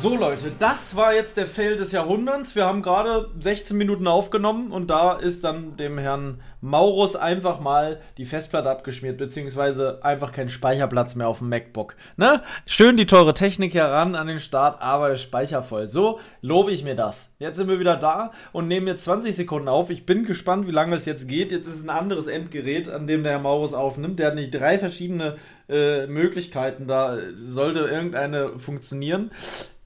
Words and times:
So 0.00 0.14
Leute, 0.16 0.52
das 0.56 0.94
war 0.94 1.12
jetzt 1.12 1.38
der 1.38 1.48
Fail 1.48 1.76
des 1.76 1.90
Jahrhunderts. 1.90 2.54
Wir 2.54 2.64
haben 2.64 2.82
gerade 2.82 3.30
16 3.40 3.76
Minuten 3.76 4.06
aufgenommen 4.06 4.70
und 4.70 4.90
da 4.90 5.14
ist 5.14 5.42
dann 5.42 5.76
dem 5.76 5.98
Herrn 5.98 6.40
Maurus 6.60 7.16
einfach 7.16 7.58
mal 7.58 8.00
die 8.16 8.24
Festplatte 8.24 8.70
abgeschmiert, 8.70 9.18
beziehungsweise 9.18 10.04
einfach 10.04 10.30
kein 10.30 10.46
Speicherplatz 10.46 11.16
mehr 11.16 11.26
auf 11.26 11.38
dem 11.38 11.48
MacBook. 11.48 11.96
Ne? 12.16 12.44
Schön 12.64 12.96
die 12.96 13.06
teure 13.06 13.34
Technik 13.34 13.74
heran 13.74 14.14
an 14.14 14.28
den 14.28 14.38
Start, 14.38 14.80
aber 14.80 15.08
der 15.08 15.16
Speicher 15.16 15.64
voll. 15.64 15.88
So 15.88 16.20
lobe 16.42 16.70
ich 16.70 16.84
mir 16.84 16.94
das. 16.94 17.34
Jetzt 17.40 17.56
sind 17.56 17.68
wir 17.68 17.80
wieder 17.80 17.96
da 17.96 18.30
und 18.52 18.68
nehmen 18.68 18.86
jetzt 18.86 19.02
20 19.02 19.34
Sekunden 19.34 19.66
auf. 19.66 19.90
Ich 19.90 20.06
bin 20.06 20.24
gespannt, 20.24 20.68
wie 20.68 20.72
lange 20.72 20.94
es 20.94 21.06
jetzt 21.06 21.26
geht. 21.26 21.50
Jetzt 21.50 21.66
ist 21.66 21.82
ein 21.82 21.90
anderes 21.90 22.28
Endgerät, 22.28 22.88
an 22.88 23.08
dem 23.08 23.24
der 23.24 23.32
Herr 23.32 23.40
Maurus 23.40 23.74
aufnimmt. 23.74 24.20
Der 24.20 24.28
hat 24.28 24.36
nicht 24.36 24.54
drei 24.54 24.78
verschiedene 24.78 25.38
äh, 25.68 26.06
Möglichkeiten. 26.06 26.86
Da 26.86 27.18
sollte 27.36 27.80
irgendeine 27.80 28.60
funktionieren. 28.60 29.32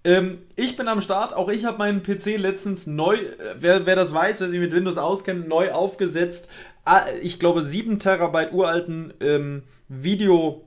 Ähm, 0.05 0.39
ich 0.57 0.77
bin 0.77 0.89
am 0.89 1.01
Start, 1.01 1.33
auch 1.33 1.49
ich 1.49 1.65
habe 1.65 1.79
meinen 1.79 2.03
PC 2.03 2.37
letztens 2.37 2.87
neu, 2.87 3.15
äh, 3.15 3.55
wer, 3.57 3.87
wer 3.87 3.95
das 3.95 4.13
weiß, 4.13 4.41
wer 4.41 4.49
sich 4.49 4.59
mit 4.59 4.73
Windows 4.73 4.99
auskennt, 4.99 5.49
neu 5.49 5.71
aufgesetzt. 5.73 6.49
Ah, 6.85 7.03
ich 7.23 7.39
glaube 7.39 7.63
7 7.63 8.01
Terabyte 8.01 8.53
uralten 8.53 9.15
ähm, 9.21 9.63
Video, 9.89 10.67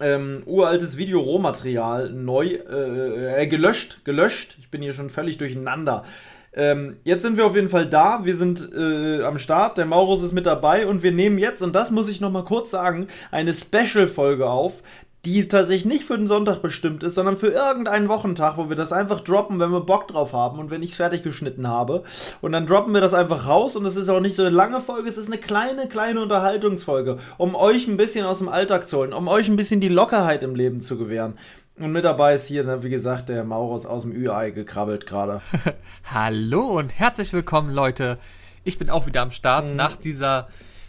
ähm, 0.00 0.42
uraltes 0.46 0.96
Video-Rohmaterial 0.96 2.10
neu, 2.10 2.46
äh, 2.46 3.42
äh, 3.42 3.46
gelöscht, 3.46 4.04
gelöscht. 4.04 4.56
Ich 4.58 4.70
bin 4.70 4.82
hier 4.82 4.94
schon 4.94 5.10
völlig 5.10 5.38
durcheinander. 5.38 6.04
Ähm, 6.52 6.96
jetzt 7.04 7.22
sind 7.22 7.36
wir 7.36 7.46
auf 7.46 7.54
jeden 7.54 7.68
Fall 7.68 7.86
da. 7.86 8.24
Wir 8.24 8.34
sind 8.34 8.68
äh, 8.74 9.22
am 9.22 9.38
Start. 9.38 9.78
Der 9.78 9.86
Maurus 9.86 10.22
ist 10.22 10.32
mit 10.32 10.46
dabei 10.46 10.88
und 10.88 11.04
wir 11.04 11.12
nehmen 11.12 11.38
jetzt, 11.38 11.62
und 11.62 11.74
das 11.74 11.92
muss 11.92 12.08
ich 12.08 12.20
noch 12.20 12.32
mal 12.32 12.42
kurz 12.42 12.72
sagen, 12.72 13.06
eine 13.30 13.54
Special-Folge 13.54 14.50
auf, 14.50 14.82
die 15.26 15.48
tatsächlich 15.48 15.84
nicht 15.84 16.04
für 16.04 16.16
den 16.16 16.28
Sonntag 16.28 16.62
bestimmt 16.62 17.02
ist, 17.02 17.14
sondern 17.14 17.36
für 17.36 17.48
irgendeinen 17.48 18.08
Wochentag, 18.08 18.56
wo 18.56 18.70
wir 18.70 18.76
das 18.76 18.92
einfach 18.92 19.20
droppen, 19.20 19.60
wenn 19.60 19.70
wir 19.70 19.80
Bock 19.80 20.08
drauf 20.08 20.32
haben 20.32 20.58
und 20.58 20.70
wenn 20.70 20.82
ich 20.82 20.90
es 20.90 20.96
fertig 20.96 21.22
geschnitten 21.22 21.68
habe. 21.68 22.04
Und 22.40 22.52
dann 22.52 22.66
droppen 22.66 22.94
wir 22.94 23.02
das 23.02 23.12
einfach 23.12 23.46
raus 23.46 23.76
und 23.76 23.84
es 23.84 23.96
ist 23.96 24.08
auch 24.08 24.20
nicht 24.20 24.34
so 24.34 24.42
eine 24.42 24.54
lange 24.54 24.80
Folge, 24.80 25.08
es 25.08 25.18
ist 25.18 25.26
eine 25.26 25.38
kleine, 25.38 25.88
kleine 25.88 26.22
Unterhaltungsfolge, 26.22 27.18
um 27.36 27.54
euch 27.54 27.86
ein 27.86 27.98
bisschen 27.98 28.24
aus 28.24 28.38
dem 28.38 28.48
Alltag 28.48 28.88
zu 28.88 28.98
holen, 28.98 29.12
um 29.12 29.28
euch 29.28 29.48
ein 29.48 29.56
bisschen 29.56 29.80
die 29.80 29.88
Lockerheit 29.88 30.42
im 30.42 30.54
Leben 30.54 30.80
zu 30.80 30.96
gewähren. 30.96 31.34
Und 31.78 31.92
mit 31.92 32.04
dabei 32.04 32.34
ist 32.34 32.46
hier, 32.46 32.64
ne, 32.64 32.82
wie 32.82 32.90
gesagt, 32.90 33.28
der 33.28 33.44
Maurus 33.44 33.86
aus 33.86 34.02
dem 34.02 34.12
Ü-Ei 34.12 34.50
gekrabbelt 34.50 35.06
gerade. 35.06 35.42
Hallo 36.12 36.62
und 36.78 36.98
herzlich 36.98 37.32
willkommen, 37.32 37.74
Leute. 37.74 38.18
Ich 38.64 38.78
bin 38.78 38.90
auch 38.90 39.06
wieder 39.06 39.22
am 39.22 39.30
Start 39.30 39.66
mhm. 39.66 39.76
nach 39.76 39.96
dieser 39.96 40.48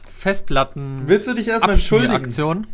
Festplatten. 0.09 1.03
Willst 1.05 1.27
du 1.27 1.33
dich 1.33 1.47
erstmal 1.47 1.71
entschuldigen? 1.71 2.25
Aktion. 2.25 2.67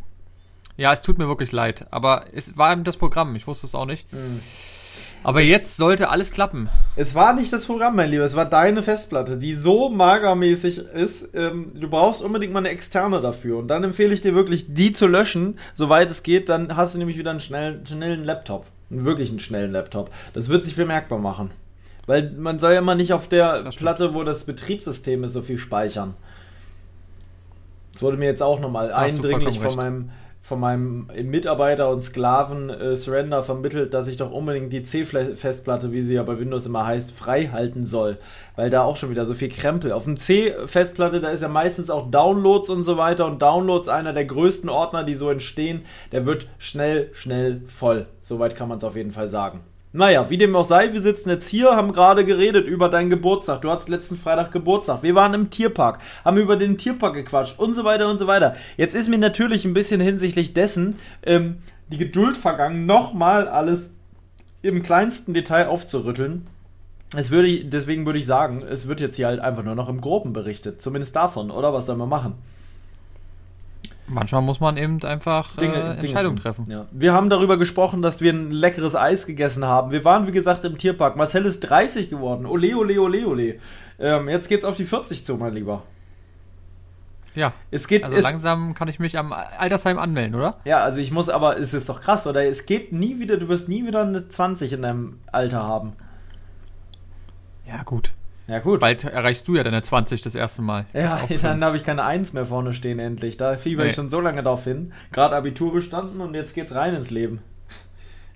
Ja, 0.77 0.93
es 0.93 1.01
tut 1.01 1.17
mir 1.17 1.27
wirklich 1.27 1.51
leid. 1.51 1.87
Aber 1.91 2.25
es 2.33 2.57
war 2.57 2.71
eben 2.71 2.83
das 2.83 2.97
Programm. 2.97 3.35
Ich 3.35 3.47
wusste 3.47 3.65
es 3.65 3.75
auch 3.75 3.85
nicht. 3.85 4.11
Mhm. 4.13 4.41
Aber 5.23 5.41
es, 5.41 5.47
jetzt 5.47 5.77
sollte 5.77 6.09
alles 6.09 6.31
klappen. 6.31 6.69
Es 6.95 7.15
war 7.15 7.33
nicht 7.33 7.51
das 7.51 7.65
Programm, 7.65 7.95
mein 7.95 8.11
Lieber. 8.11 8.23
Es 8.23 8.35
war 8.35 8.45
deine 8.45 8.83
Festplatte, 8.83 9.37
die 9.37 9.55
so 9.55 9.89
magermäßig 9.89 10.77
ist. 10.77 11.35
Ähm, 11.35 11.71
du 11.73 11.89
brauchst 11.89 12.21
unbedingt 12.21 12.53
mal 12.53 12.59
eine 12.59 12.69
externe 12.69 13.19
dafür. 13.19 13.57
Und 13.57 13.67
dann 13.67 13.83
empfehle 13.83 14.13
ich 14.13 14.21
dir 14.21 14.35
wirklich, 14.35 14.73
die 14.73 14.93
zu 14.93 15.07
löschen, 15.07 15.59
soweit 15.73 16.09
es 16.09 16.23
geht. 16.23 16.47
Dann 16.47 16.77
hast 16.77 16.93
du 16.93 16.99
nämlich 16.99 17.17
wieder 17.17 17.31
einen 17.31 17.39
schnellen, 17.39 17.85
schnellen 17.85 18.23
Laptop. 18.23 18.67
Einen 18.89 19.03
wirklichen 19.03 19.39
schnellen 19.39 19.71
Laptop. 19.71 20.11
Das 20.33 20.47
wird 20.49 20.63
sich 20.63 20.75
bemerkbar 20.75 21.19
machen. 21.19 21.51
Weil 22.05 22.31
man 22.37 22.57
soll 22.59 22.73
ja 22.73 22.79
immer 22.79 22.95
nicht 22.95 23.11
auf 23.11 23.27
der 23.27 23.69
Platte, 23.77 24.13
wo 24.13 24.23
das 24.23 24.45
Betriebssystem 24.45 25.25
ist, 25.25 25.33
so 25.33 25.41
viel 25.41 25.57
speichern. 25.57 26.13
Das 27.91 28.01
wurde 28.01 28.15
mir 28.15 28.27
jetzt 28.27 28.43
auch 28.43 28.59
nochmal 28.61 28.93
eindringlich 28.93 29.59
von 29.59 29.75
meinem 29.75 30.11
von 30.47 30.61
meinem 30.61 31.09
Mitarbeiter 31.23 31.89
und 31.89 31.99
Sklaven 31.99 32.69
äh, 32.69 32.95
Surrender 32.95 33.43
vermittelt, 33.43 33.93
dass 33.93 34.07
ich 34.07 34.15
doch 34.15 34.31
unbedingt 34.31 34.71
die 34.71 34.81
C-Festplatte, 34.81 35.91
wie 35.91 36.01
sie 36.01 36.13
ja 36.13 36.23
bei 36.23 36.39
Windows 36.39 36.65
immer 36.65 36.85
heißt, 36.85 37.11
frei 37.11 37.47
halten 37.47 37.83
soll. 37.83 38.17
Weil 38.55 38.69
da 38.69 38.83
auch 38.83 38.95
schon 38.95 39.09
wieder 39.09 39.25
so 39.25 39.33
viel 39.33 39.49
Krempel. 39.49 39.91
Auf 39.91 40.05
dem 40.05 40.15
C-Festplatte, 40.15 41.19
da 41.19 41.31
ist 41.31 41.41
ja 41.41 41.49
meistens 41.49 41.89
auch 41.89 42.09
Downloads 42.09 42.69
und 42.69 42.85
so 42.85 42.95
weiter. 42.95 43.25
Und 43.25 43.41
Downloads, 43.41 43.89
einer 43.89 44.13
der 44.13 44.23
größten 44.23 44.69
Ordner, 44.69 45.03
die 45.03 45.15
so 45.15 45.29
entstehen, 45.29 45.81
der 46.13 46.25
wird 46.25 46.47
schnell, 46.59 47.09
schnell 47.11 47.63
voll. 47.67 48.05
Soweit 48.21 48.55
kann 48.55 48.69
man 48.69 48.77
es 48.77 48.85
auf 48.85 48.95
jeden 48.95 49.11
Fall 49.11 49.27
sagen. 49.27 49.59
Naja, 49.97 50.29
wie 50.29 50.37
dem 50.37 50.55
auch 50.55 50.63
sei, 50.63 50.93
wir 50.93 51.01
sitzen 51.01 51.31
jetzt 51.31 51.47
hier, 51.47 51.75
haben 51.75 51.91
gerade 51.91 52.23
geredet 52.23 52.67
über 52.67 52.87
deinen 52.87 53.09
Geburtstag. 53.09 53.63
Du 53.63 53.71
hattest 53.71 53.89
letzten 53.89 54.15
Freitag 54.15 54.51
Geburtstag. 54.51 55.01
Wir 55.01 55.15
waren 55.15 55.33
im 55.33 55.49
Tierpark, 55.49 55.97
haben 56.23 56.37
über 56.37 56.55
den 56.55 56.77
Tierpark 56.77 57.15
gequatscht 57.15 57.57
und 57.57 57.73
so 57.73 57.83
weiter 57.83 58.07
und 58.07 58.19
so 58.19 58.27
weiter. 58.27 58.55
Jetzt 58.77 58.93
ist 58.93 59.09
mir 59.09 59.17
natürlich 59.17 59.65
ein 59.65 59.73
bisschen 59.73 59.99
hinsichtlich 59.99 60.53
dessen 60.53 60.99
ähm, 61.23 61.57
die 61.87 61.97
Geduld 61.97 62.37
vergangen, 62.37 62.85
nochmal 62.85 63.47
alles 63.47 63.95
im 64.61 64.83
kleinsten 64.83 65.33
Detail 65.33 65.65
aufzurütteln. 65.65 66.45
Es 67.15 67.31
würde 67.31 67.65
deswegen 67.65 68.05
würde 68.05 68.19
ich 68.19 68.27
sagen, 68.27 68.61
es 68.61 68.87
wird 68.87 69.01
jetzt 69.01 69.15
hier 69.15 69.25
halt 69.25 69.39
einfach 69.39 69.63
nur 69.63 69.73
noch 69.73 69.89
im 69.89 69.99
Groben 69.99 70.31
berichtet. 70.31 70.79
Zumindest 70.79 71.15
davon, 71.15 71.49
oder? 71.49 71.73
Was 71.73 71.87
soll 71.87 71.97
man 71.97 72.09
machen? 72.09 72.35
Manchmal 74.09 74.41
muss 74.41 74.59
man 74.61 74.77
eben 74.77 75.03
einfach 75.03 75.57
Dinge, 75.57 75.75
äh, 75.75 75.99
Entscheidungen 75.99 76.37
treffen. 76.37 76.65
Ja. 76.69 76.85
Wir 76.91 77.13
haben 77.13 77.29
darüber 77.29 77.57
gesprochen, 77.57 78.01
dass 78.01 78.21
wir 78.21 78.31
ein 78.31 78.51
leckeres 78.51 78.95
Eis 78.95 79.25
gegessen 79.25 79.65
haben. 79.65 79.91
Wir 79.91 80.05
waren, 80.05 80.27
wie 80.27 80.31
gesagt, 80.31 80.63
im 80.63 80.77
Tierpark. 80.77 81.17
Marcel 81.17 81.45
ist 81.45 81.59
30 81.61 82.09
geworden. 82.09 82.45
Ole, 82.45 82.77
ole, 82.77 83.01
ole, 83.01 83.27
ole. 83.27 83.55
Ähm, 83.99 84.29
jetzt 84.29 84.47
geht's 84.47 84.63
auf 84.63 84.77
die 84.77 84.85
40 84.85 85.25
zu, 85.25 85.35
mein 85.35 85.53
Lieber. 85.53 85.83
Ja. 87.35 87.53
Es 87.69 87.87
geht, 87.87 88.03
also 88.03 88.15
es, 88.15 88.23
langsam 88.23 88.73
kann 88.73 88.87
ich 88.87 88.97
mich 88.97 89.17
am 89.17 89.31
Altersheim 89.31 89.99
anmelden, 89.99 90.35
oder? 90.35 90.57
Ja, 90.65 90.83
also 90.83 90.99
ich 90.99 91.11
muss 91.11 91.29
aber, 91.29 91.59
es 91.59 91.73
ist 91.73 91.89
doch 91.89 92.01
krass, 92.01 92.25
oder? 92.25 92.45
Es 92.45 92.65
geht 92.65 92.93
nie 92.93 93.19
wieder, 93.19 93.37
du 93.37 93.47
wirst 93.49 93.69
nie 93.69 93.85
wieder 93.85 94.01
eine 94.01 94.27
20 94.27 94.73
in 94.73 94.81
deinem 94.81 95.19
Alter 95.31 95.63
haben. 95.63 95.93
Ja, 97.67 97.83
gut. 97.83 98.13
Ja, 98.47 98.59
gut. 98.59 98.79
Bald 98.79 99.03
erreichst 99.03 99.47
du 99.47 99.55
ja 99.55 99.63
deine 99.63 99.81
20 99.81 100.21
das 100.21 100.33
erste 100.33 100.61
Mal. 100.61 100.85
Ja, 100.93 101.19
dann 101.41 101.63
habe 101.63 101.75
ich 101.75 101.83
keine 101.83 102.03
1 102.03 102.33
mehr 102.33 102.45
vorne 102.45 102.73
stehen 102.73 102.99
endlich. 102.99 103.37
Da 103.37 103.57
fieber 103.57 103.83
nee. 103.83 103.89
ich 103.89 103.95
schon 103.95 104.09
so 104.09 104.21
lange 104.21 104.41
darauf 104.41 104.63
hin. 104.63 104.93
Gerade 105.11 105.35
Abitur 105.35 105.73
bestanden 105.73 106.21
und 106.21 106.33
jetzt 106.33 106.55
geht's 106.55 106.73
rein 106.73 106.95
ins 106.95 107.11
Leben. 107.11 107.41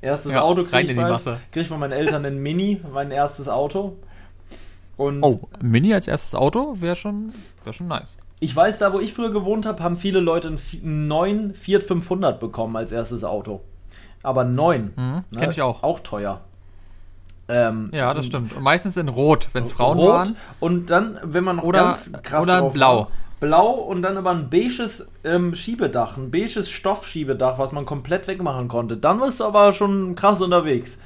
Erstes 0.02 0.34
ja, 0.34 0.42
Auto 0.42 0.64
kriege 0.64 0.92
ich, 0.92 0.96
bald, 0.96 1.24
krieg 1.52 1.62
ich 1.64 1.68
von 1.68 1.80
meinen 1.80 1.94
Eltern 1.94 2.26
ein 2.26 2.40
Mini, 2.40 2.82
mein 2.92 3.12
erstes 3.12 3.48
Auto. 3.48 3.98
Und 4.98 5.24
oh, 5.24 5.48
Mini 5.62 5.94
als 5.94 6.08
erstes 6.08 6.36
Auto 6.36 6.82
wäre 6.82 6.96
schon, 6.96 7.32
wär 7.64 7.74
schon 7.74 7.88
nice. 7.88 8.18
Ich 8.40 8.56
weiß, 8.56 8.80
da 8.80 8.92
wo 8.92 9.00
ich 9.00 9.14
früher 9.14 9.32
gewohnt 9.32 9.68
habe, 9.68 9.84
haben 9.84 9.98
viele 9.98 10.20
Leute 10.20 10.48
einen 10.48 11.08
neuen 11.08 11.54
Fiat 11.54 11.84
500 11.84 12.40
bekommen 12.40 12.76
als 12.76 12.92
erstes 12.92 13.24
Auto. 13.24 13.62
Aber 14.24 14.44
9. 14.44 14.94
Mhm, 14.96 14.96
ne? 14.96 15.24
Kenne 15.38 15.52
ich 15.52 15.62
auch. 15.62 15.84
Auch 15.84 16.00
teuer. 16.00 16.42
Ähm, 17.52 17.92
ja, 17.94 18.14
das 18.14 18.26
stimmt. 18.28 18.54
Und 18.54 18.64
meistens 18.64 18.96
in 18.96 19.10
Rot, 19.10 19.50
wenn 19.54 19.64
es 19.64 19.74
Frauen 19.74 19.98
Rot 19.98 20.10
waren. 20.10 20.38
Und 20.60 20.90
dann, 20.90 21.20
wenn 21.24 21.44
man 21.44 21.58
noch 21.58 21.64
oder, 21.64 21.84
ganz 21.84 22.12
krass 22.24 22.44
Oder 22.44 22.70
blau. 22.70 23.00
War, 23.00 23.08
blau 23.42 23.72
und 23.72 24.02
dann 24.02 24.16
aber 24.16 24.32
ein 24.32 24.50
beiges 24.50 25.10
ähm, 25.26 25.54
Schiebedach, 25.54 26.16
ein 26.16 26.32
beiges 26.32 26.70
Stoffschiebedach, 26.70 27.60
was 27.60 27.74
man 27.74 27.86
komplett 27.86 28.28
wegmachen 28.28 28.70
konnte. 28.70 28.96
Dann 28.96 29.20
warst 29.20 29.42
du 29.42 29.44
aber 29.44 29.74
schon 29.74 30.16
krass 30.16 30.42
unterwegs. 30.42 31.00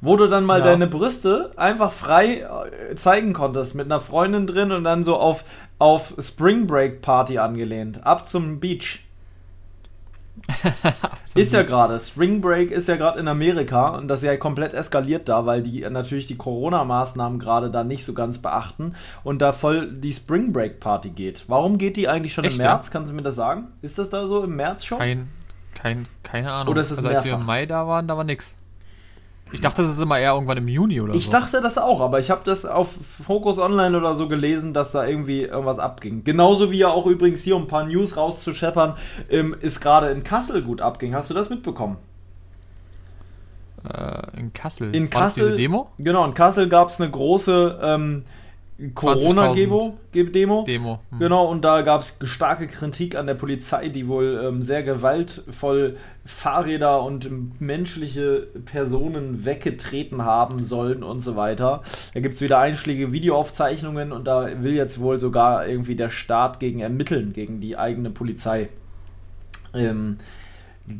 Wo 0.00 0.16
du 0.16 0.26
dann 0.26 0.44
mal 0.44 0.58
ja. 0.58 0.66
deine 0.66 0.88
Brüste 0.88 1.52
einfach 1.56 1.92
frei 1.92 2.46
äh, 2.90 2.94
zeigen 2.96 3.32
konntest, 3.32 3.74
mit 3.74 3.86
einer 3.86 4.00
Freundin 4.00 4.46
drin 4.46 4.72
und 4.72 4.84
dann 4.84 5.04
so 5.04 5.16
auf, 5.16 5.44
auf 5.78 6.14
Spring 6.20 6.66
Break 6.66 7.00
Party 7.00 7.38
angelehnt. 7.38 8.04
Ab 8.04 8.26
zum 8.26 8.60
Beach 8.60 9.05
ist 11.34 11.52
ja 11.52 11.62
gerade. 11.62 11.98
Spring 11.98 12.40
Break 12.40 12.70
ist 12.70 12.88
ja 12.88 12.96
gerade 12.96 13.18
in 13.18 13.28
Amerika 13.28 13.88
und 13.88 14.08
das 14.08 14.20
ist 14.20 14.26
ja 14.26 14.36
komplett 14.36 14.74
eskaliert 14.74 15.28
da, 15.28 15.46
weil 15.46 15.62
die 15.62 15.80
natürlich 15.88 16.26
die 16.26 16.36
Corona-Maßnahmen 16.36 17.38
gerade 17.38 17.70
da 17.70 17.84
nicht 17.84 18.04
so 18.04 18.12
ganz 18.12 18.38
beachten 18.40 18.94
und 19.24 19.42
da 19.42 19.52
voll 19.52 19.90
die 19.90 20.12
Spring 20.12 20.52
Break 20.52 20.80
Party 20.80 21.10
geht. 21.10 21.44
Warum 21.48 21.78
geht 21.78 21.96
die 21.96 22.08
eigentlich 22.08 22.32
schon 22.32 22.44
Echt, 22.44 22.58
im 22.58 22.64
März? 22.64 22.86
Ja? 22.86 22.92
Kannst 22.92 23.12
du 23.12 23.16
mir 23.16 23.22
das 23.22 23.34
sagen? 23.34 23.68
Ist 23.82 23.98
das 23.98 24.10
da 24.10 24.26
so 24.26 24.44
im 24.44 24.56
März 24.56 24.84
schon? 24.84 24.98
Kein, 24.98 25.28
kein, 25.74 26.06
keine 26.22 26.52
Ahnung. 26.52 26.72
Oder 26.72 26.82
ist 26.82 26.90
es 26.90 26.98
also 26.98 27.08
als 27.08 27.24
wir 27.24 27.34
im 27.34 27.44
Mai 27.44 27.66
da 27.66 27.86
waren, 27.86 28.06
da 28.06 28.16
war 28.16 28.24
nix. 28.24 28.56
Ich 29.52 29.60
dachte, 29.60 29.82
das 29.82 29.92
ist 29.92 30.00
immer 30.00 30.18
eher 30.18 30.32
irgendwann 30.32 30.58
im 30.58 30.66
Juni 30.66 31.00
oder 31.00 31.14
ich 31.14 31.24
so. 31.24 31.28
Ich 31.28 31.30
dachte 31.30 31.60
das 31.60 31.78
auch, 31.78 32.00
aber 32.00 32.18
ich 32.18 32.30
habe 32.30 32.42
das 32.44 32.66
auf 32.66 32.88
Focus 33.24 33.58
Online 33.58 33.96
oder 33.96 34.16
so 34.16 34.28
gelesen, 34.28 34.74
dass 34.74 34.90
da 34.90 35.06
irgendwie 35.06 35.42
irgendwas 35.42 35.78
abging. 35.78 36.24
Genauso 36.24 36.72
wie 36.72 36.78
ja 36.78 36.88
auch 36.88 37.06
übrigens 37.06 37.42
hier, 37.42 37.54
um 37.54 37.62
ein 37.62 37.68
paar 37.68 37.84
News 37.84 38.16
rauszuscheppern, 38.16 38.96
ähm, 39.30 39.54
ist 39.60 39.80
gerade 39.80 40.10
in 40.10 40.24
Kassel 40.24 40.62
gut 40.62 40.80
abging. 40.80 41.14
Hast 41.14 41.30
du 41.30 41.34
das 41.34 41.48
mitbekommen? 41.48 41.98
Äh, 43.88 44.40
in 44.40 44.52
Kassel? 44.52 44.94
In 44.94 45.12
War 45.14 45.22
Kassel. 45.22 45.44
diese 45.44 45.56
Demo? 45.56 45.90
Genau, 45.98 46.24
in 46.24 46.34
Kassel 46.34 46.68
gab 46.68 46.88
es 46.88 47.00
eine 47.00 47.10
große 47.10 47.78
ähm, 47.80 48.24
Corona-Demo. 48.94 49.96
Demo. 50.12 50.64
Demo. 50.64 51.00
Hm. 51.10 51.18
Genau, 51.18 51.50
und 51.50 51.64
da 51.64 51.80
gab 51.80 52.02
es 52.02 52.16
starke 52.24 52.66
Kritik 52.66 53.14
an 53.14 53.26
der 53.26 53.34
Polizei, 53.34 53.88
die 53.88 54.06
wohl 54.06 54.42
ähm, 54.44 54.60
sehr 54.60 54.82
gewaltvoll 54.82 55.96
Fahrräder 56.26 57.02
und 57.02 57.60
menschliche 57.60 58.48
Personen 58.66 59.46
weggetreten 59.46 60.24
haben 60.24 60.62
sollen 60.62 61.02
und 61.02 61.20
so 61.20 61.36
weiter. 61.36 61.82
Da 62.12 62.20
gibt 62.20 62.34
es 62.34 62.42
wieder 62.42 62.58
einschlägige 62.58 63.12
Videoaufzeichnungen 63.12 64.12
und 64.12 64.26
da 64.26 64.62
will 64.62 64.74
jetzt 64.74 65.00
wohl 65.00 65.18
sogar 65.18 65.66
irgendwie 65.66 65.96
der 65.96 66.10
Staat 66.10 66.60
gegen 66.60 66.80
ermitteln, 66.80 67.32
gegen 67.32 67.60
die 67.60 67.78
eigene 67.78 68.10
Polizei. 68.10 68.68
Ähm, 69.72 70.18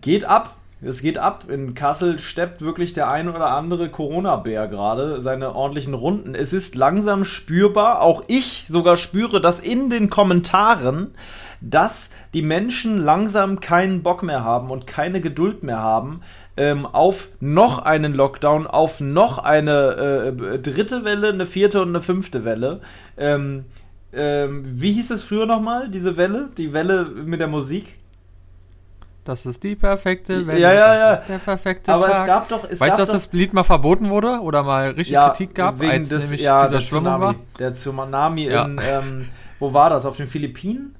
geht 0.00 0.24
ab, 0.24 0.56
es 0.82 1.00
geht 1.00 1.18
ab. 1.18 1.44
In 1.48 1.74
Kassel 1.74 2.18
steppt 2.18 2.60
wirklich 2.60 2.92
der 2.92 3.10
ein 3.10 3.28
oder 3.28 3.50
andere 3.50 3.88
Corona-Bär 3.88 4.68
gerade 4.68 5.20
seine 5.20 5.54
ordentlichen 5.54 5.94
Runden. 5.94 6.34
Es 6.34 6.52
ist 6.52 6.74
langsam 6.74 7.24
spürbar, 7.24 8.02
auch 8.02 8.22
ich 8.26 8.66
sogar 8.68 8.96
spüre 8.96 9.40
das 9.40 9.60
in 9.60 9.88
den 9.88 10.10
Kommentaren, 10.10 11.14
dass 11.60 12.10
die 12.34 12.42
Menschen 12.42 13.02
langsam 13.02 13.60
keinen 13.60 14.02
Bock 14.02 14.22
mehr 14.22 14.44
haben 14.44 14.70
und 14.70 14.86
keine 14.86 15.20
Geduld 15.20 15.62
mehr 15.62 15.82
haben 15.82 16.20
ähm, 16.56 16.86
auf 16.86 17.28
noch 17.40 17.78
einen 17.78 18.14
Lockdown, 18.14 18.66
auf 18.66 19.00
noch 19.00 19.38
eine 19.38 20.34
äh, 20.38 20.58
dritte 20.58 21.04
Welle, 21.04 21.28
eine 21.28 21.46
vierte 21.46 21.82
und 21.82 21.88
eine 21.88 22.02
fünfte 22.02 22.44
Welle. 22.44 22.80
Ähm, 23.16 23.64
ähm, 24.12 24.64
wie 24.64 24.92
hieß 24.92 25.10
es 25.10 25.22
früher 25.22 25.46
nochmal, 25.46 25.90
diese 25.90 26.16
Welle? 26.16 26.50
Die 26.56 26.72
Welle 26.72 27.04
mit 27.04 27.40
der 27.40 27.48
Musik? 27.48 27.96
Das 29.26 29.44
ist 29.44 29.62
die 29.64 29.74
perfekte 29.74 30.46
Welt. 30.46 30.60
Ja, 30.60 30.72
ja, 30.72 30.94
ja. 30.94 31.10
Das 31.10 31.20
ist 31.20 31.28
der 31.28 31.38
perfekte 31.38 31.92
Aber 31.92 32.06
Tag. 32.06 32.20
es 32.20 32.26
gab 32.26 32.48
doch. 32.48 32.64
Es 32.70 32.80
weißt 32.80 32.96
gab 32.96 33.06
du, 33.06 33.12
dass 33.12 33.24
das 33.24 33.32
Lied 33.32 33.52
mal 33.52 33.64
verboten 33.64 34.08
wurde 34.08 34.38
oder 34.40 34.62
mal 34.62 34.86
richtig 34.90 35.14
ja, 35.14 35.28
Kritik 35.30 35.54
gab, 35.54 35.80
wegen 35.80 35.90
als 35.90 36.08
des, 36.10 36.22
nämlich 36.22 36.42
ja, 36.42 36.60
der 36.60 36.68
Überschwemmung 36.68 37.04
Tsunami, 37.04 37.24
war? 37.24 37.34
Der 37.58 37.74
Tsunami 37.74 38.44
Ja. 38.44 38.64
in, 38.66 38.80
ähm, 38.88 39.28
wo 39.58 39.74
war 39.74 39.90
das? 39.90 40.06
Auf 40.06 40.16
den 40.16 40.28
Philippinen? 40.28 40.94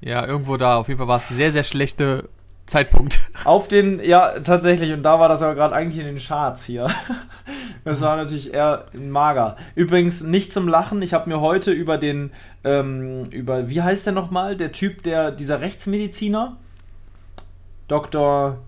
Ja, 0.00 0.26
irgendwo 0.26 0.56
da. 0.56 0.76
Auf 0.76 0.88
jeden 0.88 0.98
Fall 0.98 1.08
war 1.08 1.18
es 1.18 1.30
ein 1.30 1.36
sehr, 1.36 1.52
sehr 1.52 1.64
schlechte 1.64 2.28
Zeitpunkt. 2.66 3.20
Auf 3.44 3.68
den, 3.68 4.02
ja, 4.02 4.40
tatsächlich. 4.40 4.92
Und 4.92 5.02
da 5.02 5.20
war 5.20 5.28
das 5.28 5.42
aber 5.42 5.54
gerade 5.54 5.74
eigentlich 5.74 6.00
in 6.00 6.06
den 6.06 6.18
Charts 6.18 6.64
hier. 6.64 6.88
Das 7.86 8.00
war 8.00 8.16
natürlich 8.16 8.54
eher 8.54 8.86
mager. 8.94 9.58
Übrigens 9.74 10.22
nicht 10.22 10.54
zum 10.54 10.68
Lachen. 10.68 11.02
Ich 11.02 11.12
habe 11.12 11.28
mir 11.28 11.42
heute 11.42 11.70
über 11.70 11.98
den, 11.98 12.30
ähm, 12.64 13.24
über, 13.30 13.68
wie 13.68 13.82
heißt 13.82 14.06
der 14.06 14.14
nochmal? 14.14 14.56
Der 14.56 14.72
Typ, 14.72 15.02
der, 15.02 15.30
dieser 15.30 15.60
Rechtsmediziner? 15.60 16.56
Dr. 17.88 18.58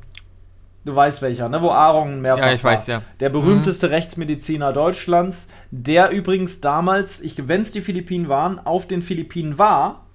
Du 0.85 0.95
weißt 0.95 1.21
welcher, 1.21 1.49
ne? 1.49 1.61
Wo 1.63 1.71
Aaron 1.71 2.21
mehrfach 2.21 2.47
Ja, 2.47 2.53
ich 2.53 2.63
war. 2.63 2.73
weiß, 2.73 2.87
ja. 2.87 3.03
Der 3.19 3.29
berühmteste 3.29 3.91
Rechtsmediziner 3.91 4.73
Deutschlands, 4.73 5.49
der 5.73 6.11
übrigens 6.11 6.61
damals, 6.61 7.23
wenn 7.39 7.63
es 7.63 7.73
die 7.73 7.81
Philippinen 7.81 8.29
waren, 8.29 8.61
auf 8.61 8.87
den 8.87 9.03
Philippinen 9.03 9.59
war 9.59 10.07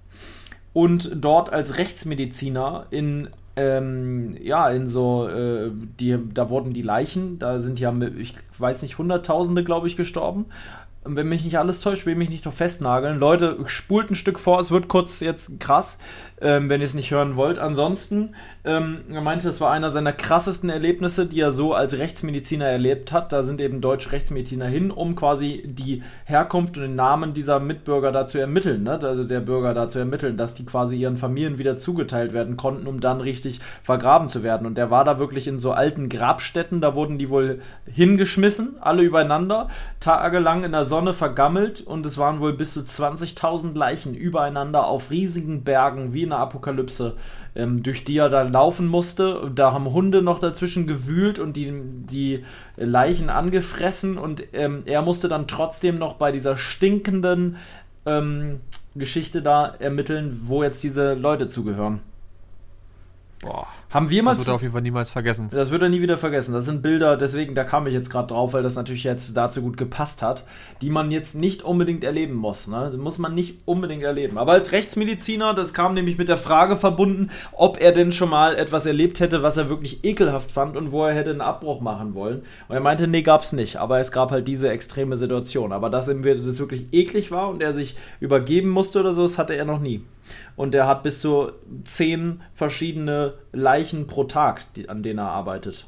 und 0.72 1.12
dort 1.14 1.52
als 1.52 1.78
Rechtsmediziner 1.78 2.86
in 2.90 3.30
ähm, 3.58 4.38
ja, 4.42 4.70
in 4.70 4.88
so, 4.88 5.28
äh, 5.28 5.72
die, 6.00 6.18
da 6.34 6.50
wurden 6.50 6.72
die 6.72 6.82
Leichen, 6.82 7.38
da 7.38 7.60
sind 7.60 7.82
ja, 7.82 7.94
ich 8.18 8.36
weiß 8.58 8.82
nicht, 8.82 8.98
Hunderttausende, 8.98 9.66
glaube 9.66 9.88
ich, 9.88 9.98
gestorben. 9.98 10.46
Und 11.04 11.16
Wenn 11.16 11.28
mich 11.28 11.44
nicht 11.44 11.58
alles 11.58 11.82
täuscht, 11.82 12.06
will 12.06 12.16
mich 12.16 12.30
nicht 12.30 12.46
noch 12.46 12.54
festnageln. 12.54 13.20
Leute, 13.20 13.58
spult 13.66 14.12
ein 14.12 14.16
Stück 14.16 14.40
vor, 14.40 14.60
es 14.60 14.72
wird 14.72 14.88
kurz 14.88 15.20
jetzt 15.20 15.60
krass, 15.60 15.98
ähm, 16.42 16.70
wenn 16.70 16.82
ihr 16.82 16.86
es 16.86 16.94
nicht 16.94 17.12
hören 17.12 17.36
wollt. 17.36 17.60
Ansonsten, 17.60 18.36
ähm, 18.64 19.02
er 19.12 19.22
meinte, 19.22 19.48
es 19.48 19.62
war 19.62 19.72
einer 19.72 19.92
seiner 19.92 20.14
krassesten 20.14 20.70
Erlebnisse, 20.70 21.28
die 21.28 21.40
er 21.40 21.52
so 21.52 21.74
als 21.74 21.98
Rechtsmediziner 21.98 22.66
erlebt 22.66 23.12
hat. 23.12 23.32
Da 23.32 23.44
sind 23.44 23.62
eben 23.62 23.80
deutsche 23.80 24.12
Rechtsmediziner 24.12 24.66
hin, 24.66 24.92
um 24.92 25.16
quasi 25.16 25.64
die 25.66 26.02
Herkunft 26.26 26.78
und 26.78 26.84
den 26.84 26.96
Namen 26.96 27.34
dieser 27.34 27.60
Mitbürger 27.60 28.12
da 28.12 28.26
zu 28.26 28.40
ermitteln, 28.40 28.84
ne? 28.84 29.00
also 29.02 29.24
der 29.24 29.40
Bürger 29.40 29.74
da 29.74 29.88
zu 29.88 30.00
ermitteln, 30.00 30.36
dass 30.36 30.56
die 30.56 30.66
quasi 30.66 30.98
ihren 30.98 31.18
Familien 31.18 31.58
wieder 31.58 31.78
zugeteilt 31.78 32.34
werden 32.34 32.58
konnten, 32.58 32.88
um 32.88 33.00
dann 33.00 33.22
richtig 33.22 33.60
vergraben 33.84 34.28
zu 34.28 34.44
werden. 34.44 34.66
Und 34.66 34.78
der 34.78 34.90
war 34.90 35.06
da 35.06 35.20
wirklich 35.20 35.48
in 35.48 35.60
so 35.60 35.72
alten 35.72 36.10
Grabstätten, 36.10 36.82
da 36.82 36.96
wurden 36.96 37.18
die 37.18 37.30
wohl 37.30 37.62
hingeschmissen, 37.86 38.78
alle 38.82 39.04
übereinander, 39.04 39.68
tagelang 40.00 40.64
in 40.64 40.72
der 40.72 40.86
Sonne 40.86 41.14
vergammelt 41.14 41.82
und 41.82 42.06
es 42.06 42.18
waren 42.18 42.40
wohl 42.40 42.54
bis 42.54 42.74
zu 42.74 42.82
20.000 42.82 43.78
Leichen 43.78 44.16
übereinander 44.16 44.88
auf 44.88 45.12
riesigen 45.12 45.64
Bergen, 45.64 46.14
wie 46.14 46.24
in 46.24 46.31
der 46.32 46.40
Apokalypse, 46.40 47.16
ähm, 47.56 47.84
durch 47.84 48.04
die 48.04 48.18
er 48.18 48.30
da 48.30 48.42
laufen 48.42 48.88
musste. 48.88 49.52
Da 49.54 49.72
haben 49.72 49.92
Hunde 49.92 50.22
noch 50.22 50.40
dazwischen 50.40 50.88
gewühlt 50.88 51.40
und 51.40 51.56
die, 51.56 51.72
die 51.74 52.44
Leichen 52.78 53.30
angefressen 53.30 54.18
und 54.18 54.44
ähm, 54.54 54.84
er 54.86 55.02
musste 55.02 55.28
dann 55.28 55.48
trotzdem 55.48 55.98
noch 55.98 56.16
bei 56.16 56.32
dieser 56.32 56.58
stinkenden 56.58 57.58
ähm, 58.06 58.62
Geschichte 58.96 59.42
da 59.42 59.68
ermitteln, 59.80 60.42
wo 60.46 60.64
jetzt 60.64 60.84
diese 60.84 61.14
Leute 61.14 61.48
zugehören. 61.48 62.02
Boah. 63.42 63.68
Haben 63.90 64.10
wir 64.10 64.24
mal 64.24 64.32
Das 64.32 64.40
wird 64.40 64.48
er 64.50 64.54
auf 64.54 64.62
jeden 64.62 64.72
Fall 64.72 64.84
niemals 64.84 65.10
vergessen. 65.10 65.50
das 65.52 65.72
wird 65.72 65.82
er 65.82 65.90
nie 65.90 66.02
wieder 66.02 66.18
vergessen. 66.18 66.54
Das 66.54 66.66
sind 66.66 66.82
Bilder, 66.82 67.18
deswegen, 67.18 67.56
da 67.56 67.64
kam 67.64 67.88
ich 67.88 67.94
jetzt 67.94 68.10
gerade 68.10 68.28
drauf, 68.28 68.54
weil 68.54 68.64
das 68.64 68.76
natürlich 68.76 69.04
jetzt 69.04 69.36
dazu 69.36 69.62
gut 69.62 69.78
gepasst 69.78 70.22
hat, 70.22 70.46
die 70.82 70.90
man 70.90 71.12
jetzt 71.12 71.36
nicht 71.36 71.64
unbedingt 71.64 72.04
erleben 72.04 72.36
muss. 72.36 72.68
Ne? 72.68 72.90
Das 72.92 73.02
muss 73.02 73.18
man 73.18 73.34
nicht 73.34 73.60
unbedingt 73.66 74.04
erleben. 74.04 74.38
Aber 74.38 74.54
als 74.54 74.72
Rechtsmediziner, 74.72 75.54
das 75.54 75.74
kam 75.74 75.94
nämlich 75.94 76.18
mit 76.18 76.30
der 76.30 76.38
Frage 76.38 76.78
verbunden, 76.78 77.32
ob 77.52 77.82
er 77.82 77.92
denn 77.92 78.12
schon 78.12 78.30
mal 78.30 78.56
etwas 78.56 78.86
erlebt 78.86 79.20
hätte, 79.20 79.44
was 79.44 79.58
er 79.58 79.70
wirklich 79.70 80.06
ekelhaft 80.06 80.52
fand 80.52 80.78
und 80.78 80.92
wo 80.92 81.04
er 81.04 81.14
hätte 81.14 81.32
einen 81.32 81.42
Abbruch 81.42 81.82
machen 81.82 82.14
wollen. 82.14 82.44
Und 82.70 82.76
er 82.76 82.82
meinte, 82.82 83.08
nee, 83.08 83.24
gab's 83.24 83.52
nicht. 83.54 83.78
Aber 83.78 84.00
es 84.00 84.12
gab 84.12 84.32
halt 84.32 84.48
diese 84.48 84.70
extreme 84.70 85.18
Situation. 85.18 85.72
Aber 85.74 85.90
dass 85.90 86.08
ihm 86.08 86.22
das 86.24 86.60
wirklich 86.60 86.88
eklig 86.94 87.32
war 87.32 87.50
und 87.50 87.62
er 87.62 87.74
sich 87.74 87.98
übergeben 88.20 88.70
musste 88.70 89.00
oder 89.00 89.14
so, 89.14 89.24
das 89.24 89.38
hatte 89.38 89.56
er 89.56 89.66
noch 89.66 89.80
nie. 89.80 90.04
Und 90.56 90.76
er 90.76 90.88
hat 90.88 91.04
bis 91.04 91.22
zu 91.22 91.52
zehn 91.84 92.42
verschiedene 92.54 93.36
Leichen 93.52 94.08
pro 94.08 94.26
Tag, 94.26 94.74
die, 94.76 94.90
an 94.90 95.04
denen 95.04 95.20
er 95.20 95.30
arbeitet. 95.30 95.88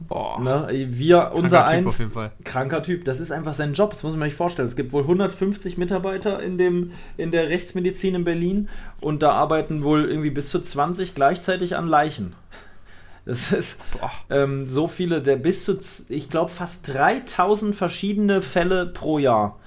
Boah. 0.00 0.40
Ne? 0.40 0.68
Wir, 0.90 1.32
unser 1.34 1.66
Typ 1.66 1.68
eins, 1.68 2.14
kranker 2.44 2.82
Typ, 2.82 3.04
das 3.04 3.20
ist 3.20 3.30
einfach 3.30 3.54
sein 3.54 3.74
Job, 3.74 3.90
das 3.90 4.02
muss 4.02 4.16
man 4.16 4.28
sich 4.28 4.36
vorstellen. 4.36 4.68
Es 4.68 4.76
gibt 4.76 4.92
wohl 4.92 5.02
150 5.02 5.78
Mitarbeiter 5.78 6.42
in, 6.42 6.58
dem, 6.58 6.92
in 7.16 7.30
der 7.30 7.48
Rechtsmedizin 7.48 8.14
in 8.16 8.24
Berlin 8.24 8.68
und 9.00 9.22
da 9.22 9.30
arbeiten 9.32 9.82
wohl 9.82 10.04
irgendwie 10.04 10.30
bis 10.30 10.50
zu 10.50 10.60
20 10.60 11.14
gleichzeitig 11.14 11.76
an 11.76 11.88
Leichen. 11.88 12.34
Das 13.24 13.52
ist 13.52 13.80
ähm, 14.28 14.66
so 14.66 14.86
viele, 14.86 15.22
der 15.22 15.36
bis 15.36 15.64
zu, 15.64 15.78
ich 16.10 16.28
glaube, 16.28 16.50
fast 16.50 16.92
3000 16.92 17.74
verschiedene 17.74 18.42
Fälle 18.42 18.86
pro 18.86 19.18
Jahr. 19.18 19.58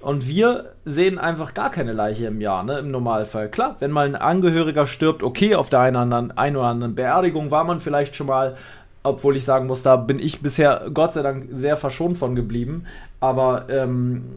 Und 0.00 0.26
wir 0.26 0.72
sehen 0.86 1.18
einfach 1.18 1.52
gar 1.52 1.70
keine 1.70 1.92
Leiche 1.92 2.26
im 2.26 2.40
Jahr, 2.40 2.64
ne, 2.64 2.78
im 2.78 2.90
Normalfall. 2.90 3.50
Klar, 3.50 3.76
wenn 3.80 3.90
mal 3.90 4.06
ein 4.06 4.16
Angehöriger 4.16 4.86
stirbt, 4.86 5.22
okay, 5.22 5.54
auf 5.54 5.68
der 5.68 5.80
einen, 5.80 5.96
oder 5.96 6.02
anderen, 6.02 6.38
einen 6.38 6.56
oder 6.56 6.66
anderen 6.66 6.94
Beerdigung 6.94 7.50
war 7.50 7.64
man 7.64 7.80
vielleicht 7.80 8.16
schon 8.16 8.26
mal, 8.26 8.56
obwohl 9.02 9.36
ich 9.36 9.44
sagen 9.44 9.66
muss, 9.66 9.82
da 9.82 9.96
bin 9.96 10.18
ich 10.18 10.40
bisher 10.40 10.86
Gott 10.92 11.12
sei 11.12 11.22
Dank 11.22 11.48
sehr 11.52 11.76
verschont 11.76 12.16
von 12.16 12.34
geblieben. 12.34 12.86
Aber 13.20 13.66
ähm, 13.68 14.30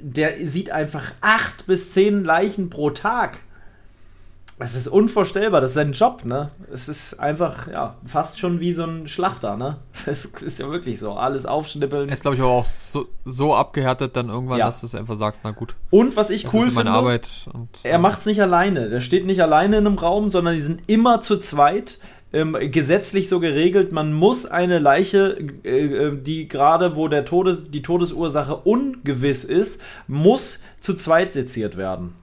der 0.00 0.46
sieht 0.46 0.72
einfach 0.72 1.12
acht 1.20 1.66
bis 1.66 1.92
zehn 1.92 2.24
Leichen 2.24 2.70
pro 2.70 2.90
Tag. 2.90 3.38
Das 4.62 4.76
ist 4.76 4.86
unvorstellbar, 4.86 5.60
das 5.60 5.70
ist 5.70 5.74
sein 5.74 5.90
Job, 5.90 6.24
ne? 6.24 6.52
Es 6.72 6.88
ist 6.88 7.18
einfach, 7.18 7.66
ja, 7.66 7.96
fast 8.06 8.38
schon 8.38 8.60
wie 8.60 8.72
so 8.72 8.84
ein 8.84 9.08
Schlachter, 9.08 9.56
ne? 9.56 9.78
Das 10.06 10.24
ist 10.24 10.60
ja 10.60 10.70
wirklich 10.70 11.00
so. 11.00 11.14
Alles 11.14 11.46
aufschnippeln. 11.46 12.08
Er 12.08 12.12
ist, 12.12 12.22
glaube 12.22 12.36
ich, 12.36 12.40
aber 12.42 12.52
auch 12.52 12.64
so, 12.64 13.08
so 13.24 13.56
abgehärtet 13.56 14.14
dann 14.14 14.28
irgendwann, 14.28 14.60
Ja. 14.60 14.66
dass 14.66 14.78
du 14.80 14.86
es 14.86 14.94
einfach 14.94 15.16
sagst, 15.16 15.40
na 15.42 15.50
gut, 15.50 15.74
Und 15.90 16.16
was 16.16 16.30
ich 16.30 16.54
cool 16.54 16.70
finde, 16.70 16.92
Arbeit. 16.92 17.28
Und, 17.52 17.70
er 17.82 17.98
macht's 17.98 18.24
nicht 18.24 18.40
alleine. 18.40 18.88
Der 18.88 19.00
steht 19.00 19.26
nicht 19.26 19.42
alleine 19.42 19.78
in 19.78 19.86
einem 19.88 19.98
Raum, 19.98 20.28
sondern 20.28 20.54
die 20.54 20.62
sind 20.62 20.82
immer 20.86 21.20
zu 21.20 21.38
zweit. 21.38 21.98
Ähm, 22.32 22.56
gesetzlich 22.70 23.28
so 23.28 23.40
geregelt, 23.40 23.90
man 23.90 24.12
muss 24.12 24.46
eine 24.46 24.78
Leiche, 24.78 25.38
äh, 25.64 25.86
äh, 25.86 26.22
die 26.22 26.46
gerade, 26.46 26.94
wo 26.94 27.08
der 27.08 27.24
Todes, 27.24 27.72
die 27.72 27.82
Todesursache 27.82 28.54
ungewiss 28.58 29.42
ist, 29.42 29.82
muss 30.06 30.60
zu 30.78 30.94
zweit 30.94 31.32
seziert 31.32 31.76
werden. 31.76 32.14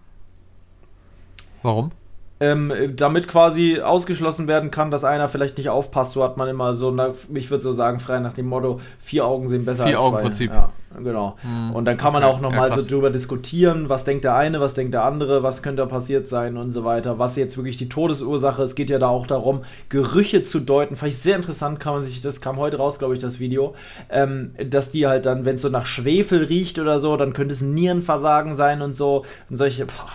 Warum? 1.63 1.91
Ähm, 2.39 2.93
damit 2.95 3.27
quasi 3.27 3.81
ausgeschlossen 3.81 4.47
werden 4.47 4.71
kann, 4.71 4.91
dass 4.91 5.03
einer 5.03 5.27
vielleicht 5.27 5.57
nicht 5.57 5.69
aufpasst. 5.69 6.13
So 6.13 6.23
hat 6.23 6.37
man 6.37 6.47
immer 6.47 6.73
so, 6.73 6.89
na, 6.91 7.13
ich 7.33 7.51
würde 7.51 7.61
so 7.61 7.71
sagen, 7.71 7.99
frei 7.99 8.19
nach 8.19 8.33
dem 8.33 8.47
Motto, 8.47 8.79
vier 8.99 9.25
Augen 9.25 9.49
sehen 9.49 9.65
besser 9.65 9.83
als 9.83 9.91
zwei. 9.91 9.99
Vier-Augen-Prinzip. 9.99 10.51
Ja, 10.51 10.69
genau. 11.03 11.35
Hm, 11.41 11.75
Und 11.75 11.85
dann 11.85 11.97
kann 11.97 12.13
man 12.13 12.23
okay. 12.23 12.33
auch 12.33 12.39
nochmal 12.39 12.69
Ja, 12.69 12.77
so 12.77 12.87
drüber 12.87 13.09
diskutieren, 13.09 13.89
was 13.89 14.05
denkt 14.05 14.23
der 14.23 14.35
eine, 14.35 14.61
was 14.61 14.73
denkt 14.73 14.93
der 14.93 15.03
andere, 15.03 15.43
was 15.43 15.61
könnte 15.61 15.81
da 15.81 15.85
passiert 15.85 16.29
sein 16.29 16.55
und 16.55 16.71
so 16.71 16.85
weiter. 16.85 17.19
Was 17.19 17.35
jetzt 17.35 17.57
wirklich 17.57 17.77
die 17.77 17.89
Todesursache 17.89 18.63
ist, 18.63 18.75
geht 18.75 18.89
ja 18.89 18.99
da 18.99 19.09
auch 19.09 19.27
darum, 19.27 19.63
Gerüche 19.89 20.43
zu 20.43 20.61
deuten. 20.61 20.95
Fand 20.95 21.11
ich 21.11 21.17
sehr 21.17 21.35
interessant, 21.35 21.81
kann 21.81 21.93
man 21.93 22.03
sich, 22.03 22.21
das 22.21 22.39
kam 22.39 22.55
heute 22.55 22.77
raus, 22.77 22.99
glaube 22.99 23.13
ich, 23.15 23.19
das 23.19 23.41
Video, 23.41 23.75
ähm, 24.09 24.51
dass 24.69 24.91
die 24.91 25.07
halt 25.07 25.25
dann, 25.25 25.43
wenn 25.43 25.55
es 25.55 25.61
so 25.61 25.69
nach 25.69 25.85
Schwefel 25.85 26.45
riecht 26.45 26.79
oder 26.79 26.99
so, 26.99 27.17
dann 27.17 27.33
könnte 27.33 27.53
es 27.53 27.61
ein 27.61 27.73
Nierenversagen 27.73 28.55
sein 28.55 28.81
und 28.81 28.93
so. 28.93 29.25
Und 29.49 29.57
solche, 29.57 29.85
boah, 29.85 30.09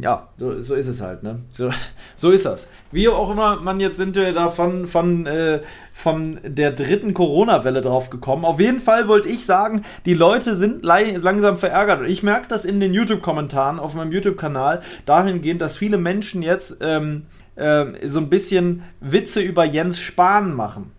ja, 0.00 0.28
so, 0.36 0.60
so 0.60 0.76
ist 0.76 0.86
es 0.86 1.00
halt, 1.00 1.24
ne? 1.24 1.40
So, 1.50 1.70
so 2.16 2.30
ist 2.30 2.46
das. 2.46 2.68
Wie 2.92 3.08
auch 3.08 3.30
immer, 3.30 3.56
man, 3.56 3.80
jetzt 3.80 3.96
sind 3.96 4.14
wir 4.14 4.32
da 4.32 4.48
von, 4.48 4.86
von, 4.86 5.26
äh, 5.26 5.60
von 5.92 6.38
der 6.44 6.70
dritten 6.70 7.14
Corona-Welle 7.14 7.80
drauf 7.80 8.08
gekommen. 8.08 8.44
Auf 8.44 8.60
jeden 8.60 8.80
Fall 8.80 9.08
wollte 9.08 9.28
ich 9.28 9.44
sagen, 9.44 9.82
die 10.06 10.14
Leute 10.14 10.54
sind 10.54 10.84
langsam 10.84 11.56
verärgert. 11.56 12.06
Ich 12.06 12.22
merke 12.22 12.46
das 12.48 12.64
in 12.64 12.78
den 12.78 12.94
YouTube-Kommentaren 12.94 13.80
auf 13.80 13.94
meinem 13.94 14.12
YouTube-Kanal 14.12 14.82
dahingehend, 15.04 15.60
dass 15.60 15.76
viele 15.76 15.98
Menschen 15.98 16.42
jetzt 16.42 16.78
ähm, 16.80 17.26
äh, 17.56 18.06
so 18.06 18.20
ein 18.20 18.30
bisschen 18.30 18.84
Witze 19.00 19.40
über 19.40 19.64
Jens 19.64 19.98
Spahn 19.98 20.54
machen 20.54 20.92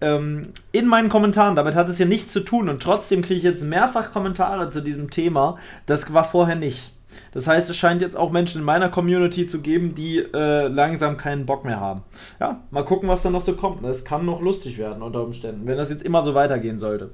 ähm, 0.00 0.52
in 0.70 0.86
meinen 0.86 1.08
Kommentaren. 1.08 1.56
Damit 1.56 1.74
hat 1.74 1.88
es 1.88 1.98
ja 1.98 2.06
nichts 2.06 2.32
zu 2.32 2.40
tun 2.40 2.68
und 2.68 2.82
trotzdem 2.82 3.22
kriege 3.22 3.38
ich 3.38 3.44
jetzt 3.44 3.64
mehrfach 3.64 4.12
Kommentare 4.12 4.70
zu 4.70 4.80
diesem 4.82 5.10
Thema. 5.10 5.58
Das 5.86 6.12
war 6.12 6.24
vorher 6.24 6.56
nicht. 6.56 6.93
Das 7.32 7.46
heißt, 7.46 7.68
es 7.70 7.76
scheint 7.76 8.02
jetzt 8.02 8.16
auch 8.16 8.30
Menschen 8.30 8.60
in 8.60 8.64
meiner 8.64 8.88
Community 8.88 9.46
zu 9.46 9.60
geben, 9.60 9.94
die 9.94 10.18
äh, 10.18 10.68
langsam 10.68 11.16
keinen 11.16 11.46
Bock 11.46 11.64
mehr 11.64 11.80
haben. 11.80 12.02
Ja, 12.40 12.60
mal 12.70 12.84
gucken, 12.84 13.08
was 13.08 13.22
da 13.22 13.30
noch 13.30 13.42
so 13.42 13.54
kommt. 13.54 13.84
Es 13.84 14.04
kann 14.04 14.24
noch 14.24 14.40
lustig 14.40 14.78
werden 14.78 15.02
unter 15.02 15.22
Umständen, 15.22 15.66
wenn 15.66 15.76
das 15.76 15.90
jetzt 15.90 16.02
immer 16.02 16.22
so 16.22 16.34
weitergehen 16.34 16.78
sollte. 16.78 17.10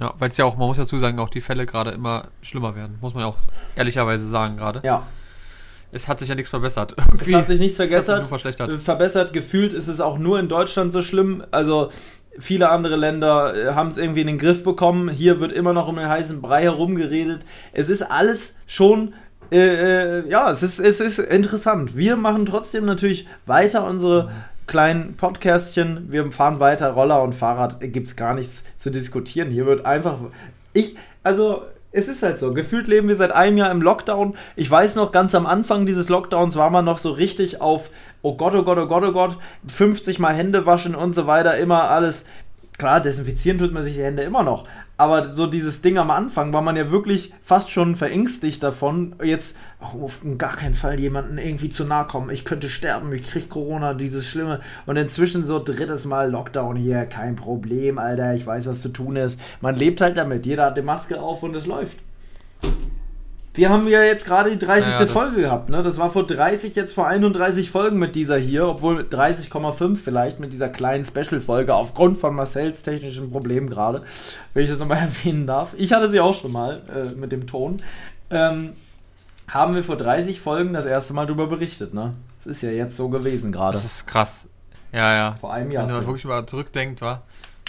Ja, 0.00 0.12
weil 0.18 0.30
es 0.30 0.36
ja 0.36 0.44
auch, 0.44 0.56
man 0.56 0.68
muss 0.68 0.76
dazu 0.76 0.98
sagen, 0.98 1.18
auch 1.18 1.28
die 1.28 1.40
Fälle 1.40 1.66
gerade 1.66 1.92
immer 1.92 2.24
schlimmer 2.42 2.74
werden. 2.74 2.98
Muss 3.00 3.14
man 3.14 3.22
ja 3.22 3.28
auch 3.28 3.38
ehrlicherweise 3.76 4.26
sagen 4.26 4.56
gerade. 4.56 4.80
Ja. 4.84 5.06
Es 5.92 6.08
hat 6.08 6.18
sich 6.18 6.28
ja 6.28 6.34
nichts 6.34 6.50
verbessert. 6.50 6.94
Irgendwie 6.98 7.30
es 7.30 7.36
hat 7.36 7.46
sich 7.46 7.60
nichts 7.60 7.76
verbessert. 7.76 8.26
verschlechtert. 8.26 8.72
Verbessert. 8.82 9.32
Gefühlt 9.32 9.72
ist 9.72 9.86
es 9.86 10.00
auch 10.00 10.18
nur 10.18 10.40
in 10.40 10.48
Deutschland 10.48 10.92
so 10.92 11.02
schlimm. 11.02 11.44
Also 11.52 11.90
Viele 12.38 12.68
andere 12.70 12.96
Länder 12.96 13.54
äh, 13.54 13.74
haben 13.74 13.88
es 13.88 13.98
irgendwie 13.98 14.22
in 14.22 14.26
den 14.26 14.38
Griff 14.38 14.64
bekommen. 14.64 15.08
Hier 15.08 15.40
wird 15.40 15.52
immer 15.52 15.72
noch 15.72 15.88
um 15.88 15.96
den 15.96 16.08
heißen 16.08 16.42
Brei 16.42 16.62
herumgeredet. 16.62 17.44
Es 17.72 17.88
ist 17.88 18.02
alles 18.02 18.56
schon 18.66 19.14
äh, 19.50 20.20
äh, 20.20 20.28
ja, 20.28 20.50
es 20.50 20.62
ist, 20.62 20.80
es 20.80 21.00
ist 21.00 21.18
interessant. 21.18 21.96
Wir 21.96 22.16
machen 22.16 22.46
trotzdem 22.46 22.84
natürlich 22.86 23.26
weiter 23.46 23.86
unsere 23.86 24.30
kleinen 24.66 25.16
Podcastchen. 25.16 26.10
Wir 26.10 26.30
fahren 26.32 26.60
weiter. 26.60 26.90
Roller 26.90 27.22
und 27.22 27.34
Fahrrad 27.34 27.80
gibt 27.80 28.08
es 28.08 28.16
gar 28.16 28.34
nichts 28.34 28.64
zu 28.78 28.90
diskutieren. 28.90 29.50
Hier 29.50 29.66
wird 29.66 29.86
einfach. 29.86 30.18
Ich, 30.72 30.96
also 31.22 31.62
es 31.94 32.08
ist 32.08 32.24
halt 32.24 32.38
so. 32.38 32.52
Gefühlt 32.52 32.88
leben 32.88 33.06
wir 33.08 33.16
seit 33.16 33.32
einem 33.32 33.56
Jahr 33.56 33.70
im 33.70 33.80
Lockdown. 33.80 34.36
Ich 34.56 34.68
weiß 34.68 34.96
noch, 34.96 35.12
ganz 35.12 35.34
am 35.34 35.46
Anfang 35.46 35.86
dieses 35.86 36.08
Lockdowns 36.08 36.56
war 36.56 36.68
man 36.68 36.84
noch 36.84 36.98
so 36.98 37.12
richtig 37.12 37.60
auf, 37.60 37.90
oh 38.20 38.36
Gott, 38.36 38.54
oh 38.54 38.64
Gott, 38.64 38.78
oh 38.78 38.86
Gott, 38.86 39.04
oh 39.04 39.12
Gott, 39.12 39.38
50 39.68 40.18
Mal 40.18 40.34
Hände 40.34 40.66
waschen 40.66 40.96
und 40.96 41.12
so 41.12 41.28
weiter, 41.28 41.56
immer 41.56 41.90
alles. 41.90 42.26
Klar, 42.78 43.00
desinfizieren 43.00 43.58
tut 43.58 43.72
man 43.72 43.84
sich 43.84 43.94
die 43.94 44.02
Hände 44.02 44.24
immer 44.24 44.42
noch. 44.42 44.66
Aber 44.96 45.32
so 45.32 45.46
dieses 45.48 45.82
Ding 45.82 45.98
am 45.98 46.10
Anfang 46.12 46.52
war 46.52 46.62
man 46.62 46.76
ja 46.76 46.90
wirklich 46.90 47.32
fast 47.42 47.70
schon 47.70 47.96
verängstigt 47.96 48.62
davon, 48.62 49.16
jetzt 49.22 49.56
oh, 49.80 50.04
auf 50.04 50.20
gar 50.38 50.54
keinen 50.54 50.74
Fall 50.74 51.00
jemanden 51.00 51.38
irgendwie 51.38 51.68
zu 51.68 51.84
nahe 51.84 52.06
kommen. 52.06 52.30
Ich 52.30 52.44
könnte 52.44 52.68
sterben, 52.68 53.12
ich 53.12 53.28
krieg 53.28 53.48
Corona, 53.48 53.94
dieses 53.94 54.28
Schlimme. 54.28 54.60
Und 54.86 54.96
inzwischen 54.96 55.46
so 55.46 55.58
drittes 55.58 56.04
Mal 56.04 56.30
Lockdown 56.30 56.76
hier, 56.76 57.06
kein 57.06 57.34
Problem, 57.34 57.98
Alter, 57.98 58.34
ich 58.34 58.46
weiß, 58.46 58.66
was 58.66 58.82
zu 58.82 58.90
tun 58.90 59.16
ist. 59.16 59.40
Man 59.60 59.74
lebt 59.74 60.00
halt 60.00 60.16
damit, 60.16 60.46
jeder 60.46 60.66
hat 60.66 60.76
die 60.76 60.82
Maske 60.82 61.20
auf 61.20 61.42
und 61.42 61.56
es 61.56 61.66
läuft. 61.66 61.98
Wir 63.54 63.70
haben 63.70 63.86
ja 63.86 64.02
jetzt 64.02 64.26
gerade 64.26 64.50
die 64.50 64.58
30. 64.58 64.92
Ja, 64.98 65.06
Folge 65.06 65.42
gehabt, 65.42 65.68
ne? 65.68 65.84
Das 65.84 65.96
war 65.96 66.10
vor 66.10 66.26
30, 66.26 66.74
jetzt 66.74 66.92
vor 66.92 67.06
31 67.06 67.70
Folgen 67.70 68.00
mit 68.00 68.16
dieser 68.16 68.36
hier, 68.36 68.66
obwohl 68.66 69.02
30,5 69.02 69.96
vielleicht 69.96 70.40
mit 70.40 70.52
dieser 70.52 70.68
kleinen 70.68 71.04
Special-Folge 71.04 71.72
aufgrund 71.72 72.18
von 72.18 72.34
Marcells 72.34 72.82
technischen 72.82 73.30
Problemen 73.30 73.70
gerade, 73.70 74.02
wenn 74.54 74.64
ich 74.64 74.70
das 74.70 74.80
nochmal 74.80 74.98
erwähnen 75.24 75.46
darf. 75.46 75.68
Ich 75.76 75.92
hatte 75.92 76.10
sie 76.10 76.18
auch 76.18 76.34
schon 76.34 76.50
mal 76.50 76.82
äh, 76.92 77.14
mit 77.16 77.30
dem 77.30 77.46
Ton. 77.46 77.80
Ähm, 78.30 78.72
haben 79.46 79.76
wir 79.76 79.84
vor 79.84 79.96
30 79.96 80.40
Folgen 80.40 80.72
das 80.72 80.86
erste 80.86 81.14
Mal 81.14 81.26
darüber 81.26 81.46
berichtet, 81.46 81.94
ne? 81.94 82.14
Das 82.38 82.46
ist 82.56 82.62
ja 82.62 82.70
jetzt 82.70 82.96
so 82.96 83.08
gewesen 83.08 83.52
gerade. 83.52 83.74
Das 83.74 83.84
ist 83.84 84.06
krass. 84.06 84.46
Ja, 84.92 85.14
ja. 85.14 85.34
Vor 85.40 85.52
einem 85.52 85.70
Jahr. 85.70 85.86
Wenn 85.86 85.94
man 85.94 86.06
wirklich 86.06 86.24
mal 86.24 86.44
zurückdenkt, 86.44 87.00
war. 87.02 87.22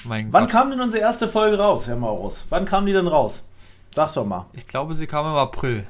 Mein 0.03 0.33
Wann 0.33 0.43
Gott. 0.43 0.51
kam 0.51 0.71
denn 0.71 0.81
unsere 0.81 1.01
erste 1.01 1.27
Folge 1.27 1.57
raus, 1.57 1.87
Herr 1.87 1.95
Maurus? 1.95 2.45
Wann 2.49 2.65
kam 2.65 2.85
die 2.85 2.93
denn 2.93 3.07
raus? 3.07 3.43
Sag 3.95 4.13
doch 4.13 4.25
mal. 4.25 4.47
Ich 4.51 4.67
glaube, 4.67 4.93
sie 4.93 5.07
kam 5.07 5.25
im 5.25 5.35
April. 5.35 5.85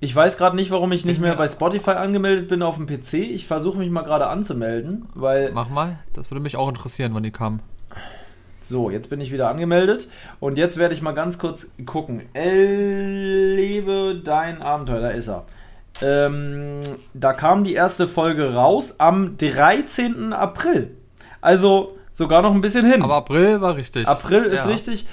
Ich 0.00 0.16
weiß 0.16 0.36
gerade 0.36 0.56
nicht, 0.56 0.72
warum 0.72 0.90
ich 0.90 1.04
nicht 1.04 1.20
mehr 1.20 1.36
bei 1.36 1.46
Spotify 1.46 1.92
angemeldet 1.92 2.48
bin 2.48 2.60
auf 2.60 2.74
dem 2.74 2.88
PC. 2.88 3.14
Ich 3.14 3.46
versuche 3.46 3.78
mich 3.78 3.88
mal 3.88 4.02
gerade 4.02 4.26
anzumelden, 4.26 5.06
weil. 5.14 5.52
Mach 5.52 5.68
mal, 5.68 6.00
das 6.12 6.28
würde 6.32 6.40
mich 6.40 6.56
auch 6.56 6.68
interessieren, 6.68 7.14
wann 7.14 7.22
die 7.22 7.30
kam. 7.30 7.60
So, 8.60 8.90
jetzt 8.90 9.10
bin 9.10 9.20
ich 9.20 9.30
wieder 9.30 9.48
angemeldet 9.48 10.08
und 10.40 10.58
jetzt 10.58 10.76
werde 10.76 10.92
ich 10.92 11.02
mal 11.02 11.12
ganz 11.12 11.38
kurz 11.38 11.68
gucken. 11.86 12.22
Erlebe 12.32 14.20
dein 14.24 14.60
Abenteuer, 14.60 15.02
da 15.02 15.10
ist 15.10 15.28
er. 15.28 15.44
Ähm, 16.00 16.80
da 17.14 17.32
kam 17.32 17.62
die 17.62 17.74
erste 17.74 18.08
Folge 18.08 18.54
raus 18.54 18.96
am 18.98 19.36
13. 19.36 20.32
April. 20.32 20.96
Also 21.40 21.96
sogar 22.12 22.42
noch 22.42 22.52
ein 22.52 22.60
bisschen 22.60 22.84
hin. 22.84 23.02
Aber 23.02 23.14
April 23.14 23.60
war 23.60 23.76
richtig. 23.76 24.08
April 24.08 24.46
ist 24.46 24.64
ja. 24.64 24.70
richtig 24.70 25.06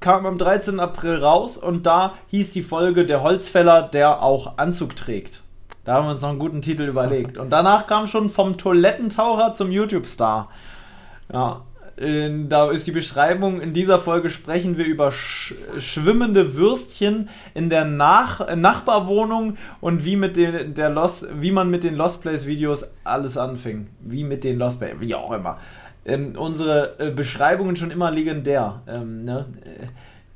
kam 0.00 0.26
am 0.26 0.38
13. 0.38 0.80
April 0.80 1.16
raus 1.16 1.58
und 1.58 1.86
da 1.86 2.14
hieß 2.28 2.52
die 2.52 2.62
Folge 2.62 3.06
Der 3.06 3.22
Holzfäller, 3.22 3.82
der 3.82 4.22
auch 4.22 4.58
Anzug 4.58 4.96
trägt. 4.96 5.42
Da 5.84 5.94
haben 5.94 6.06
wir 6.06 6.10
uns 6.10 6.22
noch 6.22 6.30
einen 6.30 6.38
guten 6.38 6.62
Titel 6.62 6.82
überlegt. 6.82 7.38
Und 7.38 7.50
danach 7.50 7.86
kam 7.86 8.06
schon 8.06 8.28
vom 8.28 8.58
Toilettentaucher 8.58 9.54
zum 9.54 9.70
YouTube-Star. 9.70 10.50
Ja, 11.32 11.62
da 11.96 12.70
ist 12.70 12.86
die 12.86 12.92
Beschreibung, 12.92 13.60
in 13.60 13.72
dieser 13.72 13.98
Folge 13.98 14.30
sprechen 14.30 14.78
wir 14.78 14.84
über 14.84 15.10
sch 15.10 15.54
schwimmende 15.78 16.54
Würstchen 16.54 17.28
in 17.54 17.70
der 17.70 17.84
Nach 17.84 18.54
Nachbarwohnung 18.54 19.56
und 19.80 20.04
wie, 20.04 20.14
mit 20.14 20.36
den, 20.36 20.74
der 20.74 20.90
Lost, 20.90 21.26
wie 21.40 21.50
man 21.50 21.70
mit 21.70 21.82
den 21.82 21.96
Lost 21.96 22.22
Place 22.22 22.46
Videos 22.46 22.92
alles 23.02 23.36
anfing. 23.36 23.88
Wie 24.00 24.22
mit 24.22 24.44
den 24.44 24.58
Lost 24.58 24.78
Place, 24.78 25.00
wie 25.00 25.14
auch 25.14 25.32
immer 25.32 25.58
ähm, 26.08 26.34
unsere 26.36 26.98
äh, 26.98 27.10
Beschreibungen 27.10 27.76
schon 27.76 27.90
immer 27.90 28.10
legendär. 28.10 28.82
Ähm, 28.88 29.24
ne? 29.24 29.46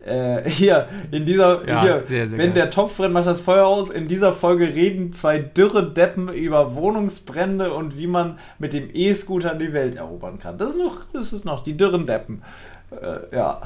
Äh, 0.04 0.50
hier, 0.50 0.88
in 1.10 1.24
dieser, 1.24 1.66
ja, 1.66 1.82
hier, 1.82 1.98
sehr, 1.98 2.26
sehr 2.26 2.38
wenn 2.38 2.52
geil. 2.52 2.62
der 2.62 2.70
Topf 2.70 2.96
brennt, 2.96 3.14
macht 3.14 3.26
das 3.26 3.40
Feuer 3.40 3.66
aus. 3.66 3.90
In 3.90 4.08
dieser 4.08 4.32
Folge 4.32 4.66
reden 4.66 5.12
zwei 5.12 5.38
dürre 5.38 5.92
Deppen 5.92 6.28
über 6.28 6.74
Wohnungsbrände 6.74 7.72
und 7.72 7.96
wie 7.96 8.08
man 8.08 8.38
mit 8.58 8.72
dem 8.72 8.90
E-Scooter 8.92 9.54
die 9.54 9.72
Welt 9.72 9.96
erobern 9.96 10.38
kann. 10.38 10.58
Das 10.58 10.70
ist 10.70 10.78
noch, 10.78 11.04
das 11.12 11.32
ist 11.32 11.44
noch 11.44 11.62
die 11.62 11.76
dürren 11.76 12.06
Deppen. 12.06 12.42
Äh, 13.00 13.34
ja. 13.34 13.60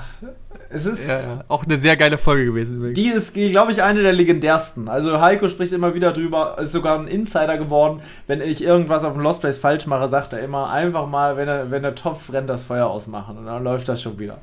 Es 0.68 0.86
ist. 0.86 1.08
Ja, 1.08 1.20
ja. 1.20 1.44
Auch 1.48 1.64
eine 1.64 1.78
sehr 1.78 1.96
geile 1.96 2.18
Folge 2.18 2.46
gewesen. 2.46 2.76
Übrigens. 2.76 2.96
Die 2.96 3.08
ist, 3.08 3.34
glaube 3.52 3.72
ich, 3.72 3.82
eine 3.82 4.02
der 4.02 4.12
legendärsten. 4.12 4.88
Also 4.88 5.20
Heiko 5.20 5.48
spricht 5.48 5.72
immer 5.72 5.94
wieder 5.94 6.12
drüber, 6.12 6.58
ist 6.60 6.72
sogar 6.72 6.98
ein 6.98 7.08
Insider 7.08 7.58
geworden. 7.58 8.02
Wenn 8.26 8.40
ich 8.40 8.62
irgendwas 8.62 9.04
auf 9.04 9.14
dem 9.14 9.22
Lost 9.22 9.40
Place 9.40 9.58
falsch 9.58 9.86
mache, 9.86 10.08
sagt 10.08 10.32
er 10.32 10.40
immer, 10.40 10.70
einfach 10.70 11.06
mal, 11.06 11.36
wenn, 11.36 11.48
er, 11.48 11.70
wenn 11.70 11.82
der 11.82 11.94
Topf 11.94 12.28
brennt, 12.28 12.48
das 12.50 12.62
Feuer 12.62 12.86
ausmachen. 12.86 13.38
Und 13.38 13.46
dann 13.46 13.62
läuft 13.62 13.88
das 13.88 14.02
schon 14.02 14.18
wieder. 14.18 14.38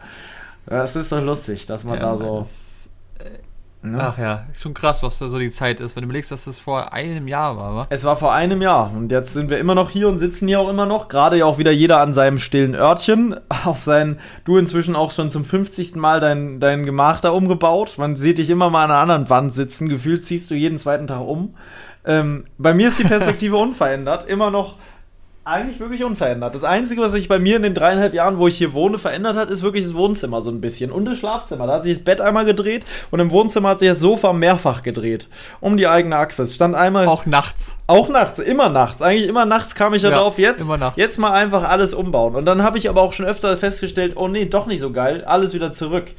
Das 0.66 0.96
ist 0.96 1.12
doch 1.12 1.22
lustig, 1.22 1.66
dass 1.66 1.84
man 1.84 1.96
ja, 1.96 2.04
da 2.04 2.16
so. 2.16 2.48
Ne? 3.84 4.00
Ach 4.02 4.18
ja, 4.18 4.46
schon 4.54 4.74
krass, 4.74 5.04
was 5.04 5.20
da 5.20 5.28
so 5.28 5.38
die 5.38 5.52
Zeit 5.52 5.82
ist, 5.82 5.96
wenn 5.96 6.04
du 6.04 6.06
überlegst, 6.06 6.32
dass 6.32 6.46
das 6.46 6.58
vor 6.58 6.94
einem 6.94 7.28
Jahr 7.28 7.58
war, 7.58 7.76
wa? 7.76 7.88
Es 7.90 8.06
war 8.06 8.16
vor 8.16 8.34
einem 8.34 8.62
Jahr 8.62 8.94
und 8.96 9.12
jetzt 9.12 9.34
sind 9.34 9.50
wir 9.50 9.58
immer 9.58 9.76
noch 9.76 9.90
hier 9.90 10.08
und 10.08 10.20
sitzen 10.20 10.48
hier 10.48 10.62
auch 10.62 10.70
immer 10.70 10.86
noch. 10.86 11.10
Gerade 11.10 11.38
ja 11.38 11.46
auch 11.46 11.58
wieder 11.58 11.72
jeder 11.72 12.00
an 12.00 12.14
seinem 12.14 12.40
stillen 12.40 12.76
Örtchen. 12.76 13.36
Auf 13.66 13.84
sein, 13.84 14.20
du 14.46 14.58
inzwischen 14.58 14.96
auch 14.96 15.12
schon 15.12 15.32
zum 15.32 15.44
50. 15.44 15.96
Mal 15.96 16.22
dein, 16.22 16.62
dein 16.62 16.86
Gemach 16.86 17.20
da 17.20 17.32
umgebaut. 17.32 17.96
Man 17.98 18.16
sieht 18.16 18.38
dich 18.38 18.50
immer 18.50 18.70
mal 18.70 18.86
an 18.86 18.92
einer 18.92 19.00
anderen 19.02 19.30
Wand 19.30 19.54
sitzen. 19.54 19.90
Gefühlt 19.90 20.24
ziehst 20.24 20.50
du 20.50 20.56
jeden 20.56 20.78
zweiten 20.78 21.08
Tag 21.08 21.20
um. 21.20 21.56
Ähm, 22.06 22.46
bei 22.58 22.74
mir 22.74 22.88
ist 22.88 23.00
die 23.00 23.04
Perspektive 23.04 23.58
unverändert. 23.58 24.26
Immer 24.26 24.50
noch 24.50 24.78
eigentlich 25.46 25.80
wirklich 25.80 26.04
unverändert. 26.04 26.56
Das 26.56 26.64
Einzige, 26.64 27.02
was 27.02 27.12
sich 27.12 27.28
bei 27.28 27.38
mir 27.38 27.58
in 27.58 27.64
den 27.64 27.74
dreieinhalb 27.74 28.14
Jahren, 28.14 28.38
wo 28.38 28.48
ich 28.48 28.58
hier 28.58 28.72
wohne, 28.72 28.98
verändert 28.98 29.36
hat, 29.36 29.50
ist 29.50 29.62
wirklich 29.62 29.84
das 29.84 29.94
Wohnzimmer 29.94 30.42
so 30.42 30.50
ein 30.50 30.62
bisschen. 30.62 30.90
Und 30.90 31.06
das 31.06 31.18
Schlafzimmer. 31.18 31.68
Da 31.68 31.74
hat 31.74 31.84
sich 31.84 31.98
das 31.98 32.04
Bett 32.06 32.22
einmal 32.22 32.46
gedreht 32.46 32.86
und 33.12 33.20
im 33.20 33.30
Wohnzimmer 33.30 33.70
hat 33.70 33.80
sich 33.80 33.90
das 33.90 34.00
Sofa 34.00 34.32
mehrfach 34.32 34.84
gedreht. 34.84 35.28
Um 35.60 35.76
die 35.76 35.88
eigene 35.88 36.16
Achse. 36.16 36.44
Es 36.44 36.56
stand 36.56 36.76
einmal. 36.76 37.08
Auch 37.08 37.26
nachts. 37.26 37.78
Auch 37.88 38.08
nachts, 38.08 38.40
immer 38.40 38.70
nachts. 38.70 39.02
Eigentlich 39.02 39.28
immer 39.28 39.46
nachts 39.46 39.76
kam 39.76 39.94
ich 39.94 40.04
ja, 40.04 40.12
drauf, 40.12 40.40
jetzt, 40.40 40.70
jetzt 40.96 41.18
mal 41.18 41.32
einfach 41.32 41.68
alles 41.68 41.94
umbauen. 41.94 42.36
Und 42.36 42.46
dann 42.46 42.64
habe 42.64 42.78
ich 42.78 42.88
aber 42.88 43.02
auch 43.02 43.12
schon 43.12 43.26
öfter 43.26 43.58
festgestellt, 43.58 44.14
oh 44.16 44.30
nee, 44.30 44.46
doch 44.46 44.66
nicht 44.66 44.80
so 44.80 44.92
geil. 44.92 45.26
Alles 45.26 45.54
wieder 45.54 45.74
zurück. 45.74 46.12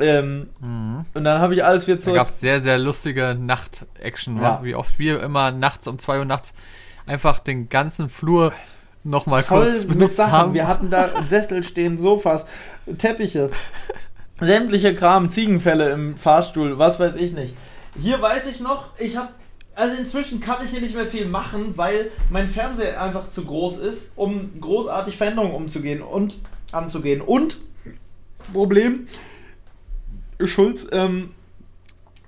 Ähm, 0.00 0.48
mhm. 0.58 1.04
Und 1.12 1.24
dann 1.24 1.38
habe 1.40 1.52
ich 1.54 1.64
alles 1.64 1.86
wieder 1.86 2.00
zurück. 2.00 2.16
Da 2.16 2.22
gab 2.22 2.30
es 2.30 2.40
sehr, 2.40 2.60
sehr 2.60 2.78
lustige 2.78 3.36
Nacht-Action, 3.38 4.40
ja. 4.40 4.60
wie 4.62 4.74
oft 4.74 4.98
wir 4.98 5.22
immer 5.22 5.50
nachts 5.50 5.86
um 5.86 5.98
zwei 5.98 6.18
Uhr 6.18 6.24
nachts 6.24 6.54
einfach 7.06 7.38
den 7.40 7.68
ganzen 7.68 8.08
Flur 8.08 8.52
nochmal 9.04 9.42
kurz 9.42 9.84
benutzt 9.84 10.18
haben. 10.18 10.54
Wir 10.54 10.68
hatten 10.68 10.90
da 10.90 11.10
Sessel 11.26 11.64
stehen, 11.64 11.98
Sofas, 11.98 12.46
Teppiche, 12.98 13.50
sämtliche 14.40 14.94
Kram, 14.94 15.30
Ziegenfälle 15.30 15.90
im 15.90 16.16
Fahrstuhl, 16.16 16.78
was 16.78 17.00
weiß 17.00 17.16
ich 17.16 17.32
nicht. 17.32 17.54
Hier 18.00 18.22
weiß 18.22 18.46
ich 18.46 18.60
noch, 18.60 18.90
ich 18.98 19.16
habe 19.16 19.28
also 19.74 19.96
inzwischen 19.96 20.40
kann 20.40 20.62
ich 20.62 20.70
hier 20.70 20.82
nicht 20.82 20.94
mehr 20.94 21.06
viel 21.06 21.26
machen, 21.26 21.72
weil 21.76 22.10
mein 22.28 22.46
Fernseher 22.46 23.02
einfach 23.02 23.30
zu 23.30 23.44
groß 23.44 23.78
ist, 23.78 24.12
um 24.16 24.60
großartig 24.60 25.16
Veränderungen 25.16 25.54
umzugehen 25.54 26.02
und 26.02 26.36
anzugehen. 26.72 27.22
Und 27.22 27.56
Problem, 28.52 29.06
Schulz, 30.44 30.86
ähm, 30.92 31.30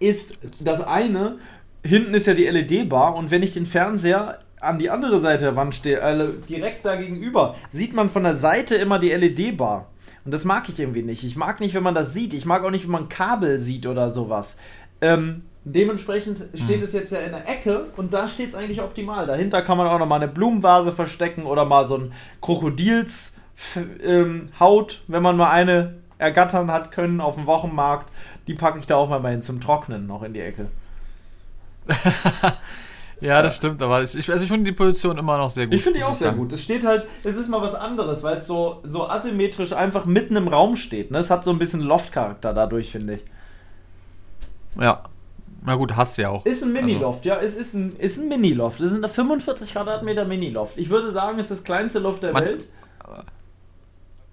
ist 0.00 0.38
das 0.60 0.80
eine, 0.80 1.38
hinten 1.84 2.14
ist 2.14 2.26
ja 2.26 2.34
die 2.34 2.46
LED-Bar 2.46 3.14
und 3.14 3.30
wenn 3.30 3.42
ich 3.42 3.52
den 3.52 3.66
Fernseher 3.66 4.38
an 4.64 4.78
die 4.78 4.90
andere 4.90 5.20
Seite 5.20 5.44
der 5.44 5.56
Wand 5.56 5.74
stehe, 5.74 5.98
äh, 5.98 6.28
direkt 6.48 6.84
da 6.84 6.96
gegenüber, 6.96 7.54
sieht 7.70 7.94
man 7.94 8.10
von 8.10 8.24
der 8.24 8.34
Seite 8.34 8.74
immer 8.76 8.98
die 8.98 9.10
LED-Bar. 9.10 9.88
Und 10.24 10.32
das 10.32 10.44
mag 10.44 10.68
ich 10.68 10.80
irgendwie 10.80 11.02
nicht. 11.02 11.22
Ich 11.24 11.36
mag 11.36 11.60
nicht, 11.60 11.74
wenn 11.74 11.82
man 11.82 11.94
das 11.94 12.14
sieht. 12.14 12.34
Ich 12.34 12.46
mag 12.46 12.64
auch 12.64 12.70
nicht, 12.70 12.84
wenn 12.84 12.92
man 12.92 13.08
Kabel 13.08 13.58
sieht 13.58 13.86
oder 13.86 14.10
sowas. 14.10 14.56
Ähm, 15.00 15.42
dementsprechend 15.64 16.38
steht 16.54 16.78
hm. 16.78 16.84
es 16.84 16.92
jetzt 16.92 17.12
ja 17.12 17.18
in 17.18 17.32
der 17.32 17.48
Ecke 17.48 17.86
und 17.96 18.14
da 18.14 18.28
steht 18.28 18.50
es 18.50 18.54
eigentlich 18.54 18.80
optimal. 18.80 19.26
Dahinter 19.26 19.62
kann 19.62 19.76
man 19.76 19.86
auch 19.86 19.98
noch 19.98 20.06
mal 20.06 20.16
eine 20.16 20.28
Blumenvase 20.28 20.92
verstecken 20.92 21.44
oder 21.44 21.64
mal 21.64 21.86
so 21.86 21.98
ein 21.98 22.12
Krokodils 22.40 23.34
ähm, 24.02 24.48
Haut, 24.58 25.02
wenn 25.08 25.22
man 25.22 25.36
mal 25.36 25.50
eine 25.50 25.94
ergattern 26.18 26.70
hat 26.70 26.90
können 26.90 27.20
auf 27.20 27.34
dem 27.34 27.46
Wochenmarkt. 27.46 28.10
Die 28.46 28.54
packe 28.54 28.78
ich 28.78 28.86
da 28.86 28.96
auch 28.96 29.08
mal 29.08 29.30
hin 29.30 29.42
zum 29.42 29.60
Trocknen 29.60 30.06
noch 30.06 30.22
in 30.22 30.32
die 30.32 30.40
Ecke. 30.40 30.68
ja, 33.20 33.42
das 33.42 33.56
stimmt, 33.56 33.82
aber 33.82 34.02
ich, 34.02 34.30
also 34.30 34.42
ich 34.42 34.48
finde 34.48 34.70
die 34.70 34.76
Position 34.76 35.18
immer 35.18 35.38
noch 35.38 35.50
sehr 35.50 35.66
gut. 35.66 35.74
Ich 35.74 35.82
finde 35.82 35.98
die 35.98 36.04
auch 36.04 36.14
sehr 36.14 36.32
gut. 36.32 36.52
Es 36.52 36.62
steht 36.62 36.84
halt, 36.84 37.06
es 37.22 37.36
ist 37.36 37.48
mal 37.48 37.62
was 37.62 37.74
anderes, 37.74 38.22
weil 38.22 38.38
es 38.38 38.46
so, 38.46 38.80
so 38.84 39.08
asymmetrisch 39.08 39.72
einfach 39.72 40.04
mitten 40.04 40.36
im 40.36 40.48
Raum 40.48 40.76
steht. 40.76 41.10
Ne? 41.10 41.18
Es 41.18 41.30
hat 41.30 41.44
so 41.44 41.50
ein 41.50 41.58
bisschen 41.58 41.80
Loft-Charakter 41.80 42.52
dadurch, 42.52 42.90
finde 42.90 43.14
ich. 43.14 43.24
Ja. 44.80 45.04
Na 45.66 45.76
gut, 45.76 45.96
hast 45.96 46.18
du 46.18 46.22
ja 46.22 46.28
auch. 46.28 46.44
Ist 46.44 46.62
ein 46.62 46.72
Mini-Loft, 46.74 47.26
also. 47.26 47.28
ja, 47.28 47.36
es 47.40 47.56
ist 47.56 47.72
ein, 47.72 47.96
ist 47.96 48.20
ein 48.20 48.28
Mini-Loft. 48.28 48.80
Es 48.80 48.92
ist 48.92 49.02
ein 49.02 49.08
45 49.08 49.72
Quadratmeter 49.72 50.26
Mini-Loft. 50.26 50.76
Ich 50.76 50.90
würde 50.90 51.10
sagen, 51.10 51.38
es 51.38 51.50
ist 51.50 51.60
das 51.60 51.64
kleinste 51.64 52.00
Loft 52.00 52.22
der 52.22 52.32
man, 52.32 52.44
Welt. 52.44 52.68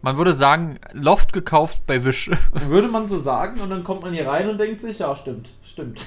Man 0.01 0.17
würde 0.17 0.33
sagen, 0.33 0.79
Loft 0.91 1.31
gekauft 1.31 1.83
bei 1.88 2.03
Wish. 2.03 2.29
Würde 2.67 2.89
man 2.89 3.07
so 3.07 3.17
sagen 3.17 3.61
und 3.61 3.69
dann 3.69 3.85
kommt 3.85 4.01
man 4.01 4.11
hier 4.11 4.27
rein 4.27 4.50
und 4.50 4.57
denkt 4.57 4.81
sich, 4.81 5.00
ja, 5.00 5.15
stimmt, 5.15 5.50
stimmt 5.63 6.01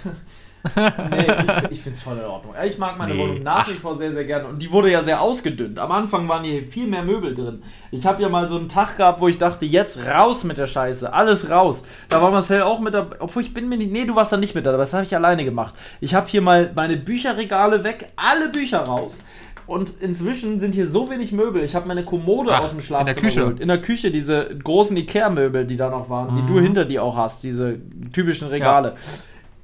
nee, 1.11 1.27
ich, 1.67 1.73
ich 1.73 1.81
finde 1.83 1.97
es 1.97 2.03
voll 2.03 2.17
in 2.17 2.25
Ordnung. 2.25 2.55
Ich 2.65 2.79
mag 2.79 2.97
meine 2.97 3.15
nee. 3.15 3.21
Wohnung 3.21 3.43
nach 3.43 3.69
wie 3.69 3.75
vor 3.75 3.97
sehr, 3.97 4.13
sehr 4.13 4.25
gerne. 4.25 4.49
Und 4.49 4.63
die 4.63 4.73
wurde 4.73 4.91
ja 4.91 5.03
sehr 5.03 5.21
ausgedünnt. 5.21 5.79
Am 5.79 5.93
Anfang 5.93 6.27
waren 6.29 6.43
hier 6.45 6.63
viel 6.63 6.87
mehr 6.87 7.03
Möbel 7.03 7.35
drin. 7.35 7.63
Ich 7.91 8.07
habe 8.07 8.23
ja 8.23 8.29
mal 8.29 8.49
so 8.49 8.57
einen 8.57 8.69
Tag 8.69 8.97
gehabt, 8.97 9.21
wo 9.21 9.29
ich 9.29 9.39
dachte, 9.39 9.67
jetzt 9.67 9.99
raus 10.07 10.45
mit 10.45 10.57
der 10.57 10.67
Scheiße. 10.67 11.13
Alles 11.13 11.51
raus. 11.51 11.85
Da 12.09 12.23
war 12.23 12.31
Marcel 12.31 12.63
auch 12.63 12.81
mit 12.81 12.95
dabei. 12.95 13.17
Obwohl 13.21 13.43
ich 13.43 13.53
bin 13.53 13.69
mir 13.69 13.77
nicht. 13.77 13.93
Nee, 13.93 14.07
du 14.07 14.15
warst 14.15 14.33
da 14.33 14.37
nicht 14.39 14.55
mit 14.55 14.65
dabei. 14.65 14.79
Das 14.79 14.95
habe 14.95 15.05
ich 15.05 15.15
alleine 15.15 15.45
gemacht. 15.45 15.75
Ich 16.01 16.15
habe 16.15 16.29
hier 16.29 16.41
mal 16.41 16.73
meine 16.75 16.97
Bücherregale 16.97 17.85
weg. 17.85 18.13
Alle 18.17 18.49
Bücher 18.49 18.81
raus. 18.81 19.25
Und 19.67 20.01
inzwischen 20.01 20.61
sind 20.61 20.75
hier 20.75 20.89
so 20.89 21.11
wenig 21.11 21.33
Möbel. 21.33 21.63
Ich 21.63 21.75
habe 21.75 21.89
meine 21.89 22.05
Kommode 22.05 22.53
Ach, 22.55 22.65
aus 22.65 22.71
dem 22.71 22.81
Schlafzimmer 22.81 23.11
in 23.11 23.15
der 23.15 23.23
Küche. 23.23 23.41
geholt. 23.41 23.61
In 23.61 23.69
der 23.69 23.81
Küche, 23.81 24.11
diese 24.11 24.49
großen 24.63 24.97
Ikea-Möbel, 24.97 25.67
die 25.67 25.77
da 25.77 25.89
noch 25.89 26.11
waren, 26.11 26.35
mhm. 26.35 26.37
die 26.47 26.53
du 26.53 26.61
hinter 26.61 26.85
dir 26.85 27.03
auch 27.03 27.17
hast, 27.17 27.45
diese 27.45 27.79
typischen 28.13 28.49
Regale. 28.49 28.89
Ja 28.89 28.95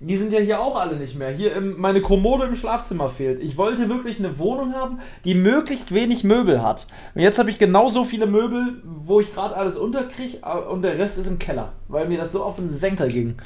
die 0.01 0.17
sind 0.17 0.33
ja 0.33 0.41
hier 0.41 0.61
auch 0.61 0.81
alle 0.81 0.97
nicht 0.97 1.17
mehr. 1.17 1.31
Hier 1.31 1.55
im, 1.55 1.79
meine 1.79 2.01
Kommode 2.01 2.47
im 2.47 2.55
Schlafzimmer 2.55 3.11
fehlt. 3.11 3.39
Ich 3.39 3.59
wollte 3.59 3.89
wirklich 3.91 4.19
eine 4.19 4.39
Wohnung 4.39 4.75
haben, 4.75 5.01
die 5.25 5.35
möglichst 5.35 5.93
wenig 5.93 6.25
Möbel 6.25 6.63
hat. 6.63 6.87
Und 7.15 7.21
jetzt 7.21 7.39
habe 7.39 7.51
ich 7.51 7.59
genauso 7.59 8.05
viele 8.05 8.27
Möbel, 8.27 8.81
wo 8.83 9.21
ich 9.21 9.35
gerade 9.35 9.55
alles 9.55 9.77
unterkriege 9.77 10.39
und 10.71 10.83
der 10.83 10.99
Rest 10.99 11.19
ist 11.19 11.27
im 11.27 11.39
Keller, 11.39 11.73
weil 11.89 12.09
mir 12.09 12.17
das 12.17 12.33
so 12.33 12.43
auf 12.43 12.57
den 12.57 12.71
Senkel 12.71 13.09
ging. 13.09 13.37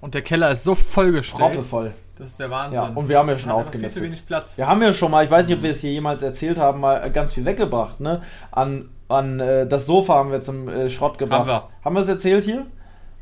Und 0.00 0.14
der 0.14 0.22
Keller 0.22 0.52
ist 0.52 0.62
so 0.62 0.76
vollgestellt. 0.76 1.64
voll. 1.64 1.92
Das 2.16 2.28
ist 2.28 2.40
der 2.40 2.50
Wahnsinn. 2.50 2.80
Ja, 2.80 2.92
und 2.94 3.08
wir 3.08 3.18
haben 3.18 3.28
ja 3.28 3.36
schon 3.36 3.50
ausgemistet. 3.50 3.92
Viel 3.92 4.10
zu 4.10 4.14
wenig 4.14 4.26
Platz. 4.26 4.56
Wir 4.56 4.66
haben 4.68 4.80
ja 4.80 4.94
schon 4.94 5.10
mal, 5.10 5.24
ich 5.24 5.30
weiß 5.30 5.48
nicht, 5.48 5.56
ob 5.56 5.62
wir 5.62 5.70
es 5.70 5.80
hier 5.80 5.92
jemals 5.92 6.22
erzählt 6.22 6.58
haben, 6.58 6.80
mal 6.80 7.10
ganz 7.10 7.34
viel 7.34 7.44
weggebracht, 7.44 8.00
ne? 8.00 8.22
An, 8.52 8.88
an 9.08 9.40
äh, 9.40 9.66
das 9.66 9.84
Sofa 9.84 10.14
haben 10.14 10.30
wir 10.30 10.42
zum 10.42 10.68
äh, 10.68 10.88
Schrott 10.88 11.18
gebracht. 11.18 11.40
Haben 11.40 11.48
wir. 11.48 11.68
Haben 11.84 11.94
wir 11.94 12.02
es 12.02 12.08
erzählt 12.08 12.44
hier? 12.44 12.66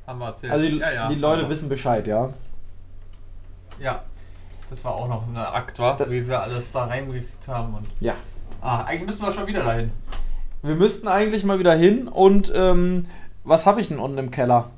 Haben 0.06 0.18
wir 0.18 0.26
erzählt. 0.26 0.52
Also 0.52 0.66
die, 0.66 0.76
ja, 0.76 0.92
ja, 0.92 1.08
die 1.08 1.14
Leute 1.14 1.49
wissen 1.49 1.68
Bescheid, 1.68 2.06
ja? 2.06 2.30
Ja. 3.78 4.02
Das 4.70 4.84
war 4.84 4.94
auch 4.94 5.08
noch 5.08 5.28
eine 5.28 5.46
Akt, 5.49 5.78
war, 5.78 5.99
wie 6.11 6.26
wir 6.26 6.40
alles 6.40 6.73
da 6.73 6.87
reingekriegt 6.87 7.46
haben. 7.49 7.75
Und 7.75 7.87
ja. 8.00 8.14
Ah, 8.61 8.84
eigentlich 8.84 9.06
müssen 9.06 9.25
wir 9.25 9.32
schon 9.32 9.46
wieder 9.46 9.62
dahin. 9.62 9.92
Wir 10.62 10.75
müssten 10.75 11.06
eigentlich 11.06 11.44
mal 11.44 11.58
wieder 11.58 11.75
hin 11.75 12.08
und 12.08 12.50
ähm, 12.54 13.06
was 13.44 13.66
habe 13.66 13.80
ich 13.80 13.88
denn 13.88 13.99
unten 13.99 14.16
im 14.16 14.30
Keller? 14.30 14.70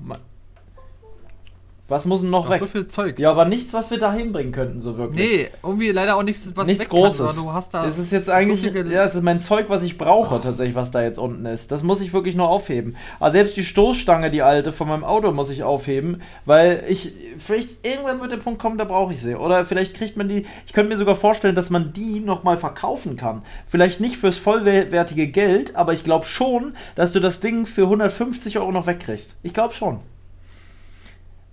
Was 1.88 2.04
muss 2.04 2.20
denn 2.22 2.30
noch, 2.30 2.46
noch 2.46 2.50
weg? 2.50 2.58
so 2.58 2.66
viel 2.66 2.88
Zeug. 2.88 3.16
Ja, 3.20 3.30
aber 3.30 3.44
nichts, 3.44 3.72
was 3.72 3.92
wir 3.92 3.98
da 3.98 4.12
hinbringen 4.12 4.50
könnten, 4.50 4.80
so 4.80 4.98
wirklich. 4.98 5.24
Nee, 5.24 5.48
irgendwie 5.62 5.92
leider 5.92 6.16
auch 6.16 6.24
nichts, 6.24 6.50
was 6.56 6.66
Nichts 6.66 6.88
Großes. 6.88 7.26
Kann, 7.28 7.36
du 7.36 7.52
hast 7.52 7.72
da 7.72 7.86
es 7.86 7.98
ist 7.98 8.10
jetzt 8.10 8.28
eigentlich, 8.28 8.62
so 8.62 8.68
ja, 8.68 9.04
es 9.04 9.14
ist 9.14 9.22
mein 9.22 9.40
Zeug, 9.40 9.66
was 9.68 9.84
ich 9.84 9.96
brauche, 9.96 10.40
tatsächlich, 10.40 10.74
was 10.74 10.90
da 10.90 11.02
jetzt 11.02 11.18
unten 11.18 11.46
ist. 11.46 11.70
Das 11.70 11.84
muss 11.84 12.00
ich 12.00 12.12
wirklich 12.12 12.34
nur 12.34 12.48
aufheben. 12.48 12.96
Aber 13.20 13.30
selbst 13.30 13.56
die 13.56 13.62
Stoßstange, 13.62 14.32
die 14.32 14.42
alte 14.42 14.72
von 14.72 14.88
meinem 14.88 15.04
Auto, 15.04 15.30
muss 15.30 15.50
ich 15.50 15.62
aufheben, 15.62 16.22
weil 16.44 16.82
ich, 16.88 17.14
vielleicht 17.38 17.86
irgendwann 17.86 18.20
wird 18.20 18.32
der 18.32 18.38
Punkt 18.38 18.60
kommen, 18.60 18.78
da 18.78 18.84
brauche 18.84 19.12
ich 19.12 19.22
sie. 19.22 19.36
Oder 19.36 19.64
vielleicht 19.64 19.94
kriegt 19.94 20.16
man 20.16 20.28
die, 20.28 20.44
ich 20.66 20.72
könnte 20.72 20.92
mir 20.92 20.98
sogar 20.98 21.14
vorstellen, 21.14 21.54
dass 21.54 21.70
man 21.70 21.92
die 21.92 22.18
nochmal 22.18 22.56
verkaufen 22.56 23.16
kann. 23.16 23.42
Vielleicht 23.66 24.00
nicht 24.00 24.16
fürs 24.16 24.38
vollwertige 24.38 25.28
Geld, 25.28 25.76
aber 25.76 25.92
ich 25.92 26.02
glaube 26.02 26.26
schon, 26.26 26.74
dass 26.96 27.12
du 27.12 27.20
das 27.20 27.38
Ding 27.38 27.64
für 27.64 27.82
150 27.82 28.58
Euro 28.58 28.72
noch 28.72 28.88
wegkriegst. 28.88 29.36
Ich 29.44 29.54
glaube 29.54 29.72
schon. 29.72 30.00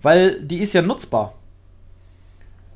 Weil 0.04 0.38
die 0.42 0.58
ist 0.58 0.74
ja 0.74 0.82
nutzbar. 0.82 1.32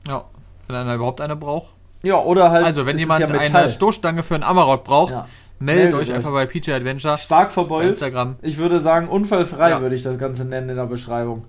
Ja, 0.07 0.25
wenn 0.67 0.77
einer 0.77 0.95
überhaupt 0.95 1.21
eine 1.21 1.37
braucht. 1.37 1.75
Ja, 2.03 2.17
oder 2.17 2.51
halt. 2.51 2.65
Also, 2.65 2.87
wenn 2.87 2.97
jemand 2.97 3.21
ja 3.21 3.29
eine 3.29 3.69
Stoßstange 3.69 4.23
für 4.23 4.35
einen 4.35 4.45
Amarok 4.45 4.83
braucht, 4.83 5.13
ja. 5.13 5.29
meldet, 5.59 5.93
meldet 5.93 6.09
euch, 6.09 6.15
einfach 6.15 6.33
bei 6.33 6.47
PJ 6.47 6.73
Adventure. 6.73 7.19
Stark 7.19 7.53
verbeult. 7.53 7.87
Instagram. 7.87 8.37
Ich 8.41 8.57
würde 8.57 8.81
sagen, 8.81 9.09
unfallfrei 9.09 9.71
ja. 9.71 9.83
würde 9.83 9.95
ich 9.95 10.03
das 10.03 10.19
Ganze 10.19 10.47
nennen 10.47 10.71
in 10.71 10.77
der 10.77 10.87
Beschreibung. 10.87 11.45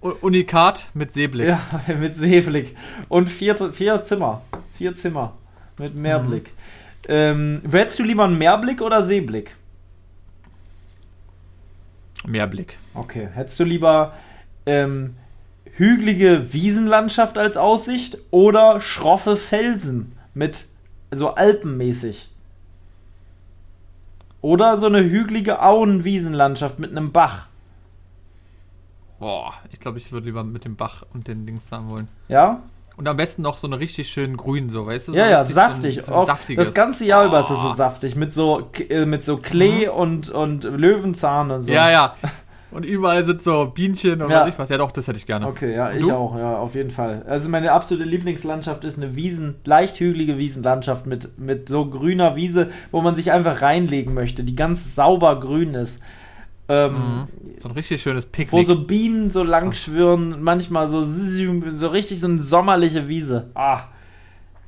Unikat 0.00 0.86
mit 0.94 1.12
Seeblick. 1.12 1.48
Ja, 1.48 1.60
mit 1.98 2.14
Seeblick. 2.14 2.74
Und 3.10 3.28
vier, 3.28 3.56
vier 3.74 4.04
Zimmer. 4.04 4.40
Vier 4.72 4.94
Zimmer. 4.94 5.34
Mit 5.76 5.94
Mehrblick. 5.94 6.44
Mhm. 6.44 7.12
Ähm, 7.12 7.62
hättest 7.70 7.98
du 7.98 8.04
lieber 8.04 8.24
einen 8.24 8.38
Mehrblick 8.38 8.80
oder 8.80 9.02
Seeblick? 9.02 9.54
Mehrblick. 12.26 12.78
Okay. 12.94 13.28
Hättest 13.34 13.60
du 13.60 13.64
lieber 13.64 14.14
ähm, 14.66 15.14
hügelige 15.76 16.52
Wiesenlandschaft 16.52 17.38
als 17.38 17.56
Aussicht 17.56 18.18
oder 18.30 18.80
schroffe 18.80 19.36
Felsen 19.36 20.12
mit 20.34 20.66
so 21.10 21.34
alpenmäßig. 21.34 22.30
Oder 24.42 24.76
so 24.76 24.86
eine 24.86 25.02
hügelige 25.02 25.62
Auenwiesenlandschaft 25.62 26.78
mit 26.78 26.90
einem 26.90 27.12
Bach. 27.12 27.46
Boah, 29.18 29.54
ich 29.72 29.80
glaube, 29.80 29.98
ich 29.98 30.12
würde 30.12 30.26
lieber 30.26 30.44
mit 30.44 30.64
dem 30.64 30.76
Bach 30.76 31.04
und 31.14 31.26
den 31.26 31.46
Dings 31.46 31.72
haben 31.72 31.88
wollen. 31.88 32.08
Ja? 32.28 32.62
Und 32.96 33.08
am 33.08 33.16
besten 33.16 33.42
noch 33.42 33.58
so 33.58 33.66
eine 33.66 33.78
richtig 33.78 34.08
schön 34.08 34.36
grün, 34.36 34.70
so, 34.70 34.86
weißt 34.86 35.08
du? 35.08 35.12
So 35.12 35.18
ja, 35.18 35.28
ja, 35.28 35.44
saftig. 35.44 35.96
So 35.96 36.14
ein, 36.14 36.26
so 36.26 36.32
ein 36.32 36.56
das 36.56 36.72
ganze 36.72 37.04
Jahr 37.04 37.24
oh. 37.24 37.28
über 37.28 37.40
ist 37.40 37.50
es 37.50 37.60
so 37.60 37.74
saftig. 37.74 38.16
Mit 38.16 38.32
so, 38.32 38.70
äh, 38.88 39.04
mit 39.04 39.24
so 39.24 39.36
Klee 39.36 39.86
mhm. 39.86 39.92
und, 39.92 40.30
und 40.30 40.64
Löwenzahn 40.64 41.50
und 41.50 41.62
so. 41.62 41.72
Ja, 41.72 41.90
ja. 41.90 42.14
Und 42.70 42.84
überall 42.84 43.22
sind 43.24 43.42
so 43.42 43.66
Bienchen 43.66 44.20
und 44.20 44.30
ja. 44.30 44.42
was 44.42 44.48
ich 44.48 44.58
was. 44.58 44.68
Ja, 44.68 44.78
doch, 44.78 44.90
das 44.90 45.06
hätte 45.06 45.18
ich 45.18 45.26
gerne. 45.26 45.46
Okay, 45.46 45.74
ja, 45.74 45.92
ich 45.92 46.10
auch, 46.12 46.36
ja, 46.36 46.58
auf 46.58 46.74
jeden 46.74 46.90
Fall. 46.90 47.22
Also 47.26 47.48
meine 47.48 47.72
absolute 47.72 48.08
Lieblingslandschaft 48.08 48.84
ist 48.84 48.98
eine 48.98 49.14
Wiesen, 49.14 49.54
leicht 49.64 50.00
hügelige 50.00 50.36
Wiesenlandschaft 50.36 51.06
mit, 51.06 51.38
mit 51.38 51.68
so 51.68 51.86
grüner 51.86 52.34
Wiese, 52.34 52.70
wo 52.90 53.02
man 53.02 53.14
sich 53.14 53.30
einfach 53.30 53.62
reinlegen 53.62 54.14
möchte, 54.14 54.42
die 54.42 54.56
ganz 54.56 54.94
sauber 54.96 55.38
grün 55.38 55.74
ist. 55.74 56.02
Ähm, 56.68 56.92
mhm. 56.92 57.22
So 57.58 57.68
ein 57.68 57.74
richtig 57.76 58.02
schönes 58.02 58.26
Picknick. 58.26 58.52
Wo 58.52 58.62
so 58.66 58.84
Bienen 58.84 59.30
so 59.30 59.44
lang 59.44 59.72
schwirren, 59.72 60.42
manchmal 60.42 60.88
so, 60.88 61.04
so 61.04 61.88
richtig 61.88 62.20
so 62.20 62.26
eine 62.26 62.40
sommerliche 62.40 63.06
Wiese. 63.06 63.50
Ah, 63.54 63.84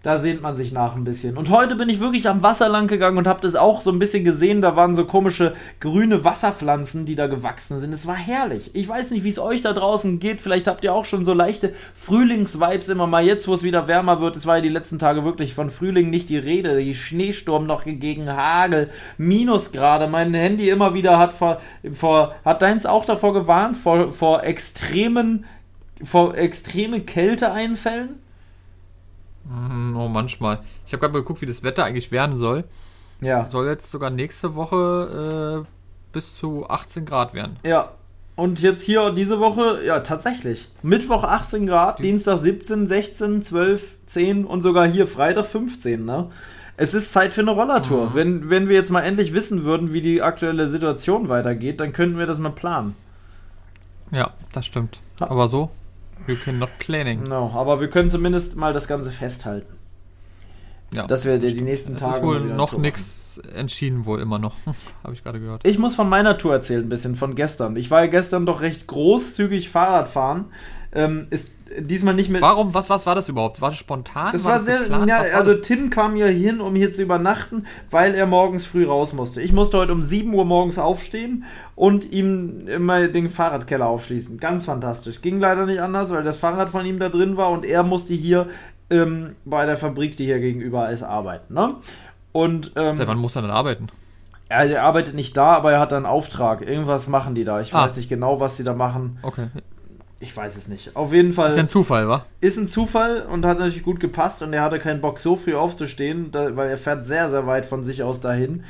da 0.02 0.16
sehnt 0.16 0.42
man 0.42 0.56
sich 0.56 0.72
nach 0.72 0.94
ein 0.94 1.04
bisschen. 1.04 1.36
Und 1.36 1.50
heute 1.50 1.74
bin 1.74 1.88
ich 1.88 1.98
wirklich 1.98 2.28
am 2.28 2.42
Wasser 2.42 2.68
lang 2.68 2.86
gegangen 2.86 3.18
und 3.18 3.26
habe 3.26 3.40
das 3.40 3.56
auch 3.56 3.80
so 3.80 3.90
ein 3.90 3.98
bisschen 3.98 4.24
gesehen. 4.24 4.62
Da 4.62 4.76
waren 4.76 4.94
so 4.94 5.04
komische 5.04 5.54
grüne 5.80 6.24
Wasserpflanzen, 6.24 7.04
die 7.04 7.16
da 7.16 7.26
gewachsen 7.26 7.80
sind. 7.80 7.92
Es 7.92 8.06
war 8.06 8.14
herrlich. 8.14 8.70
Ich 8.74 8.88
weiß 8.88 9.10
nicht, 9.10 9.24
wie 9.24 9.28
es 9.28 9.38
euch 9.38 9.62
da 9.62 9.72
draußen 9.72 10.20
geht. 10.20 10.40
Vielleicht 10.40 10.68
habt 10.68 10.84
ihr 10.84 10.94
auch 10.94 11.04
schon 11.04 11.24
so 11.24 11.32
leichte 11.32 11.72
Frühlingsvibes 11.96 12.88
immer 12.88 13.06
mal 13.06 13.24
jetzt, 13.24 13.48
wo 13.48 13.54
es 13.54 13.64
wieder 13.64 13.88
wärmer 13.88 14.20
wird. 14.20 14.36
Es 14.36 14.46
war 14.46 14.56
ja 14.56 14.62
die 14.62 14.68
letzten 14.68 14.98
Tage 14.98 15.24
wirklich 15.24 15.54
von 15.54 15.70
Frühling 15.70 16.10
nicht 16.10 16.28
die 16.28 16.38
Rede. 16.38 16.78
Die 16.78 16.94
Schneesturm 16.94 17.66
noch 17.66 17.84
gegen 17.84 18.30
Hagel, 18.30 18.90
Minusgrade. 19.16 20.06
Mein 20.06 20.32
Handy 20.32 20.70
immer 20.70 20.94
wieder 20.94 21.18
hat 21.18 21.34
vor, 21.34 21.60
vor 21.92 22.34
hat 22.44 22.62
deins 22.62 22.86
auch 22.86 23.04
davor 23.04 23.34
gewarnt 23.34 23.76
vor, 23.76 24.12
vor 24.12 24.44
extremen 24.44 25.44
vor 26.04 26.36
extreme 26.36 27.00
Kälteeinfällen? 27.00 28.27
Mhm, 29.48 29.96
oh, 29.96 30.08
manchmal. 30.08 30.60
Ich 30.86 30.92
habe 30.92 31.00
gerade 31.00 31.12
mal 31.12 31.20
geguckt, 31.20 31.40
wie 31.40 31.46
das 31.46 31.62
Wetter 31.62 31.84
eigentlich 31.84 32.12
werden 32.12 32.36
soll. 32.36 32.64
Ja. 33.20 33.46
Soll 33.46 33.66
jetzt 33.66 33.90
sogar 33.90 34.10
nächste 34.10 34.54
Woche 34.54 35.64
äh, 35.64 35.68
bis 36.12 36.36
zu 36.36 36.68
18 36.68 37.04
Grad 37.04 37.34
werden. 37.34 37.56
Ja. 37.64 37.92
Und 38.36 38.60
jetzt 38.60 38.82
hier 38.82 39.10
diese 39.10 39.40
Woche, 39.40 39.84
ja, 39.84 39.98
tatsächlich. 40.00 40.68
Mittwoch 40.84 41.24
18 41.24 41.66
Grad, 41.66 41.98
Die 41.98 42.04
Dienstag 42.04 42.38
17, 42.38 42.86
16, 42.86 43.42
12, 43.42 43.96
10 44.06 44.44
und 44.44 44.62
sogar 44.62 44.86
hier 44.86 45.08
Freitag 45.08 45.46
15, 45.46 46.04
ne? 46.04 46.30
Es 46.76 46.94
ist 46.94 47.12
Zeit 47.12 47.34
für 47.34 47.40
eine 47.40 47.50
Rollertour. 47.50 48.10
Mhm. 48.10 48.14
Wenn, 48.14 48.50
wenn 48.50 48.68
wir 48.68 48.76
jetzt 48.76 48.92
mal 48.92 49.00
endlich 49.00 49.34
wissen 49.34 49.64
würden, 49.64 49.92
wie 49.92 50.02
die 50.02 50.22
aktuelle 50.22 50.68
Situation 50.68 51.28
weitergeht, 51.28 51.80
dann 51.80 51.92
könnten 51.92 52.16
wir 52.16 52.26
das 52.26 52.38
mal 52.38 52.50
planen. 52.50 52.94
Ja, 54.12 54.30
das 54.52 54.66
stimmt. 54.66 55.00
Aber 55.18 55.48
so 55.48 55.70
You 56.26 56.36
cannot 56.36 56.70
planning. 56.78 57.24
Genau, 57.24 57.50
aber 57.54 57.80
wir 57.80 57.88
können 57.88 58.10
zumindest 58.10 58.56
mal 58.56 58.72
das 58.72 58.88
Ganze 58.88 59.10
festhalten. 59.10 59.74
Ja, 60.92 61.06
dass 61.06 61.26
wir 61.26 61.38
die 61.38 61.60
nächsten 61.60 61.94
es 61.94 62.00
Tage. 62.00 62.16
ist 62.16 62.22
wohl 62.22 62.40
noch 62.40 62.76
nichts 62.78 63.38
entschieden, 63.54 64.06
wohl 64.06 64.20
immer 64.20 64.38
noch. 64.38 64.54
Habe 65.04 65.12
ich 65.12 65.22
gerade 65.22 65.38
gehört. 65.38 65.66
Ich 65.66 65.78
muss 65.78 65.94
von 65.94 66.08
meiner 66.08 66.38
Tour 66.38 66.54
erzählen, 66.54 66.82
ein 66.82 66.88
bisschen 66.88 67.14
von 67.14 67.34
gestern. 67.34 67.76
Ich 67.76 67.90
war 67.90 68.00
ja 68.00 68.06
gestern 68.06 68.46
doch 68.46 68.62
recht 68.62 68.86
großzügig 68.86 69.68
Fahrrad 69.68 70.08
fahren. 70.08 70.46
Ähm, 70.90 71.26
ist 71.30 71.52
diesmal 71.80 72.14
nicht 72.14 72.30
mit. 72.30 72.40
Warum? 72.40 72.72
Was, 72.72 72.88
was 72.88 73.04
war 73.04 73.14
das 73.14 73.28
überhaupt? 73.28 73.60
War 73.60 73.68
das 73.70 73.78
spontan? 73.78 74.32
Das 74.32 74.44
war, 74.44 74.54
das 74.54 74.64
sehr. 74.64 74.78
geplant? 74.80 75.08
Ja, 75.08 75.18
war 75.18 75.34
also 75.34 75.50
das? 75.52 75.60
Tim 75.60 75.90
kam 75.90 76.14
hier 76.14 76.28
hin, 76.28 76.60
um 76.62 76.74
hier 76.74 76.92
zu 76.94 77.02
übernachten, 77.02 77.66
weil 77.90 78.14
er 78.14 78.24
morgens 78.26 78.64
früh 78.64 78.86
raus 78.86 79.12
musste. 79.12 79.42
Ich 79.42 79.52
musste 79.52 79.76
heute 79.76 79.92
um 79.92 80.00
7 80.02 80.32
Uhr 80.32 80.46
morgens 80.46 80.78
aufstehen 80.78 81.44
und 81.74 82.10
ihm 82.10 82.66
immer 82.68 83.08
den 83.08 83.28
Fahrradkeller 83.28 83.86
aufschließen. 83.86 84.38
Ganz 84.38 84.64
fantastisch. 84.64 85.20
Ging 85.20 85.40
leider 85.40 85.66
nicht 85.66 85.80
anders, 85.80 86.10
weil 86.10 86.24
das 86.24 86.38
Fahrrad 86.38 86.70
von 86.70 86.86
ihm 86.86 86.98
da 86.98 87.10
drin 87.10 87.36
war 87.36 87.50
und 87.50 87.66
er 87.66 87.82
musste 87.82 88.14
hier 88.14 88.46
ähm, 88.88 89.36
bei 89.44 89.66
der 89.66 89.76
Fabrik, 89.76 90.16
die 90.16 90.24
hier 90.24 90.40
gegenüber 90.40 90.88
ist, 90.88 91.02
arbeiten. 91.02 91.52
Ne? 91.52 91.74
Und 92.32 92.72
ähm, 92.76 92.96
Seit 92.96 93.08
wann 93.08 93.18
muss 93.18 93.36
er 93.36 93.42
denn 93.42 93.50
arbeiten? 93.50 93.88
er, 94.48 94.64
er 94.64 94.82
arbeitet 94.84 95.14
nicht 95.14 95.36
da, 95.36 95.52
aber 95.52 95.72
er 95.72 95.80
hat 95.80 95.92
einen 95.92 96.06
Auftrag. 96.06 96.62
Irgendwas 96.62 97.08
machen 97.08 97.34
die 97.34 97.44
da. 97.44 97.60
Ich 97.60 97.74
Ah. 97.74 97.82
weiß 97.84 97.96
nicht 97.98 98.08
genau, 98.08 98.40
was 98.40 98.56
sie 98.56 98.64
da 98.64 98.72
machen. 98.72 99.18
Okay. 99.20 99.48
Ich 100.20 100.36
weiß 100.36 100.56
es 100.56 100.66
nicht. 100.68 100.96
Auf 100.96 101.12
jeden 101.12 101.32
Fall 101.32 101.48
Ist 101.50 101.58
ein 101.58 101.68
Zufall, 101.68 102.08
wa? 102.08 102.24
ist 102.40 102.58
ein 102.58 102.66
Zufall 102.66 103.22
und 103.30 103.46
hat 103.46 103.58
natürlich 103.58 103.84
gut 103.84 104.00
gepasst 104.00 104.42
und 104.42 104.52
er 104.52 104.62
hatte 104.62 104.80
keinen 104.80 105.00
Bock, 105.00 105.20
so 105.20 105.36
früh 105.36 105.54
aufzustehen, 105.54 106.30
da, 106.32 106.56
weil 106.56 106.68
er 106.68 106.78
fährt 106.78 107.04
sehr, 107.04 107.30
sehr 107.30 107.46
weit 107.46 107.66
von 107.66 107.84
sich 107.84 108.02
aus 108.02 108.20
dahin. 108.20 108.64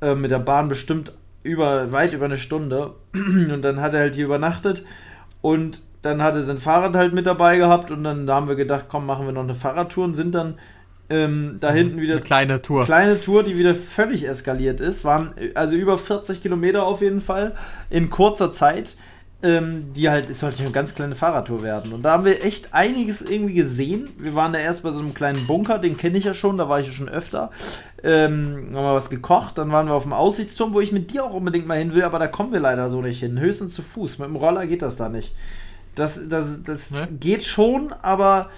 Äh, 0.00 0.14
mit 0.14 0.30
der 0.30 0.38
Bahn 0.38 0.68
bestimmt 0.68 1.12
über, 1.42 1.90
weit 1.90 2.12
über 2.12 2.26
eine 2.26 2.38
Stunde. 2.38 2.94
Und 3.14 3.62
dann 3.62 3.80
hat 3.80 3.94
er 3.94 4.00
halt 4.00 4.14
hier 4.14 4.26
übernachtet 4.26 4.84
und 5.42 5.82
dann 6.02 6.22
hat 6.22 6.34
er 6.34 6.42
sein 6.42 6.58
Fahrrad 6.58 6.94
halt 6.94 7.14
mit 7.14 7.26
dabei 7.26 7.56
gehabt 7.56 7.90
und 7.90 8.04
dann 8.04 8.28
haben 8.30 8.46
wir 8.48 8.54
gedacht, 8.56 8.86
komm, 8.88 9.06
machen 9.06 9.26
wir 9.26 9.32
noch 9.32 9.42
eine 9.42 9.54
Fahrradtour 9.54 10.04
und 10.04 10.14
sind 10.14 10.34
dann 10.34 10.58
ähm, 11.08 11.56
da 11.60 11.72
hinten 11.72 12.00
wieder 12.00 12.14
Eine 12.14 12.22
kleine 12.22 12.62
Tour. 12.62 12.84
kleine 12.84 13.20
Tour, 13.20 13.42
die 13.44 13.56
wieder 13.58 13.74
völlig 13.74 14.26
eskaliert 14.28 14.80
ist. 14.80 15.04
Waren 15.04 15.32
äh, 15.36 15.50
also 15.54 15.74
über 15.76 15.98
40 15.98 16.42
Kilometer 16.42 16.84
auf 16.84 17.00
jeden 17.00 17.20
Fall 17.20 17.54
in 17.90 18.10
kurzer 18.10 18.52
Zeit. 18.52 18.96
Ähm, 19.46 19.92
die 19.94 20.08
halt, 20.10 20.28
es 20.28 20.40
sollte 20.40 20.62
eine 20.62 20.72
ganz 20.72 20.94
kleine 20.94 21.14
Fahrradtour 21.14 21.62
werden. 21.62 21.92
Und 21.92 22.02
da 22.02 22.12
haben 22.12 22.24
wir 22.24 22.44
echt 22.44 22.74
einiges 22.74 23.22
irgendwie 23.22 23.54
gesehen. 23.54 24.08
Wir 24.18 24.34
waren 24.34 24.52
da 24.52 24.58
erst 24.58 24.82
bei 24.82 24.90
so 24.90 24.98
einem 24.98 25.14
kleinen 25.14 25.46
Bunker, 25.46 25.78
den 25.78 25.96
kenne 25.96 26.18
ich 26.18 26.24
ja 26.24 26.34
schon, 26.34 26.56
da 26.56 26.68
war 26.68 26.80
ich 26.80 26.86
ja 26.88 26.92
schon 26.92 27.08
öfter. 27.08 27.50
Ähm, 28.02 28.70
haben 28.74 28.84
wir 28.84 28.94
was 28.94 29.08
gekocht, 29.10 29.58
dann 29.58 29.70
waren 29.70 29.86
wir 29.86 29.94
auf 29.94 30.02
dem 30.02 30.12
Aussichtsturm, 30.14 30.74
wo 30.74 30.80
ich 30.80 30.90
mit 30.90 31.12
dir 31.12 31.22
auch 31.24 31.32
unbedingt 31.34 31.66
mal 31.66 31.78
hin 31.78 31.94
will, 31.94 32.02
aber 32.02 32.18
da 32.18 32.26
kommen 32.26 32.52
wir 32.52 32.58
leider 32.60 32.90
so 32.90 33.02
nicht 33.02 33.20
hin. 33.20 33.38
Höchstens 33.38 33.74
zu 33.74 33.82
Fuß. 33.82 34.18
Mit 34.18 34.28
dem 34.28 34.36
Roller 34.36 34.66
geht 34.66 34.82
das 34.82 34.96
da 34.96 35.08
nicht. 35.08 35.32
Das, 35.94 36.18
das, 36.28 36.62
das 36.64 36.90
Ne? 36.90 37.06
geht 37.20 37.44
schon, 37.44 37.92
aber 38.02 38.48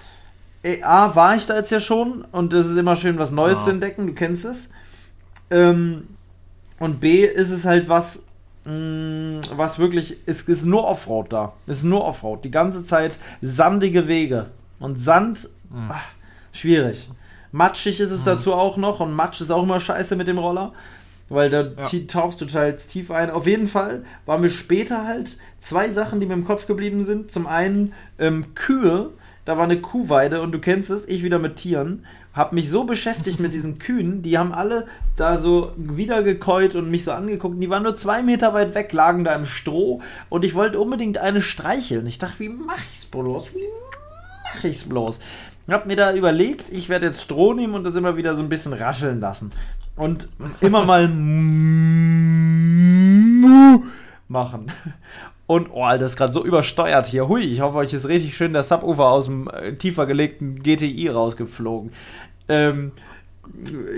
äh, 0.63 0.81
A, 0.81 1.15
war 1.15 1.35
ich 1.35 1.45
da 1.45 1.55
jetzt 1.55 1.71
ja 1.71 1.79
schon 1.81 2.25
und 2.31 2.51
es 2.53 2.67
ist 2.67 2.77
immer 2.77 2.95
schön, 2.95 3.19
was 3.19 3.31
Neues 3.31 3.59
Ja. 3.59 3.63
zu 3.65 3.69
entdecken, 3.69 4.07
du 4.07 4.13
kennst 4.13 4.45
es. 4.45 4.69
Ähm, 5.51 6.07
und 6.79 6.99
B, 6.99 7.25
ist 7.25 7.51
es 7.51 7.65
halt 7.65 7.89
was, 7.89 8.23
was 9.55 9.79
wirklich, 9.79 10.17
es 10.25 10.43
ist 10.43 10.65
nur 10.65 10.85
Offroad 10.87 11.31
da. 11.33 11.53
Es 11.67 11.79
ist 11.79 11.83
nur 11.85 12.05
Offroad. 12.05 12.43
Die 12.45 12.51
ganze 12.51 12.83
Zeit 12.83 13.17
sandige 13.41 14.07
Wege. 14.07 14.47
Und 14.79 14.99
Sand, 14.99 15.49
Mhm. 15.69 15.89
ach, 15.89 16.05
schwierig. 16.51 17.09
Matschig 17.51 17.99
ist 17.99 18.11
es 18.11 18.23
dazu 18.23 18.53
auch 18.53 18.77
noch 18.77 18.99
und 18.99 19.13
Matsch 19.13 19.41
ist 19.41 19.51
auch 19.51 19.63
immer 19.63 19.79
scheiße 19.79 20.15
mit 20.15 20.27
dem 20.27 20.37
Roller. 20.37 20.73
Weil 21.29 21.49
da 21.49 21.61
Ja. 21.61 21.99
tauchst 22.07 22.41
du 22.41 22.45
teils 22.45 22.87
tief 22.87 23.11
ein. 23.11 23.29
Auf 23.29 23.45
jeden 23.45 23.67
Fall 23.67 24.03
waren 24.25 24.41
wir 24.41 24.49
später 24.49 25.05
halt 25.05 25.37
zwei 25.59 25.91
Sachen, 25.91 26.19
die 26.19 26.25
mir 26.25 26.33
im 26.33 26.45
Kopf 26.45 26.65
geblieben 26.65 27.03
sind. 27.03 27.31
Zum 27.31 27.45
einen 27.47 27.93
ähm, 28.17 28.55
Kühe. 28.55 29.11
Da 29.45 29.57
war 29.57 29.63
eine 29.63 29.79
Kuhweide 29.81 30.41
und 30.41 30.51
du 30.51 30.59
kennst 30.59 30.89
es, 30.91 31.07
ich 31.07 31.23
wieder 31.23 31.39
mit 31.39 31.55
Tieren. 31.55 32.05
Hab 32.33 32.53
mich 32.53 32.69
so 32.69 32.83
beschäftigt 32.83 33.39
mit 33.39 33.53
diesen 33.53 33.79
Kühen, 33.79 34.21
die 34.21 34.37
haben 34.37 34.53
alle 34.53 34.85
da 35.15 35.37
so 35.37 35.73
wiedergekäut 35.77 36.75
und 36.75 36.89
mich 36.89 37.03
so 37.03 37.11
angeguckt. 37.11 37.55
Und 37.55 37.61
Die 37.61 37.69
waren 37.69 37.83
nur 37.83 37.95
zwei 37.95 38.21
Meter 38.21 38.53
weit 38.53 38.75
weg, 38.75 38.93
lagen 38.93 39.23
da 39.23 39.33
im 39.33 39.45
Stroh 39.45 40.01
und 40.29 40.45
ich 40.45 40.53
wollte 40.53 40.79
unbedingt 40.79 41.17
eine 41.17 41.41
streicheln. 41.41 42.05
Ich 42.05 42.19
dachte, 42.19 42.39
wie 42.39 42.49
mach 42.49 42.81
ich's 42.91 43.05
bloß? 43.05 43.53
Wie 43.55 43.67
mach 44.55 44.63
ich's 44.63 44.83
bloß? 44.83 45.19
Hab 45.69 45.85
mir 45.85 45.95
da 45.95 46.13
überlegt, 46.13 46.69
ich 46.69 46.89
werde 46.89 47.07
jetzt 47.07 47.21
Stroh 47.21 47.53
nehmen 47.53 47.73
und 47.73 47.83
das 47.83 47.95
immer 47.95 48.15
wieder 48.15 48.35
so 48.35 48.43
ein 48.43 48.49
bisschen 48.49 48.73
rascheln 48.73 49.19
lassen. 49.19 49.51
Und 49.95 50.29
immer 50.61 50.85
mal 50.85 51.07
machen. 54.27 54.71
Und, 55.49 55.71
oh, 55.73 55.83
Alter, 55.83 56.03
das 56.03 56.11
ist 56.11 56.17
gerade 56.17 56.31
so 56.31 56.45
übersteuert 56.45 57.07
hier. 57.07 57.27
Hui, 57.27 57.41
ich 57.41 57.61
hoffe, 57.61 57.79
euch 57.79 57.91
ist 57.91 58.07
richtig 58.07 58.37
schön 58.37 58.53
der 58.53 58.61
Subwoofer 58.61 59.09
aus 59.09 59.25
dem 59.25 59.47
äh, 59.47 59.73
tiefer 59.73 60.05
gelegten 60.05 60.61
GTI 60.61 61.07
rausgeflogen. 61.07 61.91
Ähm, 62.49 62.91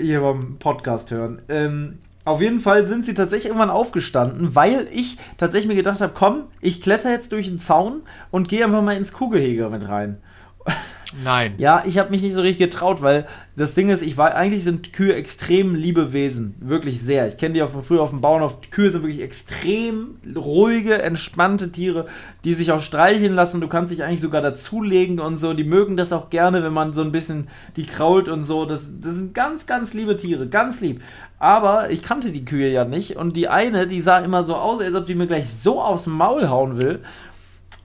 hier 0.00 0.22
beim 0.22 0.56
Podcast 0.58 1.10
hören. 1.10 1.42
Ähm, 1.50 1.98
auf 2.24 2.40
jeden 2.40 2.58
Fall 2.58 2.86
sind 2.86 3.04
sie 3.04 3.12
tatsächlich 3.12 3.48
irgendwann 3.48 3.68
aufgestanden, 3.68 4.54
weil 4.54 4.88
ich 4.90 5.18
tatsächlich 5.36 5.68
mir 5.68 5.74
gedacht 5.74 6.00
habe, 6.00 6.14
komm, 6.16 6.44
ich 6.62 6.80
kletter 6.80 7.10
jetzt 7.10 7.32
durch 7.32 7.48
den 7.48 7.58
Zaun 7.58 8.00
und 8.30 8.48
gehe 8.48 8.64
einfach 8.64 8.80
mal 8.80 8.96
ins 8.96 9.12
Kuhgehege 9.12 9.68
mit 9.68 9.86
rein. 9.86 10.22
Nein. 11.24 11.54
Ja, 11.58 11.82
ich 11.86 11.98
habe 11.98 12.10
mich 12.10 12.22
nicht 12.22 12.32
so 12.32 12.40
richtig 12.40 12.70
getraut, 12.70 13.02
weil 13.02 13.26
das 13.54 13.74
Ding 13.74 13.90
ist, 13.90 14.00
ich 14.00 14.16
war 14.16 14.34
eigentlich 14.34 14.64
sind 14.64 14.94
Kühe 14.94 15.14
extrem 15.14 15.74
liebe 15.74 16.14
Wesen, 16.14 16.54
wirklich 16.58 17.02
sehr. 17.02 17.28
Ich 17.28 17.36
kenne 17.36 17.52
die 17.52 17.62
auch 17.62 17.68
von 17.68 17.82
früher 17.82 18.00
auf 18.00 18.10
dem 18.10 18.22
Bauernhof. 18.22 18.58
Kühe 18.70 18.90
sind 18.90 19.02
wirklich 19.02 19.20
extrem 19.20 20.16
ruhige, 20.34 21.02
entspannte 21.02 21.70
Tiere, 21.70 22.06
die 22.44 22.54
sich 22.54 22.72
auch 22.72 22.80
streicheln 22.80 23.34
lassen. 23.34 23.60
Du 23.60 23.68
kannst 23.68 23.92
dich 23.92 24.04
eigentlich 24.04 24.22
sogar 24.22 24.40
dazulegen 24.40 25.20
und 25.20 25.36
so. 25.36 25.52
Die 25.52 25.64
mögen 25.64 25.98
das 25.98 26.14
auch 26.14 26.30
gerne, 26.30 26.62
wenn 26.62 26.72
man 26.72 26.94
so 26.94 27.02
ein 27.02 27.12
bisschen 27.12 27.48
die 27.76 27.84
krault 27.84 28.28
und 28.28 28.42
so. 28.42 28.64
Das, 28.64 28.88
das 29.00 29.14
sind 29.14 29.34
ganz, 29.34 29.66
ganz 29.66 29.92
liebe 29.92 30.16
Tiere, 30.16 30.48
ganz 30.48 30.80
lieb. 30.80 31.02
Aber 31.38 31.90
ich 31.90 32.02
kannte 32.02 32.32
die 32.32 32.44
Kühe 32.44 32.70
ja 32.70 32.86
nicht 32.86 33.16
und 33.16 33.36
die 33.36 33.48
eine, 33.48 33.86
die 33.86 34.00
sah 34.00 34.18
immer 34.18 34.44
so 34.44 34.56
aus, 34.56 34.80
als 34.80 34.94
ob 34.94 35.04
die 35.04 35.14
mir 35.14 35.26
gleich 35.26 35.52
so 35.52 35.82
aufs 35.82 36.06
Maul 36.06 36.48
hauen 36.48 36.78
will. 36.78 37.00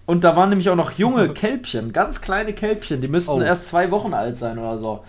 Und 0.08 0.24
da 0.24 0.36
waren 0.36 0.50
nämlich 0.50 0.70
auch 0.70 0.76
noch 0.76 0.94
junge 0.94 1.30
Kälbchen, 1.34 1.94
ganz 1.94 2.22
kleine 2.22 2.54
Kälbchen, 2.54 3.02
die 3.02 3.08
müssten 3.10 3.32
Oh. 3.32 3.42
erst 3.42 3.68
zwei 3.68 3.92
Wochen 3.92 4.14
alt 4.16 4.38
sein 4.38 4.58
oder 4.58 4.80
so. 4.80 5.04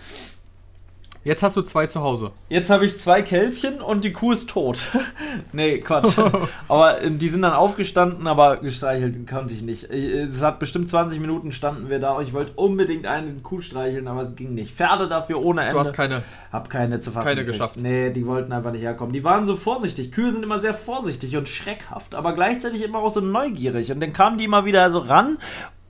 Jetzt 1.25 1.43
hast 1.43 1.57
du 1.57 1.61
zwei 1.61 1.85
zu 1.85 2.01
Hause. 2.01 2.31
Jetzt 2.47 2.69
habe 2.69 2.85
ich 2.85 2.97
zwei 2.97 3.21
Kälbchen 3.21 3.81
und 3.81 4.05
die 4.05 4.13
Kuh 4.13 4.31
ist 4.31 4.49
tot. 4.49 4.79
nee, 5.51 5.79
Quatsch. 5.79 6.17
aber 6.69 7.01
äh, 7.01 7.11
die 7.11 7.27
sind 7.27 7.41
dann 7.41 7.51
aufgestanden, 7.51 8.25
aber 8.25 8.57
gestreichelt 8.57 9.27
konnte 9.29 9.53
ich 9.53 9.61
nicht. 9.61 9.91
Ich, 9.91 9.91
äh, 9.91 10.21
Es 10.23 10.41
hat 10.41 10.59
bestimmt 10.59 10.89
20 10.89 11.19
Minuten 11.19 11.51
standen 11.51 11.89
wir 11.89 11.99
da. 11.99 12.21
Ich 12.21 12.31
wollte 12.31 12.53
unbedingt 12.55 13.05
eine 13.05 13.33
Kuh 13.43 13.59
streicheln, 13.59 14.07
aber 14.07 14.21
es 14.21 14.37
ging 14.37 14.53
nicht. 14.53 14.73
Pferde 14.73 15.09
dafür 15.09 15.43
ohne 15.43 15.61
Ende. 15.61 15.73
Du 15.73 15.79
hast 15.79 15.93
keine. 15.93 16.23
Hab 16.53 16.69
keine 16.69 17.01
zu 17.01 17.11
fassen. 17.11 17.27
Keine 17.27 17.41
gekriegt. 17.41 17.59
geschafft. 17.59 17.81
Nee, 17.81 18.11
die 18.11 18.25
wollten 18.25 18.53
einfach 18.53 18.71
nicht 18.71 18.83
herkommen. 18.83 19.11
Die 19.11 19.23
waren 19.25 19.45
so 19.45 19.57
vorsichtig. 19.57 20.13
Kühe 20.13 20.31
sind 20.31 20.43
immer 20.43 20.59
sehr 20.59 20.73
vorsichtig 20.73 21.35
und 21.35 21.49
schreckhaft, 21.49 22.15
aber 22.15 22.33
gleichzeitig 22.33 22.81
immer 22.81 22.99
auch 22.99 23.11
so 23.11 23.19
neugierig. 23.19 23.91
Und 23.91 23.99
dann 23.99 24.13
kamen 24.13 24.37
die 24.37 24.45
immer 24.45 24.63
wieder 24.63 24.89
so 24.89 24.99
ran. 24.99 25.37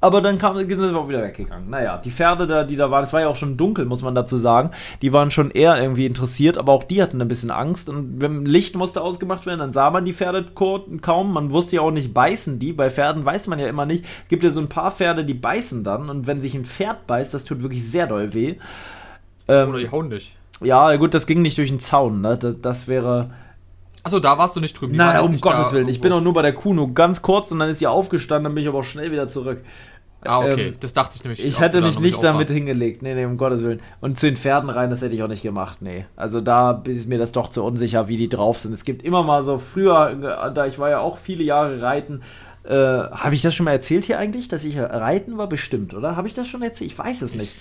Aber 0.02 0.22
dann 0.22 0.38
kam, 0.38 0.56
sind 0.56 0.70
sie 0.70 0.96
auch 0.96 1.10
wieder 1.10 1.22
weggegangen. 1.22 1.70
Naja, 1.70 1.98
die 1.98 2.12
Pferde, 2.12 2.48
da, 2.48 2.64
die 2.64 2.78
da 2.78 2.90
waren, 2.90 3.04
es 3.04 3.12
war 3.12 3.20
ja 3.20 3.28
auch 3.28 3.36
schon 3.36 3.58
dunkel, 3.58 3.84
muss 3.84 4.02
man 4.02 4.16
dazu 4.16 4.38
sagen. 4.38 4.72
Die 5.02 5.12
waren 5.12 5.30
schon 5.30 5.52
eher 5.52 5.80
irgendwie 5.82 6.06
interessiert, 6.06 6.58
aber 6.58 6.72
auch 6.72 6.86
die 6.86 7.02
hatten 7.02 7.22
ein 7.22 7.28
bisschen 7.28 7.52
Angst. 7.52 7.90
Und 7.90 8.22
wenn 8.22 8.46
Licht 8.46 8.78
musste 8.78 9.02
ausgemacht 9.02 9.46
werden, 9.46 9.60
dann 9.60 9.74
sah 9.74 9.90
man 9.92 10.06
die 10.06 10.14
Pferde 10.14 10.46
kaum. 11.02 11.34
Man 11.34 11.52
wusste 11.52 11.78
ja 11.78 11.82
auch 11.82 11.92
nicht, 11.92 12.14
beißen 12.14 12.60
die. 12.60 12.72
Bei 12.72 12.90
Pferden 12.90 13.26
weiß 13.26 13.48
man 13.48 13.60
ja 13.60 13.68
immer 13.68 13.86
nicht. 13.86 14.06
Gibt 14.30 14.44
ja 14.44 14.52
so 14.52 14.62
ein 14.62 14.70
paar 14.70 14.92
Pferde, 14.92 15.26
die 15.26 15.34
beißen 15.34 15.84
dann. 15.84 16.10
Und 16.10 16.28
wenn 16.28 16.40
sich 16.40 16.56
ein 16.56 16.64
Pferd 16.64 17.06
beißt, 17.06 17.34
das 17.34 17.44
tut 17.44 17.62
wirklich 17.62 17.86
sehr 17.86 18.08
doll 18.08 18.34
weh. 18.34 18.56
Ähm, 19.50 19.70
Oder 19.70 19.80
die 19.80 19.92
hauen 19.92 20.10
dich. 20.10 20.36
ja, 20.62 20.96
gut, 20.96 21.14
das 21.14 21.26
ging 21.26 21.42
nicht 21.42 21.58
durch 21.58 21.70
den 21.70 21.82
Zaun, 21.82 22.22
ne? 22.22 22.38
Das, 22.38 22.62
das 22.62 22.88
wäre. 22.88 23.32
Achso, 24.04 24.20
da 24.20 24.38
warst 24.38 24.56
du 24.56 24.62
nicht 24.62 24.80
drüben. 24.80 24.96
Nein, 24.96 25.20
um 25.20 25.32
nicht 25.32 25.42
Gottes 25.42 25.74
Willen. 25.74 25.90
Ich 25.90 26.00
bin 26.00 26.14
auch 26.14 26.22
nur 26.22 26.34
bei 26.34 26.42
der 26.42 26.54
Kuh, 26.54 26.74
nur 26.74 26.94
ganz 26.94 27.22
kurz 27.22 27.52
und 27.52 27.60
dann 27.60 27.68
ist 27.70 27.80
sie 27.80 27.88
aufgestanden, 27.88 28.46
dann 28.46 28.56
bin 28.56 28.62
ich 28.64 28.70
aber 28.70 28.80
auch 28.80 28.84
schnell 28.84 29.12
wieder 29.12 29.28
zurück. 29.28 29.62
Ah, 30.26 30.40
okay. 30.40 30.68
ähm, 30.70 30.76
das 30.80 30.92
dachte 30.94 31.16
ich 31.16 31.24
nämlich. 31.24 31.44
Ich 31.46 31.60
hätte 31.62 31.82
mich 31.82 32.00
nicht 32.00 32.22
damit 32.24 32.50
hingelegt. 32.50 33.02
Nee, 33.02 33.14
nee, 33.16 33.26
um 33.26 33.38
Gottes 33.38 33.64
Willen. 33.64 33.82
Und 34.02 34.20
zu 34.20 34.26
den 34.26 34.36
Pferden 34.36 34.70
rein, 34.70 34.90
das 34.90 35.02
hätte 35.02 35.16
ich 35.16 35.24
auch 35.24 35.28
nicht 35.30 35.44
gemacht. 35.44 35.78
Nee. 35.82 36.06
Also 36.18 36.42
da 36.42 36.82
ist 36.86 37.08
mir 37.08 37.18
das 37.18 37.32
doch 37.32 37.50
zu 37.50 37.64
unsicher, 37.64 38.08
wie 38.10 38.18
die 38.18 38.28
drauf 38.30 38.60
sind. 38.60 38.74
Es 38.74 38.84
gibt 38.84 39.04
immer 39.04 39.24
mal 39.24 39.44
so, 39.44 39.58
früher, 39.60 40.52
da 40.54 40.66
ich 40.66 40.78
war 40.78 40.90
ja 40.90 41.00
auch 41.00 41.18
viele 41.18 41.44
Jahre 41.44 41.82
reiten, 41.82 42.22
äh, 42.66 42.74
habe 42.76 43.34
ich 43.34 43.42
das 43.42 43.56
schon 43.56 43.64
mal 43.64 43.72
erzählt 43.72 44.04
hier 44.06 44.20
eigentlich, 44.20 44.50
dass 44.50 44.66
ich 44.66 44.78
reiten 44.78 45.38
war? 45.38 45.48
Bestimmt, 45.48 45.94
oder? 45.94 46.18
Habe 46.18 46.28
ich 46.28 46.34
das 46.34 46.48
schon 46.48 46.62
erzählt? 46.62 46.92
Ich 46.92 47.00
weiß 47.00 47.22
es 47.22 47.36
nicht. 47.36 47.56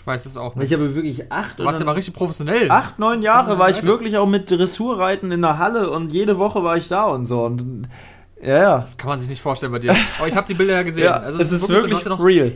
Ich 0.00 0.06
weiß 0.06 0.26
es 0.26 0.36
auch 0.36 0.52
Ich 0.52 0.56
nicht. 0.56 0.72
habe 0.74 0.94
wirklich 0.94 1.32
acht 1.32 1.58
Du 1.58 1.64
warst 1.64 1.78
ja 1.80 1.84
oder 1.84 1.92
mal 1.92 1.96
richtig 1.96 2.14
professionell. 2.14 2.70
acht, 2.70 2.98
neun 2.98 3.22
Jahre 3.22 3.58
war 3.58 3.70
ich 3.70 3.82
wirklich 3.82 4.16
auch 4.18 4.28
mit 4.28 4.50
Dressurreiten 4.50 5.32
in 5.32 5.40
der 5.42 5.58
Halle 5.58 5.90
und 5.90 6.12
jede 6.12 6.38
Woche 6.38 6.62
war 6.62 6.76
ich 6.76 6.88
da 6.88 7.04
und 7.04 7.24
so. 7.26 7.44
Und 7.44 7.88
ja, 8.42 8.56
ja. 8.62 8.78
Das 8.80 8.96
kann 8.96 9.08
man 9.10 9.20
sich 9.20 9.28
nicht 9.28 9.40
vorstellen 9.42 9.72
bei 9.72 9.78
dir. 9.78 9.94
Aber 10.18 10.28
ich 10.28 10.36
habe 10.36 10.46
die 10.46 10.54
Bilder 10.54 10.74
ja 10.74 10.82
gesehen. 10.82 11.04
ja 11.04 11.14
also 11.14 11.38
es 11.40 11.52
ist 11.52 11.66
so, 11.66 11.74
wirklich 11.74 12.02
ja 12.02 12.08
noch, 12.10 12.22
real. 12.24 12.52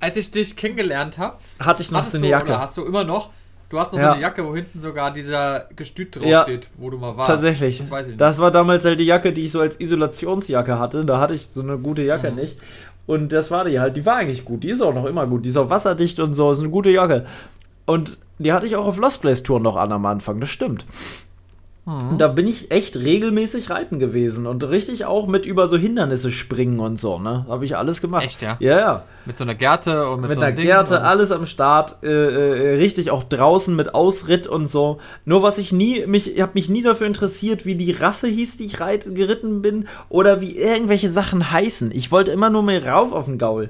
als 0.00 0.16
ich 0.16 0.30
dich 0.30 0.56
kennengelernt 0.56 1.18
habe, 1.18 1.36
Hatte 1.60 1.82
ich 1.82 1.90
noch 1.90 2.04
so 2.04 2.18
eine 2.18 2.28
Jacke. 2.28 2.58
hast 2.58 2.76
du 2.76 2.84
immer 2.84 3.04
noch, 3.04 3.30
du 3.68 3.78
hast 3.78 3.92
noch 3.92 3.98
Ja. 3.98 4.06
so 4.08 4.12
eine 4.12 4.22
Jacke, 4.22 4.46
wo 4.46 4.54
hinten 4.54 4.80
sogar 4.80 5.10
dieser 5.12 5.68
Gestüt 5.76 6.16
Ja. 6.16 6.38
draufsteht, 6.38 6.68
wo 6.78 6.90
du 6.90 6.98
mal 6.98 7.16
warst. 7.16 7.28
Tatsächlich. 7.30 7.78
Das 7.78 7.90
weiß 7.90 8.02
ich 8.02 8.08
nicht. 8.12 8.20
Das 8.20 8.38
war 8.38 8.50
damals 8.50 8.84
halt 8.84 8.98
die 9.00 9.04
Jacke, 9.04 9.32
die 9.32 9.42
ich 9.44 9.52
so 9.52 9.60
als 9.60 9.78
Isolationsjacke 9.80 10.78
hatte. 10.78 11.04
Da 11.04 11.18
hatte 11.20 11.34
ich 11.34 11.46
so 11.48 11.62
eine 11.62 11.78
gute 11.78 12.02
Jacke 12.02 12.30
Mhm. 12.30 12.36
nicht. 12.36 12.58
Und 13.06 13.32
das 13.32 13.50
war 13.50 13.64
die 13.66 13.78
halt. 13.80 13.96
Die 13.96 14.06
war 14.06 14.16
eigentlich 14.16 14.44
gut. 14.44 14.64
Die 14.64 14.70
ist 14.70 14.80
auch 14.80 14.94
noch 14.94 15.04
immer 15.04 15.26
gut. 15.26 15.44
Die 15.44 15.50
ist 15.50 15.56
auch 15.58 15.68
wasserdicht 15.70 16.20
und 16.20 16.32
so. 16.34 16.50
Ist 16.52 16.60
eine 16.60 16.70
gute 16.70 16.88
Jacke. 16.90 17.26
Und 17.86 18.16
die 18.38 18.52
hatte 18.52 18.66
ich 18.66 18.76
auch 18.76 18.86
auf 18.86 18.96
Lost 18.96 19.20
Place 19.20 19.42
Tour 19.42 19.60
noch 19.60 19.76
an 19.76 19.92
am 19.92 20.06
Anfang. 20.06 20.40
Das 20.40 20.48
stimmt. 20.50 20.86
Und 21.86 22.18
da 22.18 22.28
bin 22.28 22.46
ich 22.46 22.70
echt 22.70 22.96
regelmäßig 22.96 23.68
reiten 23.68 23.98
gewesen 23.98 24.46
und 24.46 24.64
richtig 24.64 25.04
auch 25.04 25.26
mit 25.26 25.44
über 25.44 25.68
so 25.68 25.76
Hindernisse 25.76 26.32
springen 26.32 26.80
und 26.80 26.98
so, 26.98 27.18
ne? 27.18 27.44
Habe 27.46 27.66
ich 27.66 27.76
alles 27.76 28.00
gemacht. 28.00 28.24
Echt, 28.24 28.40
ja? 28.40 28.56
Ja, 28.58 28.78
ja. 28.78 29.02
Mit 29.26 29.36
so 29.36 29.44
einer 29.44 29.54
Gerte 29.54 30.08
und 30.08 30.22
mit, 30.22 30.30
Mit 30.30 30.36
so 30.36 30.40
einer 30.40 30.48
einem 30.48 30.56
Ding 30.56 30.64
Gerte, 30.64 31.02
alles 31.02 31.30
am 31.30 31.44
Start, 31.44 32.02
äh, 32.02 32.08
äh, 32.08 32.76
richtig 32.76 33.10
auch 33.10 33.22
draußen 33.22 33.76
mit 33.76 33.94
Ausritt 33.94 34.46
und 34.46 34.66
so. 34.66 34.98
Nur 35.26 35.42
was 35.42 35.58
ich 35.58 35.72
nie, 35.72 36.06
mich, 36.06 36.34
ich 36.34 36.40
habe 36.40 36.52
mich 36.54 36.70
nie 36.70 36.82
dafür 36.82 37.06
interessiert, 37.06 37.66
wie 37.66 37.74
die 37.74 37.92
Rasse 37.92 38.28
hieß, 38.28 38.56
die 38.56 38.64
ich 38.64 38.80
reit, 38.80 39.14
geritten 39.14 39.60
bin, 39.60 39.86
oder 40.08 40.40
wie 40.40 40.56
irgendwelche 40.56 41.10
Sachen 41.10 41.50
heißen. 41.50 41.90
Ich 41.92 42.10
wollte 42.10 42.30
immer 42.30 42.48
nur 42.48 42.62
mehr 42.62 42.86
rauf 42.86 43.12
auf 43.12 43.26
den 43.26 43.36
Gaul. 43.36 43.68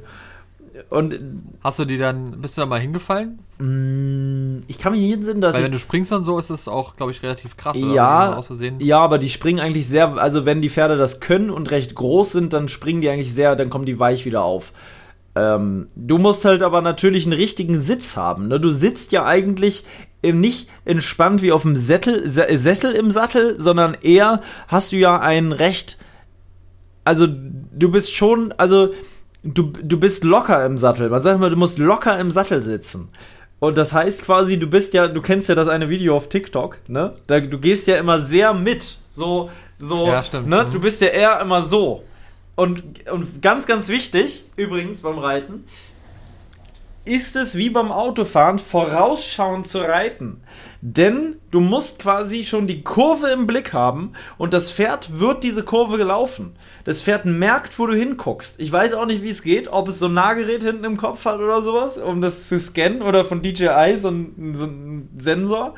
Und 0.90 1.18
Hast 1.62 1.78
du 1.78 1.84
die 1.84 1.98
dann, 1.98 2.40
bist 2.40 2.56
du 2.56 2.62
da 2.62 2.66
mal 2.66 2.80
hingefallen? 2.80 3.38
mh, 3.58 4.62
ich 4.66 4.78
kann 4.78 4.92
mich 4.92 5.00
nicht 5.02 5.12
entsinnen, 5.14 5.40
dass 5.40 5.54
Weil 5.54 5.64
wenn 5.64 5.72
du 5.72 5.78
springst 5.78 6.12
und 6.12 6.24
so, 6.24 6.38
ist 6.38 6.50
es 6.50 6.66
auch, 6.68 6.96
glaube 6.96 7.12
ich, 7.12 7.22
relativ 7.22 7.56
krass. 7.56 7.76
oder? 7.76 7.94
Ja, 7.94 8.42
ja, 8.80 8.98
aber 8.98 9.18
die 9.18 9.30
springen 9.30 9.60
eigentlich 9.60 9.86
sehr, 9.86 10.16
also 10.16 10.44
wenn 10.46 10.60
die 10.62 10.70
Pferde 10.70 10.96
das 10.96 11.20
können 11.20 11.50
und 11.50 11.70
recht 11.70 11.94
groß 11.94 12.32
sind, 12.32 12.52
dann 12.52 12.68
springen 12.68 13.00
die 13.00 13.08
eigentlich 13.08 13.32
sehr, 13.32 13.54
dann 13.56 13.70
kommen 13.70 13.86
die 13.86 13.98
weich 14.00 14.24
wieder 14.24 14.42
auf. 14.42 14.72
Ähm, 15.36 15.88
du 15.96 16.18
musst 16.18 16.44
halt 16.44 16.62
aber 16.62 16.80
natürlich 16.82 17.24
einen 17.26 17.32
richtigen 17.34 17.78
Sitz 17.78 18.16
haben. 18.16 18.48
Ne? 18.48 18.58
Du 18.60 18.70
sitzt 18.70 19.12
ja 19.12 19.24
eigentlich 19.24 19.84
nicht 20.22 20.68
entspannt 20.84 21.42
wie 21.42 21.52
auf 21.52 21.62
dem 21.62 21.76
Sättel, 21.76 22.28
Se- 22.28 22.46
Sessel 22.56 22.92
im 22.92 23.10
Sattel, 23.10 23.60
sondern 23.60 23.94
eher 24.00 24.40
hast 24.68 24.92
du 24.92 24.96
ja 24.96 25.20
einen 25.20 25.52
recht, 25.52 25.98
also 27.04 27.26
du 27.28 27.90
bist 27.90 28.14
schon, 28.14 28.52
also 28.56 28.90
du, 29.44 29.72
du 29.82 29.98
bist 30.00 30.24
locker 30.24 30.64
im 30.66 30.78
Sattel. 30.78 31.10
Man 31.10 31.20
sagt 31.20 31.36
immer, 31.36 31.50
du 31.50 31.56
musst 31.56 31.78
locker 31.78 32.18
im 32.18 32.30
Sattel 32.30 32.62
sitzen. 32.62 33.08
Und 33.60 33.78
das 33.78 33.92
heißt 33.92 34.22
quasi, 34.22 34.58
du 34.58 34.66
bist 34.66 34.92
ja, 34.94 35.06
du 35.08 35.22
kennst 35.22 35.48
ja 35.48 35.54
das 35.54 35.68
eine 35.68 35.88
Video 35.88 36.16
auf 36.16 36.28
TikTok, 36.28 36.78
ne? 36.88 37.14
Da, 37.26 37.40
du 37.40 37.58
gehst 37.58 37.86
ja 37.86 37.96
immer 37.96 38.18
sehr 38.18 38.52
mit. 38.52 38.98
So, 39.08 39.50
so, 39.78 40.06
Ja, 40.08 40.22
stimmt. 40.22 40.48
ne? 40.48 40.64
Mhm. 40.64 40.72
Du 40.72 40.80
bist 40.80 41.00
ja 41.00 41.08
eher 41.08 41.40
immer 41.40 41.62
so. 41.62 42.02
Und, 42.56 42.82
und 43.10 43.42
ganz, 43.42 43.66
ganz 43.66 43.88
wichtig, 43.88 44.44
übrigens 44.56 45.02
beim 45.02 45.18
Reiten, 45.18 45.64
ist 47.04 47.36
es 47.36 47.56
wie 47.56 47.70
beim 47.70 47.92
Autofahren, 47.92 48.58
vorausschauend 48.58 49.68
zu 49.68 49.78
reiten. 49.78 50.40
Denn 50.80 51.36
du 51.50 51.60
musst 51.60 52.00
quasi 52.00 52.44
schon 52.44 52.66
die 52.66 52.82
Kurve 52.82 53.28
im 53.28 53.46
Blick 53.46 53.72
haben 53.72 54.12
und 54.36 54.52
das 54.52 54.70
Pferd 54.70 55.18
wird 55.18 55.42
diese 55.42 55.62
Kurve 55.62 55.96
gelaufen. 55.96 56.56
Das 56.84 57.00
Pferd 57.00 57.24
merkt, 57.24 57.78
wo 57.78 57.86
du 57.86 57.94
hinguckst. 57.94 58.56
Ich 58.58 58.70
weiß 58.70 58.92
auch 58.94 59.06
nicht, 59.06 59.22
wie 59.22 59.30
es 59.30 59.42
geht, 59.42 59.68
ob 59.68 59.88
es 59.88 59.98
so 59.98 60.06
ein 60.06 60.14
Nahgerät 60.14 60.62
hinten 60.62 60.84
im 60.84 60.96
Kopf 60.96 61.24
hat 61.24 61.40
oder 61.40 61.62
sowas, 61.62 61.96
um 61.96 62.20
das 62.20 62.48
zu 62.48 62.58
scannen 62.58 63.00
oder 63.00 63.24
von 63.24 63.40
DJI 63.40 63.96
so 63.96 64.10
ein, 64.10 64.54
so 64.54 64.66
ein 64.66 65.08
Sensor. 65.16 65.74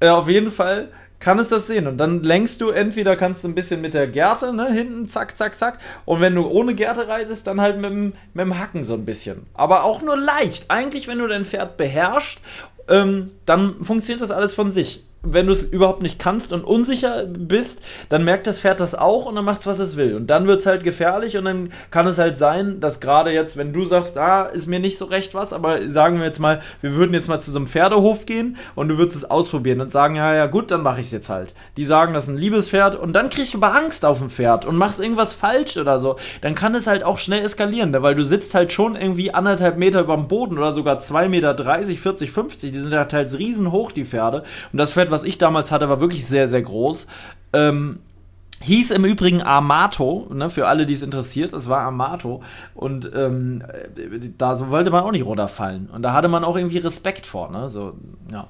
Äh, 0.00 0.08
auf 0.08 0.28
jeden 0.28 0.50
Fall 0.50 0.90
kann 1.22 1.38
es 1.38 1.48
das 1.48 1.68
sehen. 1.68 1.86
Und 1.86 1.98
dann 1.98 2.22
lenkst 2.22 2.60
du, 2.60 2.70
entweder 2.70 3.14
kannst 3.16 3.44
du 3.44 3.48
ein 3.48 3.54
bisschen 3.54 3.80
mit 3.80 3.94
der 3.94 4.08
Gerte, 4.08 4.52
ne, 4.52 4.70
hinten, 4.72 5.06
zack, 5.06 5.36
zack, 5.36 5.56
zack. 5.56 5.78
Und 6.04 6.20
wenn 6.20 6.34
du 6.34 6.46
ohne 6.46 6.74
Gerte 6.74 7.06
reitest, 7.06 7.46
dann 7.46 7.60
halt 7.60 7.76
mit 7.76 7.90
dem, 7.90 8.12
mit 8.34 8.44
dem 8.44 8.58
Hacken 8.58 8.82
so 8.82 8.94
ein 8.94 9.04
bisschen. 9.04 9.46
Aber 9.54 9.84
auch 9.84 10.02
nur 10.02 10.16
leicht. 10.16 10.64
Eigentlich, 10.68 11.06
wenn 11.06 11.18
du 11.18 11.28
dein 11.28 11.44
Pferd 11.44 11.76
beherrschst, 11.76 12.40
ähm, 12.88 13.30
dann 13.46 13.84
funktioniert 13.84 14.20
das 14.20 14.32
alles 14.32 14.52
von 14.54 14.72
sich. 14.72 15.04
Wenn 15.22 15.46
du 15.46 15.52
es 15.52 15.64
überhaupt 15.64 16.02
nicht 16.02 16.18
kannst 16.18 16.52
und 16.52 16.64
unsicher 16.64 17.24
bist, 17.26 17.82
dann 18.08 18.24
merkt 18.24 18.46
das 18.46 18.58
Pferd 18.58 18.80
das 18.80 18.94
auch 18.94 19.26
und 19.26 19.36
dann 19.36 19.44
macht 19.44 19.60
es, 19.60 19.66
was 19.66 19.78
es 19.78 19.96
will. 19.96 20.16
Und 20.16 20.28
dann 20.28 20.46
wird 20.46 20.60
es 20.60 20.66
halt 20.66 20.82
gefährlich 20.84 21.36
und 21.36 21.44
dann 21.44 21.72
kann 21.90 22.06
es 22.06 22.18
halt 22.18 22.36
sein, 22.36 22.80
dass 22.80 23.00
gerade 23.00 23.30
jetzt, 23.30 23.56
wenn 23.56 23.72
du 23.72 23.84
sagst, 23.84 24.18
ah, 24.18 24.42
ist 24.42 24.66
mir 24.66 24.80
nicht 24.80 24.98
so 24.98 25.04
recht 25.04 25.34
was, 25.34 25.52
aber 25.52 25.88
sagen 25.90 26.18
wir 26.18 26.26
jetzt 26.26 26.40
mal, 26.40 26.60
wir 26.80 26.94
würden 26.94 27.14
jetzt 27.14 27.28
mal 27.28 27.40
zu 27.40 27.50
so 27.50 27.58
einem 27.58 27.66
Pferdehof 27.66 28.26
gehen 28.26 28.56
und 28.74 28.88
du 28.88 28.98
würdest 28.98 29.16
es 29.16 29.30
ausprobieren 29.30 29.80
und 29.80 29.92
sagen, 29.92 30.16
ja, 30.16 30.34
ja, 30.34 30.46
gut, 30.46 30.70
dann 30.70 30.82
mache 30.82 31.00
ich 31.00 31.06
es 31.06 31.12
jetzt 31.12 31.28
halt. 31.28 31.54
Die 31.76 31.84
sagen, 31.84 32.14
das 32.14 32.24
ist 32.24 32.30
ein 32.30 32.38
liebes 32.38 32.68
Pferd 32.68 32.96
und 32.96 33.12
dann 33.12 33.30
kriegst 33.30 33.54
du 33.54 33.58
aber 33.58 33.76
Angst 33.76 34.04
auf 34.04 34.18
dem 34.18 34.30
Pferd 34.30 34.64
und 34.64 34.76
machst 34.76 34.98
irgendwas 34.98 35.32
falsch 35.32 35.76
oder 35.76 35.98
so. 35.98 36.16
Dann 36.40 36.54
kann 36.54 36.74
es 36.74 36.86
halt 36.86 37.04
auch 37.04 37.18
schnell 37.18 37.44
eskalieren, 37.44 37.92
weil 38.02 38.16
du 38.16 38.24
sitzt 38.24 38.54
halt 38.54 38.72
schon 38.72 38.96
irgendwie 38.96 39.32
anderthalb 39.32 39.76
Meter 39.76 40.00
über 40.00 40.16
dem 40.16 40.26
Boden 40.26 40.58
oder 40.58 40.72
sogar 40.72 40.98
2,30 40.98 41.28
Meter, 41.28 41.54
40, 41.56 42.30
50. 42.32 42.72
Die 42.72 42.78
sind 42.78 42.92
halt 42.92 43.10
teils 43.10 43.38
riesenhoch, 43.38 43.92
die 43.92 44.04
Pferde. 44.04 44.42
Und 44.72 44.78
das 44.78 44.94
Pferd, 44.94 45.11
was 45.12 45.24
ich 45.24 45.38
damals 45.38 45.70
hatte, 45.70 45.88
war 45.88 46.00
wirklich 46.00 46.26
sehr, 46.26 46.48
sehr 46.48 46.62
groß. 46.62 47.06
Ähm, 47.52 48.00
Hieß 48.62 48.92
im 48.92 49.04
Übrigen 49.04 49.42
Amato, 49.42 50.28
ne, 50.32 50.48
für 50.48 50.68
alle, 50.68 50.86
die 50.86 50.94
es 50.94 51.02
interessiert, 51.02 51.52
es 51.52 51.68
war 51.68 51.80
Amato. 51.80 52.42
Und 52.74 53.10
ähm, 53.14 53.62
äh, 53.96 54.30
da 54.38 54.56
so 54.56 54.70
wollte 54.70 54.90
man 54.90 55.02
auch 55.02 55.10
nicht 55.10 55.24
runterfallen. 55.24 55.90
Und 55.90 56.02
da 56.02 56.12
hatte 56.12 56.28
man 56.28 56.44
auch 56.44 56.56
irgendwie 56.56 56.78
Respekt 56.78 57.26
vor, 57.26 57.50
ne? 57.50 57.68
So, 57.68 57.94
ja. 58.30 58.46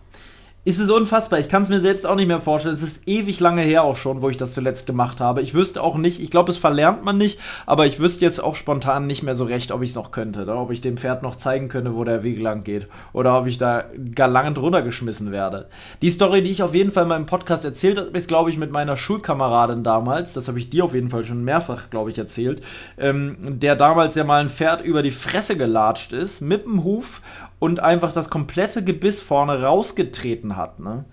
Ist 0.65 0.79
es 0.79 0.91
unfassbar. 0.91 1.41
Ich 1.41 1.49
kann 1.49 1.65
es 1.65 1.71
mir 1.71 1.81
selbst 1.81 2.07
auch 2.07 2.15
nicht 2.15 2.29
mehr 2.29 2.41
vorstellen. 2.41 2.75
Es 2.75 2.85
ist 2.85 3.09
ewig 3.09 3.41
lange 3.41 3.63
her 3.63 3.83
auch 3.83 3.97
schon, 3.97 4.23
wo 4.23 4.29
ich 4.29 4.37
das 4.37 4.55
zuletzt 4.55 4.87
gemacht 4.87 5.21
habe. 5.21 5.43
Ich 5.43 5.55
wüsste 5.55 5.83
auch 5.83 5.97
nicht, 5.97 6.23
ich 6.23 6.31
glaube, 6.31 6.53
es 6.53 6.57
verlernt 6.57 7.05
man 7.05 7.19
nicht, 7.19 7.41
aber 7.67 7.85
ich 7.85 7.99
wüsste 7.99 8.25
jetzt 8.25 8.39
auch 8.39 8.55
spontan 8.55 9.09
nicht 9.09 9.25
mehr 9.25 9.35
so 9.35 9.43
recht, 9.43 9.73
ob 9.73 9.83
ich 9.83 9.91
es 9.91 9.97
noch 9.97 10.13
könnte. 10.13 10.43
Oder 10.43 10.61
ob 10.61 10.71
ich 10.71 10.81
dem 10.81 10.99
Pferd 10.99 11.25
noch 11.25 11.35
zeigen 11.35 11.67
könnte, 11.67 11.97
wo 11.97 12.05
der 12.05 12.23
Weg 12.23 12.41
lang 12.41 12.63
geht. 12.63 12.87
Oder 13.13 13.37
ob 13.37 13.49
ich 13.49 13.59
da 13.59 13.87
galant 14.15 14.57
runtergeschmissen 14.57 15.33
werde. 15.33 15.67
Die 16.01 16.11
Story, 16.11 16.45
die 16.45 16.51
ich 16.51 16.63
auf 16.63 16.77
jeden 16.77 16.93
Fall 16.93 17.03
in 17.03 17.09
meinem 17.09 17.27
Podcast 17.27 17.65
erzählt 17.65 17.99
habe, 17.99 18.17
ist, 18.17 18.29
glaube 18.29 18.51
ich, 18.51 18.57
mit 18.57 18.71
meiner 18.71 18.97
Schulkameradin 18.97 19.83
damals. 19.83 20.33
Das 20.33 20.47
habe 20.47 20.61
ich 20.61 20.71
dir 20.71 20.85
auf 20.85 20.95
jeden 20.95 21.09
Fall 21.09 21.25
schon 21.25 21.43
mehrfach, 21.43 21.91
glaube 21.91 22.11
ich, 22.11 22.19
erzählt. 22.19 22.63
Ähm, 22.99 23.59
der 23.59 23.75
damals 23.75 24.15
ja 24.15 24.23
mal 24.23 24.41
ein 24.41 24.49
Pferd 24.49 24.81
über 24.81 25.03
die 25.03 25.11
Fresse 25.11 25.57
gelatscht 25.57 26.13
ist, 26.13 26.41
mit 26.41 26.67
dem 26.67 26.85
Huf 26.85 27.21
und 27.63 27.79
einfach 27.79 28.13
das 28.13 28.29
komplette 28.29 28.83
Gebiss 28.83 29.21
vorne 29.21 29.63
rausgetreten 29.63 30.57
hat. 30.57 30.81
Ne? 30.81 31.05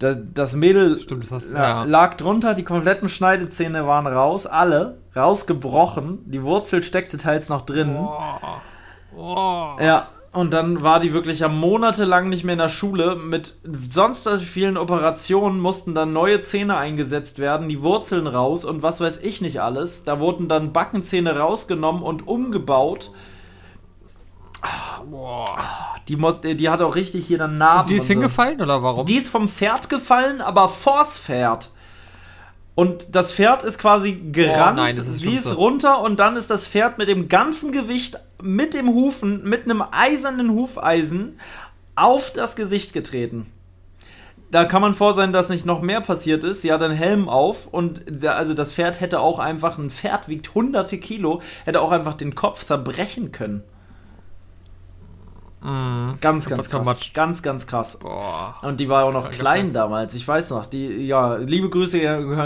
Das, 0.00 0.18
das 0.34 0.52
Mädel 0.56 0.98
Stimmt, 0.98 1.30
das 1.30 1.52
ja, 1.52 1.84
lag 1.84 2.16
drunter, 2.16 2.54
die 2.54 2.64
kompletten 2.64 3.08
Schneidezähne 3.08 3.86
waren 3.86 4.08
raus, 4.08 4.46
alle 4.46 4.98
rausgebrochen, 5.14 6.28
die 6.28 6.42
Wurzel 6.42 6.82
steckte 6.82 7.18
teils 7.18 7.50
noch 7.50 7.62
drin. 7.62 7.96
Oh. 9.16 9.76
Ja, 9.80 10.08
und 10.32 10.52
dann 10.52 10.82
war 10.82 10.98
die 10.98 11.14
wirklich 11.14 11.38
ja 11.38 11.48
monatelang 11.48 12.28
nicht 12.28 12.42
mehr 12.42 12.54
in 12.54 12.58
der 12.58 12.68
Schule. 12.68 13.14
Mit 13.14 13.54
sonst 13.86 14.24
so 14.24 14.36
vielen 14.38 14.76
Operationen 14.76 15.60
mussten 15.60 15.94
dann 15.94 16.12
neue 16.12 16.40
Zähne 16.40 16.78
eingesetzt 16.78 17.38
werden, 17.38 17.68
die 17.68 17.80
Wurzeln 17.80 18.26
raus 18.26 18.64
und 18.64 18.82
was 18.82 19.00
weiß 19.00 19.18
ich 19.18 19.40
nicht 19.40 19.60
alles. 19.60 20.02
Da 20.02 20.18
wurden 20.18 20.48
dann 20.48 20.72
Backenzähne 20.72 21.38
rausgenommen 21.38 22.02
und 22.02 22.26
umgebaut. 22.26 23.12
Die, 26.08 26.16
muss, 26.16 26.40
die 26.40 26.68
hat 26.68 26.80
auch 26.82 26.94
richtig 26.94 27.26
hier 27.26 27.38
dann 27.38 27.58
Narben. 27.58 27.88
Die 27.88 27.94
ist 27.94 28.02
und 28.02 28.06
so. 28.06 28.12
hingefallen 28.14 28.60
oder 28.60 28.82
warum? 28.82 29.06
Die 29.06 29.14
ist 29.14 29.28
vom 29.28 29.48
Pferd 29.48 29.88
gefallen, 29.88 30.40
aber 30.40 30.68
vors 30.68 31.18
Pferd. 31.18 31.70
Und 32.74 33.14
das 33.14 33.32
Pferd 33.32 33.64
ist 33.64 33.78
quasi 33.78 34.12
gerannt, 34.32 34.76
nein, 34.76 34.96
das 34.96 35.06
ist 35.06 35.20
sie 35.20 35.34
ist 35.34 35.56
runter 35.56 36.00
und 36.00 36.18
dann 36.18 36.36
ist 36.36 36.50
das 36.50 36.66
Pferd 36.66 36.96
mit 36.96 37.08
dem 37.08 37.28
ganzen 37.28 37.70
Gewicht 37.70 38.18
mit 38.42 38.74
dem 38.74 38.88
Hufen, 38.88 39.44
mit 39.44 39.64
einem 39.64 39.82
eisernen 39.90 40.50
Hufeisen 40.50 41.38
auf 41.94 42.32
das 42.32 42.56
Gesicht 42.56 42.94
getreten. 42.94 43.46
Da 44.50 44.64
kann 44.64 44.82
man 44.82 44.94
vor 44.94 45.14
sein, 45.14 45.32
dass 45.32 45.48
nicht 45.48 45.64
noch 45.64 45.80
mehr 45.80 46.00
passiert 46.00 46.44
ist. 46.44 46.60
Sie 46.60 46.72
hat 46.72 46.82
einen 46.82 46.94
Helm 46.94 47.28
auf 47.28 47.66
und 47.66 48.04
der, 48.06 48.36
also 48.36 48.52
das 48.52 48.72
Pferd 48.72 49.00
hätte 49.00 49.20
auch 49.20 49.38
einfach, 49.38 49.78
ein 49.78 49.90
Pferd 49.90 50.28
wiegt 50.28 50.54
hunderte 50.54 50.98
Kilo, 50.98 51.40
hätte 51.64 51.80
auch 51.80 51.90
einfach 51.90 52.14
den 52.14 52.34
Kopf 52.34 52.64
zerbrechen 52.64 53.32
können. 53.32 53.64
Ganz, 56.20 56.48
ganz 56.48 56.70
krass. 56.70 57.12
Ganz, 57.14 57.42
ganz 57.42 57.66
krass. 57.66 57.98
Boah. 58.00 58.56
Und 58.62 58.80
die 58.80 58.88
war 58.88 59.04
auch 59.04 59.12
noch 59.12 59.30
klein 59.30 59.66
Scheiß. 59.66 59.72
damals. 59.72 60.14
Ich 60.14 60.26
weiß 60.26 60.50
noch. 60.50 60.66
Die, 60.66 61.06
ja, 61.06 61.36
liebe 61.36 61.70
Grüße 61.70 62.00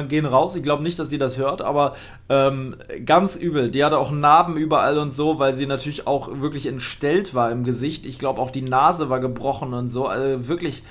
gehen 0.09 0.27
raus. 0.27 0.55
Ich 0.55 0.63
glaube 0.63 0.83
nicht, 0.83 0.99
dass 0.99 1.09
sie 1.09 1.17
das 1.17 1.39
hört, 1.39 1.63
aber 1.63 1.95
ähm, 2.29 2.77
ganz 3.07 3.35
übel. 3.37 3.71
Die 3.71 3.85
hatte 3.85 3.99
auch 3.99 4.11
Narben 4.11 4.57
überall 4.59 4.99
und 4.99 5.15
so, 5.15 5.39
weil 5.39 5.55
sie 5.55 5.67
natürlich 5.67 6.07
auch 6.07 6.29
wirklich 6.41 6.67
entstellt 6.67 7.35
war 7.35 7.51
im 7.51 7.65
Gesicht. 7.65 8.05
Ich 8.05 8.19
glaube 8.19 8.41
auch 8.41 8.51
die 8.51 8.63
Nase 8.63 9.09
war 9.09 9.21
gebrochen 9.21 9.73
und 9.73 9.89
so. 9.89 10.07
Also 10.07 10.49
wirklich, 10.49 10.83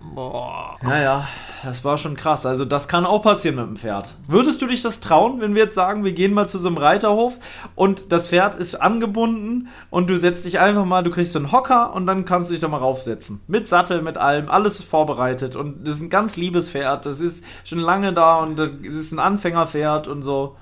Boah. 0.00 0.76
naja, 0.82 1.28
das 1.64 1.84
war 1.84 1.98
schon 1.98 2.16
krass. 2.16 2.46
Also 2.46 2.64
das 2.64 2.88
kann 2.88 3.06
auch 3.06 3.22
passieren 3.22 3.56
mit 3.56 3.66
dem 3.66 3.76
Pferd. 3.76 4.14
Würdest 4.28 4.62
du 4.62 4.66
dich 4.66 4.82
das 4.82 5.00
trauen, 5.00 5.40
wenn 5.40 5.54
wir 5.54 5.64
jetzt 5.64 5.74
sagen, 5.74 6.04
wir 6.04 6.12
gehen 6.12 6.32
mal 6.32 6.48
zu 6.48 6.58
so 6.58 6.68
einem 6.68 6.78
Reiterhof 6.78 7.38
und 7.74 8.12
das 8.12 8.28
Pferd 8.28 8.54
ist 8.54 8.74
angebunden 8.76 9.68
und 9.90 10.08
du 10.08 10.18
setzt 10.18 10.44
dich 10.44 10.60
einfach 10.60 10.84
mal, 10.84 11.02
du 11.02 11.10
kriegst 11.10 11.32
so 11.32 11.38
einen 11.38 11.52
Hocker 11.52 11.94
und 11.94 12.06
dann 12.06 12.24
kannst 12.24 12.50
du 12.50 12.54
dich 12.54 12.60
da 12.60 12.68
mal 12.68 12.78
raufsetzen. 12.78 13.40
Mit 13.46 13.68
Sattel, 13.68 14.02
mit 14.02 14.18
allem, 14.18 14.48
alles 14.48 14.82
vorbereitet 14.82 15.56
und 15.56 15.86
das 15.86 15.96
ist 15.96 16.02
ein 16.02 16.10
ganz 16.10 16.36
liebes 16.36 16.70
Pferd. 16.70 17.06
Das 17.06 17.20
ist 17.20 17.44
schon 17.64 17.78
lange 17.78 18.12
da 18.12 18.36
und 18.36 18.58
das 18.58 18.70
ist 18.82 19.12
ein 19.12 19.18
Anfängerpferd 19.18 20.08
und 20.08 20.22
so. 20.22 20.56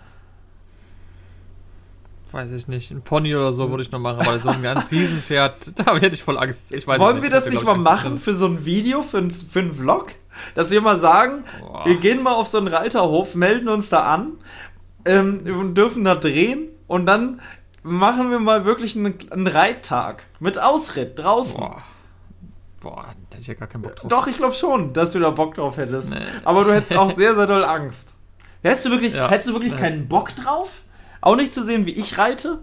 Weiß 2.34 2.50
ich 2.50 2.66
nicht. 2.66 2.90
Ein 2.90 3.02
Pony 3.02 3.32
oder 3.36 3.52
so 3.52 3.70
würde 3.70 3.84
ich 3.84 3.92
noch 3.92 4.00
machen, 4.00 4.18
aber 4.18 4.40
so 4.40 4.48
ein 4.48 4.60
ganz 4.60 4.90
Riesenpferd, 4.90 5.78
da 5.86 5.96
hätte 5.98 6.16
ich 6.16 6.22
voll 6.24 6.36
Angst. 6.36 6.72
Ich 6.72 6.84
weiß 6.84 6.98
Wollen 6.98 7.18
es 7.18 7.22
wir 7.22 7.30
das 7.30 7.48
nicht 7.48 7.62
mal 7.62 7.76
machen 7.76 8.18
für 8.18 8.34
so 8.34 8.46
ein 8.46 8.64
Video, 8.64 9.02
für 9.02 9.18
ein, 9.18 9.30
für 9.30 9.60
einen 9.60 9.72
Vlog? 9.72 10.08
Dass 10.56 10.72
wir 10.72 10.80
mal 10.80 10.98
sagen, 10.98 11.44
Boah. 11.60 11.86
wir 11.86 11.96
gehen 11.96 12.24
mal 12.24 12.32
auf 12.32 12.48
so 12.48 12.58
einen 12.58 12.66
Reiterhof, 12.66 13.36
melden 13.36 13.68
uns 13.68 13.88
da 13.88 14.00
an 14.12 14.32
ähm, 15.04 15.42
und 15.46 15.74
dürfen 15.76 16.02
da 16.02 16.16
drehen 16.16 16.70
und 16.88 17.06
dann 17.06 17.40
machen 17.84 18.32
wir 18.32 18.40
mal 18.40 18.64
wirklich 18.64 18.96
einen, 18.96 19.14
einen 19.30 19.46
Reittag 19.46 20.24
mit 20.40 20.60
Ausritt 20.60 21.16
draußen. 21.16 21.60
Boah. 21.60 21.82
Boah, 22.80 23.14
da 23.30 23.36
hätte 23.36 23.42
ich 23.42 23.46
ja 23.46 23.54
gar 23.54 23.68
keinen 23.68 23.82
Bock 23.82 23.94
drauf. 23.94 24.08
Doch, 24.08 24.26
ich 24.26 24.38
glaube 24.38 24.56
schon, 24.56 24.92
dass 24.92 25.12
du 25.12 25.20
da 25.20 25.30
Bock 25.30 25.54
drauf 25.54 25.76
hättest. 25.76 26.10
Nee. 26.10 26.18
Aber 26.44 26.64
du 26.64 26.74
hättest 26.74 26.98
auch 26.98 27.14
sehr, 27.14 27.36
sehr 27.36 27.46
doll 27.46 27.64
Angst. 27.64 28.14
Hättest 28.64 28.86
du 28.86 28.90
wirklich, 28.90 29.14
ja, 29.14 29.30
hättest 29.30 29.50
du 29.50 29.52
wirklich 29.52 29.76
keinen 29.76 30.08
Bock 30.08 30.34
drauf? 30.34 30.83
Auch 31.24 31.36
nicht 31.36 31.54
zu 31.54 31.62
sehen, 31.62 31.86
wie 31.86 31.92
ich 31.92 32.18
reite? 32.18 32.60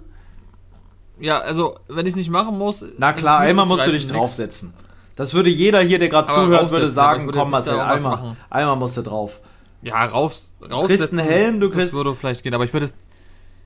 Ja, 1.19 1.39
also, 1.39 1.80
wenn 1.88 2.06
ich 2.06 2.12
es 2.12 2.15
nicht 2.15 2.30
machen 2.30 2.60
muss. 2.60 2.86
Na 3.00 3.12
klar, 3.12 3.39
einmal 3.39 3.65
musst 3.65 3.88
du 3.88 3.91
dich 3.91 4.06
draufsetzen. 4.06 4.74
Das 5.15 5.34
würde 5.34 5.50
jeder 5.50 5.82
hier, 5.82 5.97
der 5.97 6.10
gerade 6.10 6.32
zuhört, 6.32 6.69
würde 6.69 6.91
sagen, 6.91 7.26
würde 7.26 7.39
komm 7.39 7.50
Marcel, 7.50 7.80
einmal, 7.80 8.36
einmal 8.52 8.76
musst 8.76 8.97
du 8.97 9.02
drauf. 9.02 9.39
Ja, 9.82 10.06
raus, 10.06 10.54
raussetzen. 10.62 10.69
Du 10.69 10.88
kriegst 10.88 11.12
einen 11.12 11.28
Helm, 11.28 11.60
du 11.60 11.69
kriegst... 11.71 11.88
Das 11.88 11.93
würde 11.93 12.13
vielleicht 12.13 12.43
gehen, 12.43 12.54
aber 12.54 12.63
ich 12.63 12.71
würde 12.71 12.86
es 12.86 12.93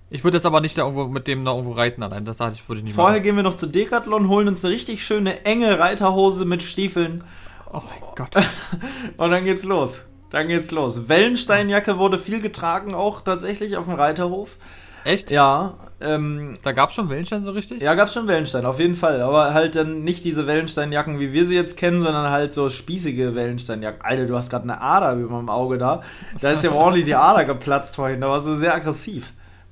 ich 0.10 0.24
würde 0.24 0.38
jetzt 0.38 0.46
aber 0.46 0.62
nicht 0.62 0.78
da 0.78 0.84
irgendwo 0.84 1.08
mit 1.08 1.28
dem 1.28 1.44
da 1.44 1.52
irgendwo 1.52 1.74
reiten 1.74 2.02
allein. 2.02 2.24
Das 2.24 2.38
dachte 2.38 2.54
ich, 2.56 2.70
würde 2.70 2.80
ich 2.80 2.86
nicht 2.86 2.96
Vorher 2.96 3.18
machen. 3.18 3.24
gehen 3.24 3.36
wir 3.36 3.44
noch 3.44 3.58
zu 3.58 3.68
Decathlon, 3.68 4.30
holen 4.30 4.48
uns 4.48 4.64
eine 4.64 4.74
richtig 4.74 5.06
schöne 5.06 5.44
enge 5.44 5.78
Reiterhose 5.78 6.46
mit 6.46 6.64
Stiefeln. 6.64 7.24
Oh 7.70 7.82
mein 7.86 8.00
Gott. 8.16 8.36
Und 9.18 9.32
dann 9.32 9.44
geht's 9.44 9.66
los. 9.66 10.06
Dann 10.30 10.48
geht's 10.48 10.72
los. 10.72 11.10
Wellensteinjacke 11.10 11.98
wurde 11.98 12.18
viel 12.18 12.40
getragen, 12.40 12.94
auch 12.94 13.22
tatsächlich 13.22 13.78
auf 13.78 13.86
dem 13.86 13.96
Reiterhof. 13.96 14.58
Echt? 15.06 15.32
Ja. 15.32 15.76
Ähm, 16.02 16.58
da 16.64 16.72
gab's 16.72 16.96
schon 16.96 17.10
Wellenstein 17.10 17.44
so 17.44 17.52
richtig? 17.52 17.82
Ja, 17.82 17.94
gab's 17.94 18.14
schon 18.14 18.28
Wellenstein, 18.28 18.66
auf 18.66 18.80
jeden 18.80 18.96
Fall. 18.96 19.22
Aber 19.22 19.54
halt 19.54 19.76
dann 19.76 20.02
nicht 20.04 20.26
diese 20.26 20.46
Wellensteinjacken, 20.46 21.20
wie 21.20 21.32
wir 21.32 21.46
sie 21.46 21.56
jetzt 21.56 21.78
kennen, 21.78 22.04
sondern 22.04 22.32
halt 22.32 22.54
so 22.54 22.70
spießige 22.70 23.34
Wellensteinjacken. 23.36 24.02
Alter, 24.02 24.26
du 24.26 24.36
hast 24.36 24.50
gerade 24.50 24.64
eine 24.64 24.82
Ader 24.82 25.14
über 25.14 25.36
meinem 25.36 25.50
Auge 25.50 25.78
da. 25.78 26.02
Da 26.42 26.52
ist 26.52 26.64
ja 26.64 26.72
ordentlich 26.74 27.06
die 27.06 27.16
Ader 27.16 27.46
geplatzt 27.46 27.96
vorhin. 27.96 28.20
Da 28.20 28.30
war 28.30 28.42
so 28.42 28.56
sehr 28.56 28.74
aggressiv. 28.74 29.32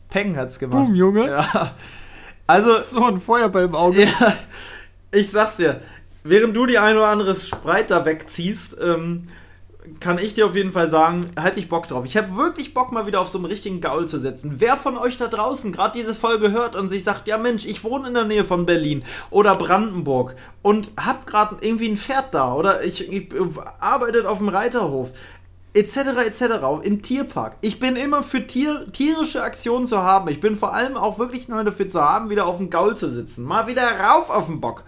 Peng 0.10 0.38
hat's 0.38 0.60
gemacht. 0.60 0.86
Boom, 0.86 0.96
Junge. 0.96 1.28
Ja. 1.28 1.72
Also. 2.48 2.80
So 2.86 3.04
ein 3.06 3.20
Feuerball 3.20 3.66
im 3.66 3.76
Auge. 3.76 4.04
Ja, 4.04 4.34
ich 5.12 5.32
sag's 5.32 5.58
dir, 5.58 5.82
während 6.24 6.56
du 6.56 6.66
die 6.68 6.78
ein 6.78 6.96
oder 6.96 7.08
andere 7.08 7.34
Spreit 7.36 7.90
da 7.90 8.06
wegziehst, 8.06 8.78
ähm, 8.82 9.24
kann 10.00 10.18
ich 10.18 10.34
dir 10.34 10.46
auf 10.46 10.56
jeden 10.56 10.72
Fall 10.72 10.90
sagen, 10.90 11.26
hätte 11.40 11.60
ich 11.60 11.70
Bock 11.70 11.88
drauf. 11.88 12.06
Ich 12.06 12.18
habe 12.18 12.36
wirklich 12.36 12.74
Bock, 12.74 12.92
mal 12.92 13.06
wieder 13.08 13.22
auf 13.22 13.30
so 13.30 13.38
einen 13.38 13.46
richtigen 13.46 13.82
Gaul 13.82 14.08
zu 14.08 14.18
setzen. 14.20 14.56
Wer 14.58 14.76
von 14.76 14.98
euch 14.98 15.18
da 15.18 15.28
draußen 15.28 15.72
gerade 15.72 15.98
diese 15.98 16.16
Folge 16.16 16.52
hört 16.52 16.76
und 16.76 16.90
sich 16.90 17.04
sagt, 17.04 17.28
ja 17.28 17.38
Mensch, 17.38 17.66
ich 17.66 17.84
wohne 17.84 18.08
in 18.08 18.14
der 18.14 18.26
Nähe 18.26 18.44
von 18.44 18.66
Berlin 18.66 19.04
oder 19.30 19.56
Brandenburg 19.56 20.36
und 20.62 20.92
hab 20.98 21.26
gerade 21.26 21.58
irgendwie 21.62 21.90
ein 21.90 21.98
Pferd 21.98 22.34
da 22.34 22.54
oder 22.54 22.84
ich, 22.84 23.12
ich 23.12 23.30
arbeitet 23.80 24.26
auf 24.26 24.38
dem 24.38 24.50
Reiterhof 24.50 25.12
etc. 25.74 25.98
etc. 26.26 26.44
im 26.84 27.02
Tierpark. 27.02 27.58
Ich 27.62 27.80
bin 27.80 27.96
immer 27.96 28.22
für 28.22 28.46
Tier, 28.46 28.86
tierische 28.92 29.42
Aktionen 29.42 29.88
zu 29.88 30.02
haben. 30.04 30.30
Ich 30.30 30.40
bin 30.40 30.56
vor 30.56 30.74
allem 30.74 30.96
auch 30.96 31.18
wirklich 31.18 31.48
neu 31.48 31.64
dafür 31.64 31.90
zu 31.90 32.02
haben, 32.02 32.30
wieder 32.30 32.46
auf 32.46 32.58
dem 32.58 32.70
Gaul 32.70 32.96
zu 32.96 33.10
sitzen. 33.10 33.44
Mal 33.44 33.68
wieder 33.68 34.00
rauf 34.00 34.30
auf 34.30 34.46
den 34.46 34.62
Bock. 34.62 34.84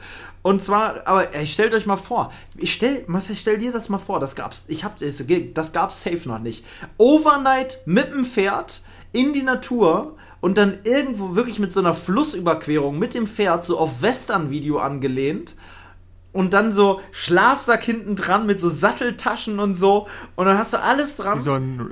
Und 0.45 0.61
zwar, 0.61 1.07
aber 1.07 1.33
ey, 1.33 1.47
stellt 1.47 1.73
euch 1.73 1.87
mal 1.87 1.97
vor, 1.97 2.31
ich 2.55 2.71
stell, 2.71 3.03
Marcel, 3.07 3.35
stell 3.35 3.57
dir 3.57 3.71
das 3.71 3.89
mal 3.89 3.97
vor, 3.97 4.19
das 4.19 4.35
gab's, 4.35 4.65
ich 4.67 4.83
hab, 4.83 4.99
das, 4.99 5.23
das 5.55 5.73
gab's 5.73 6.03
safe 6.03 6.29
noch 6.29 6.37
nicht. 6.37 6.63
Overnight 6.99 7.79
mit 7.87 8.13
dem 8.13 8.25
Pferd 8.25 8.83
in 9.11 9.33
die 9.33 9.41
Natur 9.41 10.15
und 10.41 10.59
dann 10.59 10.77
irgendwo 10.83 11.35
wirklich 11.35 11.57
mit 11.57 11.73
so 11.73 11.79
einer 11.79 11.95
Flussüberquerung 11.95 12.99
mit 12.99 13.15
dem 13.15 13.25
Pferd 13.25 13.65
so 13.65 13.79
auf 13.79 14.03
Western-Video 14.03 14.77
angelehnt 14.77 15.55
und 16.31 16.53
dann 16.53 16.71
so 16.71 17.01
Schlafsack 17.11 17.81
hinten 17.83 18.15
dran 18.15 18.45
mit 18.45 18.59
so 18.59 18.69
Satteltaschen 18.69 19.57
und 19.57 19.73
so 19.73 20.07
und 20.35 20.45
dann 20.45 20.59
hast 20.59 20.73
du 20.73 20.79
alles 20.79 21.15
dran. 21.15 21.39
Wie 21.39 21.43
so 21.43 21.53
ein, 21.53 21.91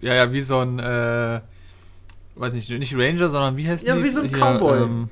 ja, 0.00 0.14
ja, 0.14 0.32
wie 0.32 0.40
so 0.40 0.60
ein, 0.60 0.78
äh, 0.78 1.42
weiß 2.36 2.54
nicht, 2.54 2.70
nicht 2.70 2.96
Ranger, 2.96 3.28
sondern 3.28 3.58
wie 3.58 3.68
heißt 3.68 3.86
Ja, 3.86 4.02
wie 4.02 4.08
so 4.08 4.22
ein 4.22 4.28
Hier, 4.30 4.38
Cowboy. 4.38 4.84
Ähm, 4.84 5.10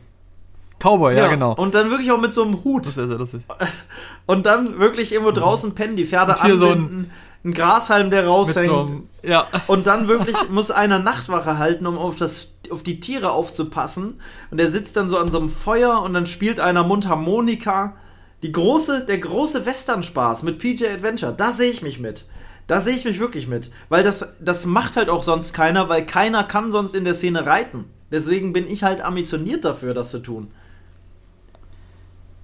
Cowboy, 0.82 1.14
ja, 1.14 1.24
ja, 1.24 1.28
genau. 1.28 1.54
Und 1.54 1.74
dann 1.74 1.90
wirklich 1.90 2.10
auch 2.10 2.20
mit 2.20 2.34
so 2.34 2.42
einem 2.42 2.64
Hut. 2.64 2.86
Das 2.86 2.96
ist 2.96 3.10
ja 3.10 3.16
lustig. 3.16 3.42
Und 4.26 4.46
dann 4.46 4.78
wirklich 4.78 5.12
irgendwo 5.12 5.30
draußen 5.30 5.74
pennen, 5.74 5.96
die 5.96 6.04
Pferde 6.04 6.40
anbinden, 6.40 6.58
so 6.58 6.68
ein, 6.68 7.10
ein, 7.44 7.54
Grashalm, 7.54 8.10
der 8.10 8.26
raushängt. 8.26 8.66
So 8.66 8.80
einem, 8.80 9.08
ja. 9.22 9.46
Und 9.66 9.86
dann 9.86 10.08
wirklich 10.08 10.36
muss 10.50 10.70
einer 10.70 10.98
Nachtwache 10.98 11.58
halten, 11.58 11.86
um 11.86 11.98
auf 11.98 12.16
das 12.16 12.48
auf 12.70 12.82
die 12.82 13.00
Tiere 13.00 13.32
aufzupassen. 13.32 14.20
Und 14.50 14.58
der 14.58 14.70
sitzt 14.70 14.96
dann 14.96 15.08
so 15.08 15.18
an 15.18 15.30
so 15.30 15.38
einem 15.38 15.50
Feuer 15.50 16.00
und 16.02 16.14
dann 16.14 16.26
spielt 16.26 16.58
einer 16.58 16.82
Mundharmonika 16.82 17.94
die 18.42 18.50
große, 18.50 19.06
der 19.06 19.18
große 19.18 19.66
Western-Spaß 19.66 20.42
mit 20.42 20.58
PJ 20.58 20.86
Adventure, 20.86 21.32
da 21.32 21.52
sehe 21.52 21.70
ich 21.70 21.82
mich 21.82 22.00
mit. 22.00 22.24
Da 22.66 22.80
sehe 22.80 22.96
ich 22.96 23.04
mich 23.04 23.20
wirklich 23.20 23.46
mit. 23.46 23.70
Weil 23.88 24.02
das, 24.02 24.34
das 24.40 24.66
macht 24.66 24.96
halt 24.96 25.08
auch 25.08 25.22
sonst 25.22 25.52
keiner, 25.52 25.88
weil 25.88 26.04
keiner 26.06 26.42
kann 26.42 26.72
sonst 26.72 26.94
in 26.94 27.04
der 27.04 27.14
Szene 27.14 27.46
reiten. 27.46 27.84
Deswegen 28.10 28.52
bin 28.52 28.68
ich 28.68 28.82
halt 28.82 29.00
ambitioniert 29.00 29.64
dafür, 29.64 29.94
das 29.94 30.10
zu 30.10 30.18
tun. 30.18 30.52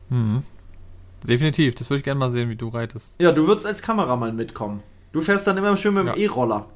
Mhm. 0.09 0.42
Definitiv, 1.25 1.75
das 1.75 1.90
würde 1.90 1.99
ich 1.99 2.05
gerne 2.05 2.21
mal 2.21 2.31
sehen, 2.31 2.49
wie 2.49 2.57
du 2.57 2.68
reitest. 2.68 3.16
Ja, 3.21 3.33
du 3.33 3.47
würdest 3.47 3.66
als 3.66 3.83
Kameramann 3.83 4.37
mitkommen. 4.37 4.83
Du 5.12 5.21
fährst 5.21 5.47
dann 5.47 5.57
immer 5.57 5.77
schön 5.77 5.94
mit 5.94 6.05
dem 6.05 6.09
ja. 6.09 6.16
E-Roller. 6.16 6.66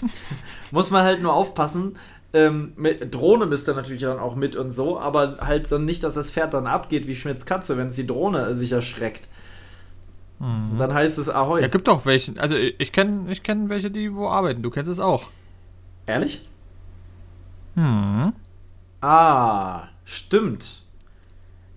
Muss 0.70 0.90
man 0.90 1.02
halt 1.02 1.22
nur 1.22 1.34
aufpassen, 1.34 1.96
ähm, 2.34 2.72
mit, 2.76 3.14
Drohne 3.14 3.46
bist 3.46 3.68
du 3.68 3.74
natürlich 3.74 4.02
dann 4.02 4.18
auch 4.18 4.34
mit 4.34 4.56
und 4.56 4.72
so, 4.72 4.98
aber 4.98 5.36
halt 5.40 5.70
dann 5.70 5.84
nicht, 5.84 6.02
dass 6.02 6.14
das 6.14 6.32
Pferd 6.32 6.52
dann 6.52 6.66
abgeht 6.66 7.06
wie 7.06 7.14
Schmitz 7.14 7.46
Katze, 7.46 7.76
wenn 7.76 7.86
es 7.86 7.94
die 7.94 8.06
Drohne 8.06 8.56
sich 8.56 8.72
erschreckt. 8.72 9.28
Mhm. 10.40 10.78
Dann 10.78 10.92
heißt 10.92 11.18
es 11.18 11.28
Ahoi. 11.28 11.62
Ja, 11.62 11.68
gibt 11.68 11.86
doch 11.86 12.04
welche. 12.06 12.32
Also 12.40 12.56
ich 12.56 12.92
kenne 12.92 13.30
ich 13.30 13.44
kenn 13.44 13.68
welche, 13.68 13.90
die 13.90 14.12
wo 14.14 14.28
arbeiten. 14.28 14.62
Du 14.62 14.70
kennst 14.70 14.90
es 14.90 14.98
auch. 14.98 15.30
Ehrlich? 16.06 16.42
Hm. 17.76 18.32
Ah, 19.00 19.88
stimmt. 20.04 20.82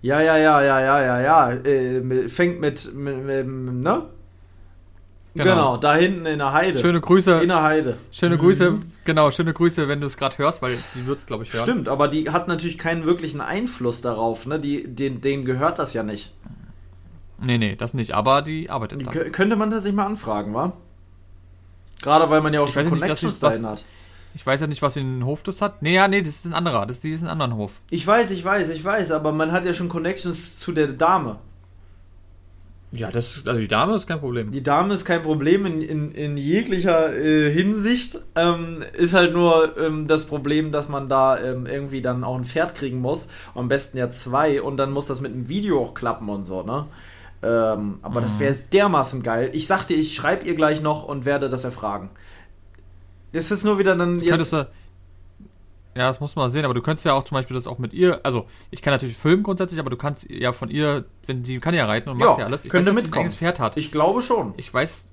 Ja, 0.00 0.20
ja, 0.20 0.36
ja, 0.36 0.62
ja, 0.62 0.80
ja, 0.80 1.02
ja, 1.02 1.20
ja. 1.20 1.52
Äh, 1.52 2.28
fängt 2.28 2.60
mit, 2.60 2.94
mit, 2.94 3.24
mit, 3.24 3.46
ne? 3.46 4.06
Genau. 5.34 5.44
genau. 5.44 5.76
da 5.76 5.94
hinten 5.94 6.26
in 6.26 6.38
der 6.38 6.52
Heide. 6.52 6.78
Schöne 6.78 7.00
Grüße. 7.00 7.40
In 7.40 7.48
der 7.48 7.62
Heide. 7.62 7.96
Schöne 8.10 8.36
mhm. 8.36 8.40
Grüße, 8.40 8.78
genau, 9.04 9.30
schöne 9.30 9.52
Grüße, 9.52 9.88
wenn 9.88 10.00
du 10.00 10.06
es 10.06 10.16
gerade 10.16 10.38
hörst, 10.38 10.62
weil 10.62 10.78
die 10.94 11.06
wird 11.06 11.18
es, 11.18 11.26
glaube 11.26 11.44
ich, 11.44 11.52
hören. 11.52 11.64
Stimmt, 11.64 11.88
aber 11.88 12.08
die 12.08 12.30
hat 12.30 12.48
natürlich 12.48 12.78
keinen 12.78 13.04
wirklichen 13.04 13.40
Einfluss 13.40 14.00
darauf, 14.00 14.46
ne? 14.46 14.58
Die, 14.58 14.86
den, 14.86 15.20
denen 15.20 15.44
gehört 15.44 15.78
das 15.78 15.94
ja 15.94 16.02
nicht. 16.02 16.34
Nee, 17.40 17.58
nee, 17.58 17.76
das 17.76 17.94
nicht, 17.94 18.12
aber 18.14 18.42
die 18.42 18.68
arbeitet 18.68 19.06
da. 19.06 19.10
Könnte 19.10 19.56
man 19.56 19.70
das 19.70 19.84
sich 19.84 19.92
mal 19.92 20.06
anfragen, 20.06 20.54
wa? 20.54 20.72
Gerade 22.02 22.30
weil 22.30 22.40
man 22.40 22.52
ja 22.52 22.60
auch 22.60 22.68
ich 22.68 22.74
schon 22.74 22.88
Connections 22.88 23.38
dahin 23.38 23.66
hat. 23.66 23.84
Ich 24.38 24.46
weiß 24.46 24.60
ja 24.60 24.68
nicht, 24.68 24.82
was 24.82 24.94
für 24.94 25.00
einen 25.00 25.24
Hof 25.24 25.42
das 25.42 25.60
hat. 25.60 25.82
Nee, 25.82 25.96
ja, 25.96 26.06
nee, 26.06 26.22
das 26.22 26.36
ist 26.36 26.44
ein 26.44 26.54
anderer. 26.54 26.86
Das, 26.86 27.00
die 27.00 27.10
ist 27.10 27.22
ein 27.22 27.28
anderen 27.28 27.56
Hof. 27.56 27.80
Ich 27.90 28.06
weiß, 28.06 28.30
ich 28.30 28.44
weiß, 28.44 28.70
ich 28.70 28.84
weiß, 28.84 29.10
aber 29.10 29.32
man 29.32 29.50
hat 29.50 29.64
ja 29.64 29.74
schon 29.74 29.88
Connections 29.88 30.60
zu 30.60 30.70
der 30.70 30.86
Dame. 30.86 31.40
Ja, 32.92 33.10
das, 33.10 33.42
also 33.44 33.58
die 33.58 33.66
Dame 33.66 33.96
ist 33.96 34.06
kein 34.06 34.20
Problem. 34.20 34.52
Die 34.52 34.62
Dame 34.62 34.94
ist 34.94 35.04
kein 35.04 35.24
Problem 35.24 35.66
in, 35.66 35.82
in, 35.82 36.12
in 36.12 36.36
jeglicher 36.36 37.16
äh, 37.16 37.50
Hinsicht. 37.52 38.20
Ähm, 38.36 38.84
ist 38.92 39.12
halt 39.12 39.32
nur 39.32 39.76
ähm, 39.76 40.06
das 40.06 40.24
Problem, 40.24 40.70
dass 40.70 40.88
man 40.88 41.08
da 41.08 41.36
ähm, 41.40 41.66
irgendwie 41.66 42.00
dann 42.00 42.22
auch 42.22 42.36
ein 42.36 42.44
Pferd 42.44 42.76
kriegen 42.76 43.00
muss. 43.00 43.26
Am 43.56 43.66
besten 43.66 43.98
ja 43.98 44.08
zwei. 44.08 44.62
Und 44.62 44.76
dann 44.76 44.92
muss 44.92 45.06
das 45.06 45.20
mit 45.20 45.34
dem 45.34 45.48
Video 45.48 45.82
auch 45.82 45.94
klappen 45.94 46.28
und 46.28 46.44
so, 46.44 46.62
ne? 46.62 46.86
Ähm, 47.42 47.98
aber 48.02 48.20
mhm. 48.20 48.24
das 48.24 48.38
wäre 48.38 48.54
dermaßen 48.72 49.24
geil. 49.24 49.50
Ich 49.52 49.66
sagte, 49.66 49.94
ich 49.94 50.14
schreibe 50.14 50.46
ihr 50.46 50.54
gleich 50.54 50.80
noch 50.80 51.02
und 51.02 51.24
werde 51.24 51.48
das 51.48 51.64
erfragen. 51.64 52.10
Das 53.32 53.50
ist 53.50 53.64
nur 53.64 53.78
wieder 53.78 53.96
dann 53.96 54.20
jetzt. 54.20 54.52
Du, 54.52 54.66
ja, 55.98 56.06
das 56.06 56.20
muss 56.20 56.36
man 56.36 56.50
sehen, 56.50 56.64
aber 56.64 56.74
du 56.74 56.80
könntest 56.80 57.06
ja 57.06 57.14
auch 57.14 57.24
zum 57.24 57.34
Beispiel 57.34 57.54
das 57.54 57.66
auch 57.66 57.78
mit 57.78 57.92
ihr, 57.92 58.20
also 58.22 58.46
ich 58.70 58.82
kann 58.82 58.92
natürlich 58.92 59.16
filmen 59.16 59.42
grundsätzlich, 59.42 59.80
aber 59.80 59.90
du 59.90 59.96
kannst 59.96 60.30
ja 60.30 60.52
von 60.52 60.70
ihr, 60.70 61.06
wenn 61.26 61.44
sie 61.44 61.58
kann 61.58 61.74
ja 61.74 61.86
reiten 61.86 62.08
und 62.08 62.18
macht 62.18 62.38
ja 62.38 62.44
alles. 62.44 62.64
Ich 62.64 62.70
könnte 62.70 62.94
weiß, 62.94 63.02
mitkommen. 63.02 63.30
Pferd 63.32 63.58
hat. 63.58 63.76
Ich 63.76 63.90
glaube 63.90 64.22
schon. 64.22 64.54
Ich 64.56 64.72
weiß, 64.72 65.10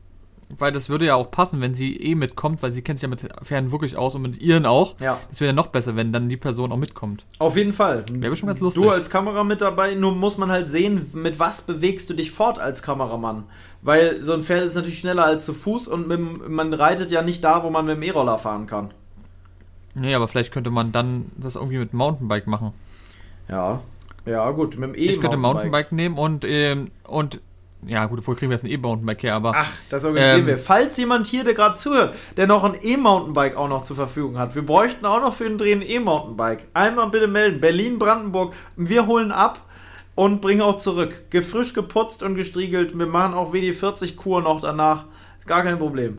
weil 0.50 0.72
das 0.72 0.90
würde 0.90 1.06
ja 1.06 1.16
auch 1.16 1.32
passen, 1.32 1.62
wenn 1.62 1.74
sie 1.74 1.96
eh 1.96 2.16
mitkommt, 2.16 2.62
weil 2.62 2.72
sie 2.74 2.82
kennt 2.82 3.00
sich 3.00 3.04
ja 3.04 3.10
mit 3.10 3.22
Pferden 3.44 3.72
wirklich 3.72 3.98
aus 3.98 4.16
und 4.16 4.22
mit 4.22 4.42
ihren 4.42 4.66
auch. 4.66 4.96
Ja. 5.00 5.18
Das 5.30 5.40
wäre 5.40 5.50
ja 5.50 5.54
noch 5.54 5.68
besser, 5.68 5.96
wenn 5.96 6.14
dann 6.14 6.30
die 6.30 6.38
Person 6.38 6.72
auch 6.72 6.78
mitkommt. 6.78 7.26
Auf 7.40 7.58
jeden 7.58 7.74
Fall. 7.74 8.06
Wäre 8.12 8.36
schon 8.36 8.48
ganz 8.48 8.60
lustig. 8.60 8.84
Du 8.84 8.90
als 8.90 9.10
Kamera 9.10 9.44
mit 9.44 9.62
dabei, 9.62 9.96
nur 9.96 10.14
muss 10.14 10.38
man 10.38 10.52
halt 10.52 10.70
sehen, 10.70 11.10
mit 11.14 11.40
was 11.40 11.62
bewegst 11.62 12.10
du 12.10 12.14
dich 12.14 12.32
fort 12.32 12.60
als 12.60 12.84
Kameramann. 12.84 13.46
Weil 13.82 14.24
so 14.24 14.34
ein 14.34 14.44
Pferd 14.44 14.66
ist 14.66 14.76
natürlich 14.76 15.00
schneller 15.00 15.26
als 15.26 15.46
zu 15.46 15.54
Fuß 15.54 15.88
und 15.88 16.08
mit, 16.08 16.50
man 16.50 16.74
reitet 16.74 17.12
ja 17.12 17.22
nicht 17.22 17.44
da, 17.44 17.64
wo 17.64 17.70
man 17.70 17.86
mit 17.86 17.98
dem 17.98 18.04
E-Roller 18.04 18.38
fahren 18.38 18.68
kann. 18.68 18.92
Nee, 19.96 20.14
aber 20.14 20.28
vielleicht 20.28 20.52
könnte 20.52 20.72
man 20.72 20.92
dann 20.92 21.32
das 21.38 21.56
irgendwie 21.56 21.78
mit 21.78 21.94
Mountainbike 21.94 22.48
machen. 22.48 22.74
Ja. 23.48 23.82
Ja, 24.26 24.50
gut, 24.52 24.78
mit 24.78 24.90
dem 24.90 24.96
E-Mountainbike. 24.96 25.16
Ich 25.16 25.22
könnte 25.22 25.38
Mountainbike 25.38 25.92
nehmen 25.92 26.18
und, 26.18 26.46
ähm, 26.46 26.92
und 27.08 27.40
ja, 27.88 28.06
gut, 28.06 28.24
vorher 28.24 28.40
kriegen 28.40 28.50
wir 28.50 28.56
jetzt 28.56 28.64
ein 28.64 28.72
E-Mountainbike 28.72 29.24
her, 29.24 29.36
aber. 29.36 29.54
Ach, 29.56 29.72
das 29.90 30.06
organisieren 30.06 30.42
ähm, 30.42 30.48
wir. 30.48 30.58
Falls 30.58 30.98
jemand 30.98 31.28
hier, 31.28 31.44
der 31.44 31.54
gerade 31.54 31.76
zuhört, 31.76 32.16
der 32.38 32.48
noch 32.48 32.64
ein 32.64 32.78
E-Mountainbike 32.82 33.56
auch 33.56 33.68
noch 33.68 33.84
zur 33.84 33.96
Verfügung 33.96 34.38
hat, 34.38 34.56
wir 34.56 34.66
bräuchten 34.66 35.06
auch 35.06 35.22
noch 35.22 35.34
für 35.34 35.46
den 35.46 35.58
Dreh 35.58 35.74
ein 35.74 35.82
E-Mountainbike. 35.82 36.68
Einmal 36.74 37.10
bitte 37.10 37.28
melden. 37.28 37.62
Berlin, 37.62 38.00
Brandenburg. 38.00 38.54
Wir 38.76 39.08
holen 39.08 39.32
ab 39.32 39.62
und 40.16 40.42
bringen 40.42 40.62
auch 40.62 40.78
zurück. 40.78 41.30
Gefrisch 41.30 41.74
geputzt 41.74 42.24
und 42.24 42.36
gestriegelt. 42.36 42.98
Wir 42.98 43.06
machen 43.06 43.34
auch 43.34 43.54
WD-40-Kur 43.54 44.42
noch 44.42 44.62
danach. 44.62 45.06
Ist 45.38 45.48
gar 45.48 45.64
kein 45.64 45.78
Problem. 45.78 46.18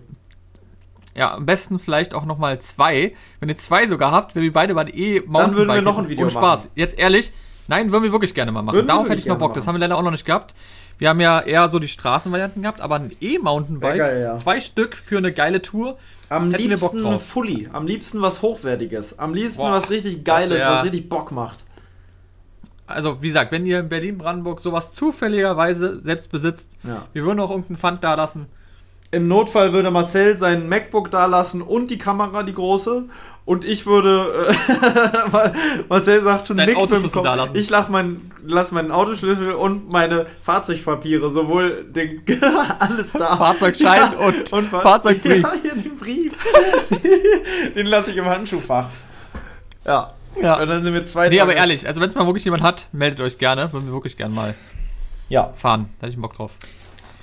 Ja, 1.17 1.35
am 1.35 1.47
besten 1.47 1.79
vielleicht 1.79 2.15
auch 2.15 2.27
nochmal 2.27 2.59
zwei. 2.61 3.15
Wenn 3.41 3.49
ihr 3.49 3.57
zwei 3.57 3.87
sogar 3.87 4.13
habt, 4.13 4.37
wenn 4.37 4.43
wir 4.43 4.53
beide 4.53 4.75
mal 4.75 4.89
eh 4.91 5.21
Mountainbike 5.21 5.33
Dann 5.33 5.57
würden 5.57 5.75
wir 5.75 5.83
noch 5.83 5.99
ein 5.99 6.09
Video 6.11 6.27
und 6.27 6.31
Spaß. 6.31 6.65
machen. 6.65 6.73
Jetzt 6.75 6.99
ehrlich, 6.99 7.33
nein, 7.69 7.91
würden 7.91 8.05
wir 8.05 8.13
wirklich 8.13 8.35
gerne 8.35 8.53
mal 8.53 8.61
machen. 8.61 8.77
Würden 8.77 8.87
Darauf 8.87 9.09
hätte 9.09 9.19
ich 9.19 9.25
gerne 9.25 9.39
Bock. 9.39 9.55
Das 9.55 9.65
machen. 9.65 9.69
haben 9.69 9.75
wir 9.77 9.89
leider 9.89 9.97
auch 9.97 10.03
noch 10.03 10.11
nicht 10.11 10.27
gehabt. 10.27 10.55
Wir 10.99 11.11
haben 11.11 11.21
ja 11.21 11.41
eher 11.41 11.69
so 11.69 11.79
die 11.79 11.89
Straßenvarianten 11.89 12.63
gehabt, 12.63 12.81
aber 12.81 12.97
ein 12.97 13.13
E-Mountainbike, 13.21 13.99
ja. 13.99 14.37
zwei 14.37 14.61
Stück 14.61 14.97
für 14.97 15.19
eine 15.19 15.33
geile 15.33 15.61
Tour. 15.61 15.99
Am 16.31 16.51
Hätten 16.51 16.71
liebsten 16.71 17.03
drauf. 17.03 17.25
Fully. 17.27 17.69
Am 17.73 17.87
liebsten 17.87 18.23
was 18.23 18.41
Hochwertiges. 18.43 19.19
Am 19.19 19.35
liebsten 19.35 19.63
Boah, 19.63 19.73
was 19.73 19.91
richtig 19.91 20.25
Geiles, 20.25 20.65
was 20.65 20.85
richtig 20.85 21.09
Bock 21.09 21.33
macht. 21.33 21.65
Also, 22.87 23.21
wie 23.21 23.29
gesagt, 23.29 23.53
wenn 23.53 23.67
ihr 23.67 23.81
in 23.81 23.89
Berlin-Brandenburg 23.89 24.61
sowas 24.61 24.93
zufälligerweise 24.93 26.01
selbst 26.01 26.31
besitzt, 26.31 26.77
Ja. 26.85 27.03
wir 27.13 27.25
würden 27.25 27.41
auch 27.41 27.51
irgendeinen 27.51 27.77
Pfand 27.79 28.05
da 28.05 28.15
lassen. 28.15 28.47
Im 29.11 29.29
Notfall 29.29 29.73
würde 29.73 29.91
Marcel 29.91 30.37
sein 30.37 30.69
MacBook 30.69 31.11
da 31.11 31.27
lassen 31.27 31.63
und 31.63 31.91
die 31.91 31.99
Kamera, 31.99 32.43
die 32.43 32.55
große. 32.55 33.05
Und 33.47 33.65
ich 33.65 33.87
würde, 33.87 34.49
äh, 34.51 35.83
Marcel 35.89 36.21
sagt 36.23 36.49
schon 36.49 36.57
Dein 36.57 36.67
mit 36.67 36.77
dem 36.91 37.11
Kopf. 37.13 37.23
da 37.23 37.35
lassen. 37.37 37.55
Ich 37.55 37.71
lach 37.71 37.89
mein, 37.89 38.31
lass 38.45 38.73
meinen 38.73 38.91
Autoschlüssel 38.91 39.53
und 39.53 39.91
meine 39.93 40.27
Fahrzeugpapiere, 40.43 41.31
sowohl 41.31 41.85
den, 41.85 42.23
alles 42.81 43.13
da. 43.13 43.37
Fahrzeugschein 43.37 44.15
und 44.15 44.49
Fahr- 44.67 44.81
Fahrzeugbrief. 44.83 45.43
Ja, 45.45 45.53
hier 45.63 45.75
den 45.75 45.97
Brief. 45.97 46.33
den 47.77 47.87
lasse 47.87 48.11
ich 48.11 48.17
im 48.17 48.25
Handschuhfach. 48.27 48.89
Ja. 49.85 50.09
Ja. 50.43 50.61
Und 50.61 50.69
dann 50.69 50.83
sind 50.85 50.93
wir 50.93 51.05
zwei 51.07 51.29
Nee, 51.29 51.37
Tage- 51.39 51.43
aber 51.43 51.55
ehrlich, 51.55 51.87
also 51.87 52.01
wenn 52.01 52.09
es 52.11 52.15
mal 52.17 52.27
wirklich 52.27 52.45
jemand 52.45 52.63
hat, 52.65 52.89
meldet 52.93 53.21
euch 53.21 53.39
gerne. 53.39 53.73
Würden 53.73 53.87
wir 53.87 53.93
wirklich 53.93 54.17
gerne 54.17 54.35
mal 54.35 54.55
Ja. 55.29 55.53
fahren. 55.55 55.89
Da 56.01 56.07
hätte 56.07 56.17
ich 56.17 56.21
Bock 56.21 56.35
drauf. 56.35 56.51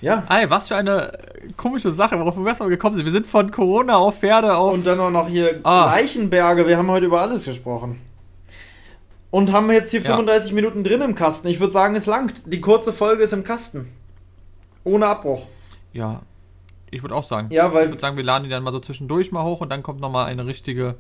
Ja. 0.03 0.23
Ey, 0.29 0.49
was 0.49 0.67
für 0.67 0.75
eine 0.75 1.17
komische 1.55 1.91
Sache, 1.91 2.19
worauf 2.19 2.37
wir 2.37 2.45
erstmal 2.45 2.67
gekommen 2.69 2.95
sind. 2.95 3.05
Wir 3.05 3.11
sind 3.13 3.25
von 3.25 3.49
Corona 3.51 3.95
auf 3.95 4.19
Pferde 4.19 4.55
auf. 4.55 4.73
Und 4.73 4.85
dann 4.85 4.99
auch 4.99 5.09
noch 5.09 5.27
hier 5.29 5.61
Ah. 5.63 5.85
Leichenberge. 5.85 6.67
Wir 6.67 6.77
haben 6.77 6.91
heute 6.91 7.05
über 7.05 7.21
alles 7.21 7.45
gesprochen. 7.45 8.01
Und 9.31 9.51
haben 9.53 9.71
jetzt 9.71 9.91
hier 9.91 10.01
Ja. 10.01 10.07
35 10.07 10.51
Minuten 10.51 10.83
drin 10.83 11.01
im 11.01 11.15
Kasten. 11.15 11.47
Ich 11.47 11.59
würde 11.59 11.71
sagen, 11.71 11.95
es 11.95 12.05
langt. 12.05 12.41
Die 12.51 12.59
kurze 12.61 12.91
Folge 12.91 13.23
ist 13.23 13.31
im 13.33 13.43
Kasten. 13.43 13.89
Ohne 14.83 15.07
Abbruch. 15.07 15.47
ja, 15.93 16.21
ich 16.91 17.01
würde 17.01 17.15
auch 17.15 17.23
sagen. 17.23 17.47
Ja, 17.49 17.69
Ich 17.69 17.73
weil. 17.73 17.87
würde 17.89 18.01
sagen, 18.01 18.17
wir 18.17 18.23
laden 18.23 18.43
die 18.43 18.49
dann 18.49 18.61
mal 18.61 18.71
so 18.73 18.79
zwischendurch 18.79 19.31
mal 19.31 19.43
hoch 19.43 19.61
und 19.61 19.69
dann 19.69 19.81
kommt 19.81 19.99
nochmal 20.01 20.25
eine 20.25 20.45
richtige, 20.45 20.95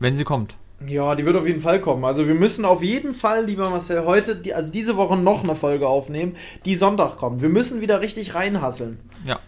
wenn 0.00 0.16
sie 0.16 0.24
kommt. 0.24 0.56
Ja, 0.86 1.14
die 1.14 1.24
wird 1.24 1.36
auf 1.36 1.46
jeden 1.46 1.60
Fall 1.60 1.80
kommen. 1.80 2.04
Also 2.04 2.26
wir 2.28 2.34
müssen 2.34 2.64
auf 2.66 2.82
jeden 2.82 3.14
Fall, 3.14 3.46
lieber 3.46 3.70
Marcel, 3.70 4.04
heute, 4.04 4.36
die, 4.36 4.52
also 4.52 4.70
diese 4.70 4.96
Woche 4.96 5.16
noch 5.16 5.42
eine 5.42 5.54
Folge 5.54 5.88
aufnehmen, 5.88 6.36
die 6.66 6.74
Sonntag 6.74 7.16
kommt. 7.16 7.40
Wir 7.40 7.48
müssen 7.48 7.80
wieder 7.80 8.00
richtig 8.02 8.34
reinhasseln. 8.34 8.98
Ja. 9.24 9.38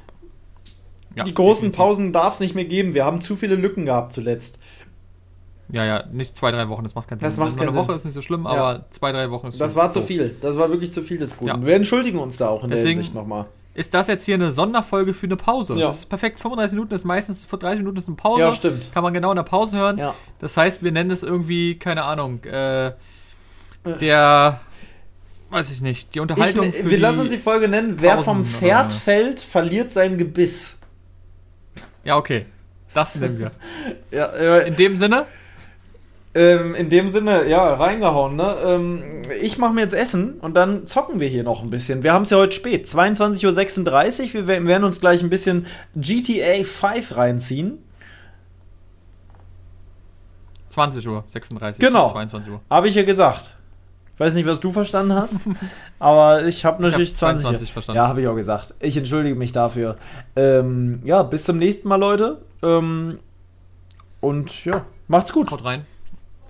ja 1.14 1.24
die 1.24 1.35
großen 1.35 1.70
definitiv. 1.70 1.76
Pausen 1.79 2.12
darf 2.14 2.35
es 2.35 2.41
nicht 2.41 2.55
mehr 2.55 2.64
geben. 2.64 2.95
Wir 2.95 3.05
haben 3.05 3.20
zu 3.20 3.37
viele 3.37 3.57
Lücken 3.57 3.85
gehabt 3.85 4.12
zuletzt. 4.12 4.59
Ja, 5.70 5.85
ja, 5.85 6.07
nicht 6.11 6.35
zwei, 6.35 6.51
drei 6.51 6.66
Wochen, 6.70 6.83
das 6.85 6.95
macht 6.95 7.09
keinen 7.09 7.18
Sinn. 7.18 7.26
Das 7.26 7.37
macht 7.37 7.49
Also 7.49 7.59
eine 7.61 7.66
keinen 7.66 7.76
Woche 7.76 7.87
Sinn. 7.89 7.97
ist 7.97 8.05
nicht 8.07 8.14
so 8.14 8.22
schlimm, 8.22 8.45
Ja. 8.45 8.51
aber 8.51 8.87
zwei, 8.89 9.12
drei 9.12 9.31
Wochen 9.31 9.49
ist 9.49 9.61
Das 9.61 9.76
war 9.76 9.91
zu 9.91 10.01
viel. 10.01 10.35
Das 10.41 10.57
war 10.57 10.70
wirklich 10.70 10.93
zu 10.95 11.03
viel 11.03 11.18
des 11.18 11.37
Guten. 11.37 11.49
Ja. 11.61 11.66
Wir 11.66 11.74
entschuldigen 11.74 12.18
uns 12.20 12.39
da 12.39 12.49
auch 12.49 12.64
in 12.64 12.70
der 12.70 12.79
Deswegen- 12.79 12.95
Hinsicht 13.01 13.14
nochmal. 13.14 13.45
Ist 13.79 13.95
das 13.95 14.09
jetzt 14.09 14.24
hier 14.24 14.35
eine 14.35 14.51
Sonderfolge 14.51 15.14
für 15.14 15.26
eine 15.26 15.37
Pause? 15.37 15.74
Ja. 15.76 15.87
Das 15.87 16.01
ist 16.01 16.07
perfekt. 16.07 16.41
35 16.41 16.74
Minuten 16.74 16.95
ist 16.95 17.05
meistens, 17.05 17.45
vor 17.45 17.61
30 17.61 17.79
Minuten 17.79 17.97
ist 17.97 18.09
eine 18.09 18.16
Pause. 18.16 18.41
Ja, 18.41 18.53
stimmt. 18.53 18.93
Kann 18.93 19.05
man 19.05 19.12
genau 19.12 19.31
in 19.31 19.37
der 19.37 19.45
Pause 19.45 19.76
hören. 19.76 19.99
Ja. 19.99 20.16
Das 20.41 20.57
heißt, 20.57 20.83
wir 20.83 20.91
nennen 20.91 21.12
es 21.12 21.22
irgendwie, 21.22 21.79
keine 21.79 22.03
Ahnung, 22.03 22.43
äh, 22.43 22.91
der, 24.01 24.61
weiß 25.51 25.70
ich 25.70 25.81
nicht, 25.81 26.12
die 26.16 26.18
Unterhaltung 26.18 26.70
Ich, 26.70 26.91
wir 26.91 26.99
lassen 26.99 27.20
uns 27.20 27.31
die 27.31 27.39
Folge 27.39 27.68
nennen, 27.68 27.95
wer 28.01 28.16
Pausen 28.16 28.24
vom 28.24 28.41
oder- 28.41 28.49
Pferd 28.49 28.93
fällt, 28.93 29.39
verliert 29.41 29.93
sein 29.93 30.18
Gebiss. 30.18 30.76
Ja, 32.03 32.16
okay. 32.16 32.47
Das 32.95 33.14
nehmen 33.14 33.39
wir. 33.39 33.53
Ja, 34.11 34.26
äh, 34.26 34.66
In 34.66 34.74
dem 34.74 34.99
Sinne, 34.99 35.26
ähm, 36.35 36.74
in 36.74 36.89
dem 36.91 37.09
Sinne, 37.09 37.49
ja, 37.49 37.66
reingehauen, 37.74 38.37
ne? 38.37 38.57
Ähm, 38.64 39.03
ich 39.43 39.59
mache 39.59 39.72
mir 39.72 39.81
jetzt 39.83 39.95
Essen 39.95 40.35
und 40.41 40.55
dann 40.55 40.87
zocken 40.87 41.20
wir 41.20 41.29
hier 41.29 41.43
noch 41.43 41.62
ein 41.62 41.70
bisschen. 41.70 42.03
Wir 42.03 42.12
haben 42.12 42.22
es 42.22 42.31
ja 42.31 42.37
heute 42.39 42.53
spät, 42.53 42.87
22.36 42.87 44.35
Uhr. 44.37 44.47
Wir 44.47 44.66
werden- 44.66 44.85
uns 44.85 45.01
gleich 45.01 45.22
ein 45.22 45.31
bisschen 45.31 45.66
GTA 45.97 46.62
5 46.64 47.16
reinziehen. 47.16 47.79
20 50.68 51.09
Uhr, 51.09 51.24
36, 51.26 51.81
Genau. 51.81 52.09
22 52.09 52.53
Uhr. 52.53 52.61
Habe 52.70 52.89
ich 52.89 52.95
ja 52.95 53.03
gesagt. 53.05 53.51
Ich 54.14 54.20
weiß 54.20 54.35
nicht, 54.35 54.47
was 54.47 54.59
du 54.61 54.72
verstanden 54.72 55.14
hast, 55.14 55.41
aber 56.01 56.45
ich 56.45 56.64
habe 56.64 56.83
natürlich 56.83 57.11
hab 57.12 57.18
20. 57.18 57.43
22 57.43 57.72
verstanden. 57.72 57.97
Ja, 57.99 58.09
habe 58.09 58.20
ich 58.20 58.26
auch 58.29 58.35
gesagt. 58.35 58.74
Ich 58.81 58.97
entschuldige 58.97 59.37
mich 59.37 59.53
dafür. 59.53 59.97
Ähm, 60.35 61.01
ja, 61.05 61.22
bis 61.22 61.45
zum 61.45 61.57
nächsten 61.59 61.87
Mal, 61.89 61.97
Leute. 61.97 62.39
Ähm, 62.62 63.18
und 64.20 64.64
ja, 64.64 64.85
macht's 65.07 65.33
gut. 65.33 65.51
Haut 65.53 65.64
rein. 65.64 65.87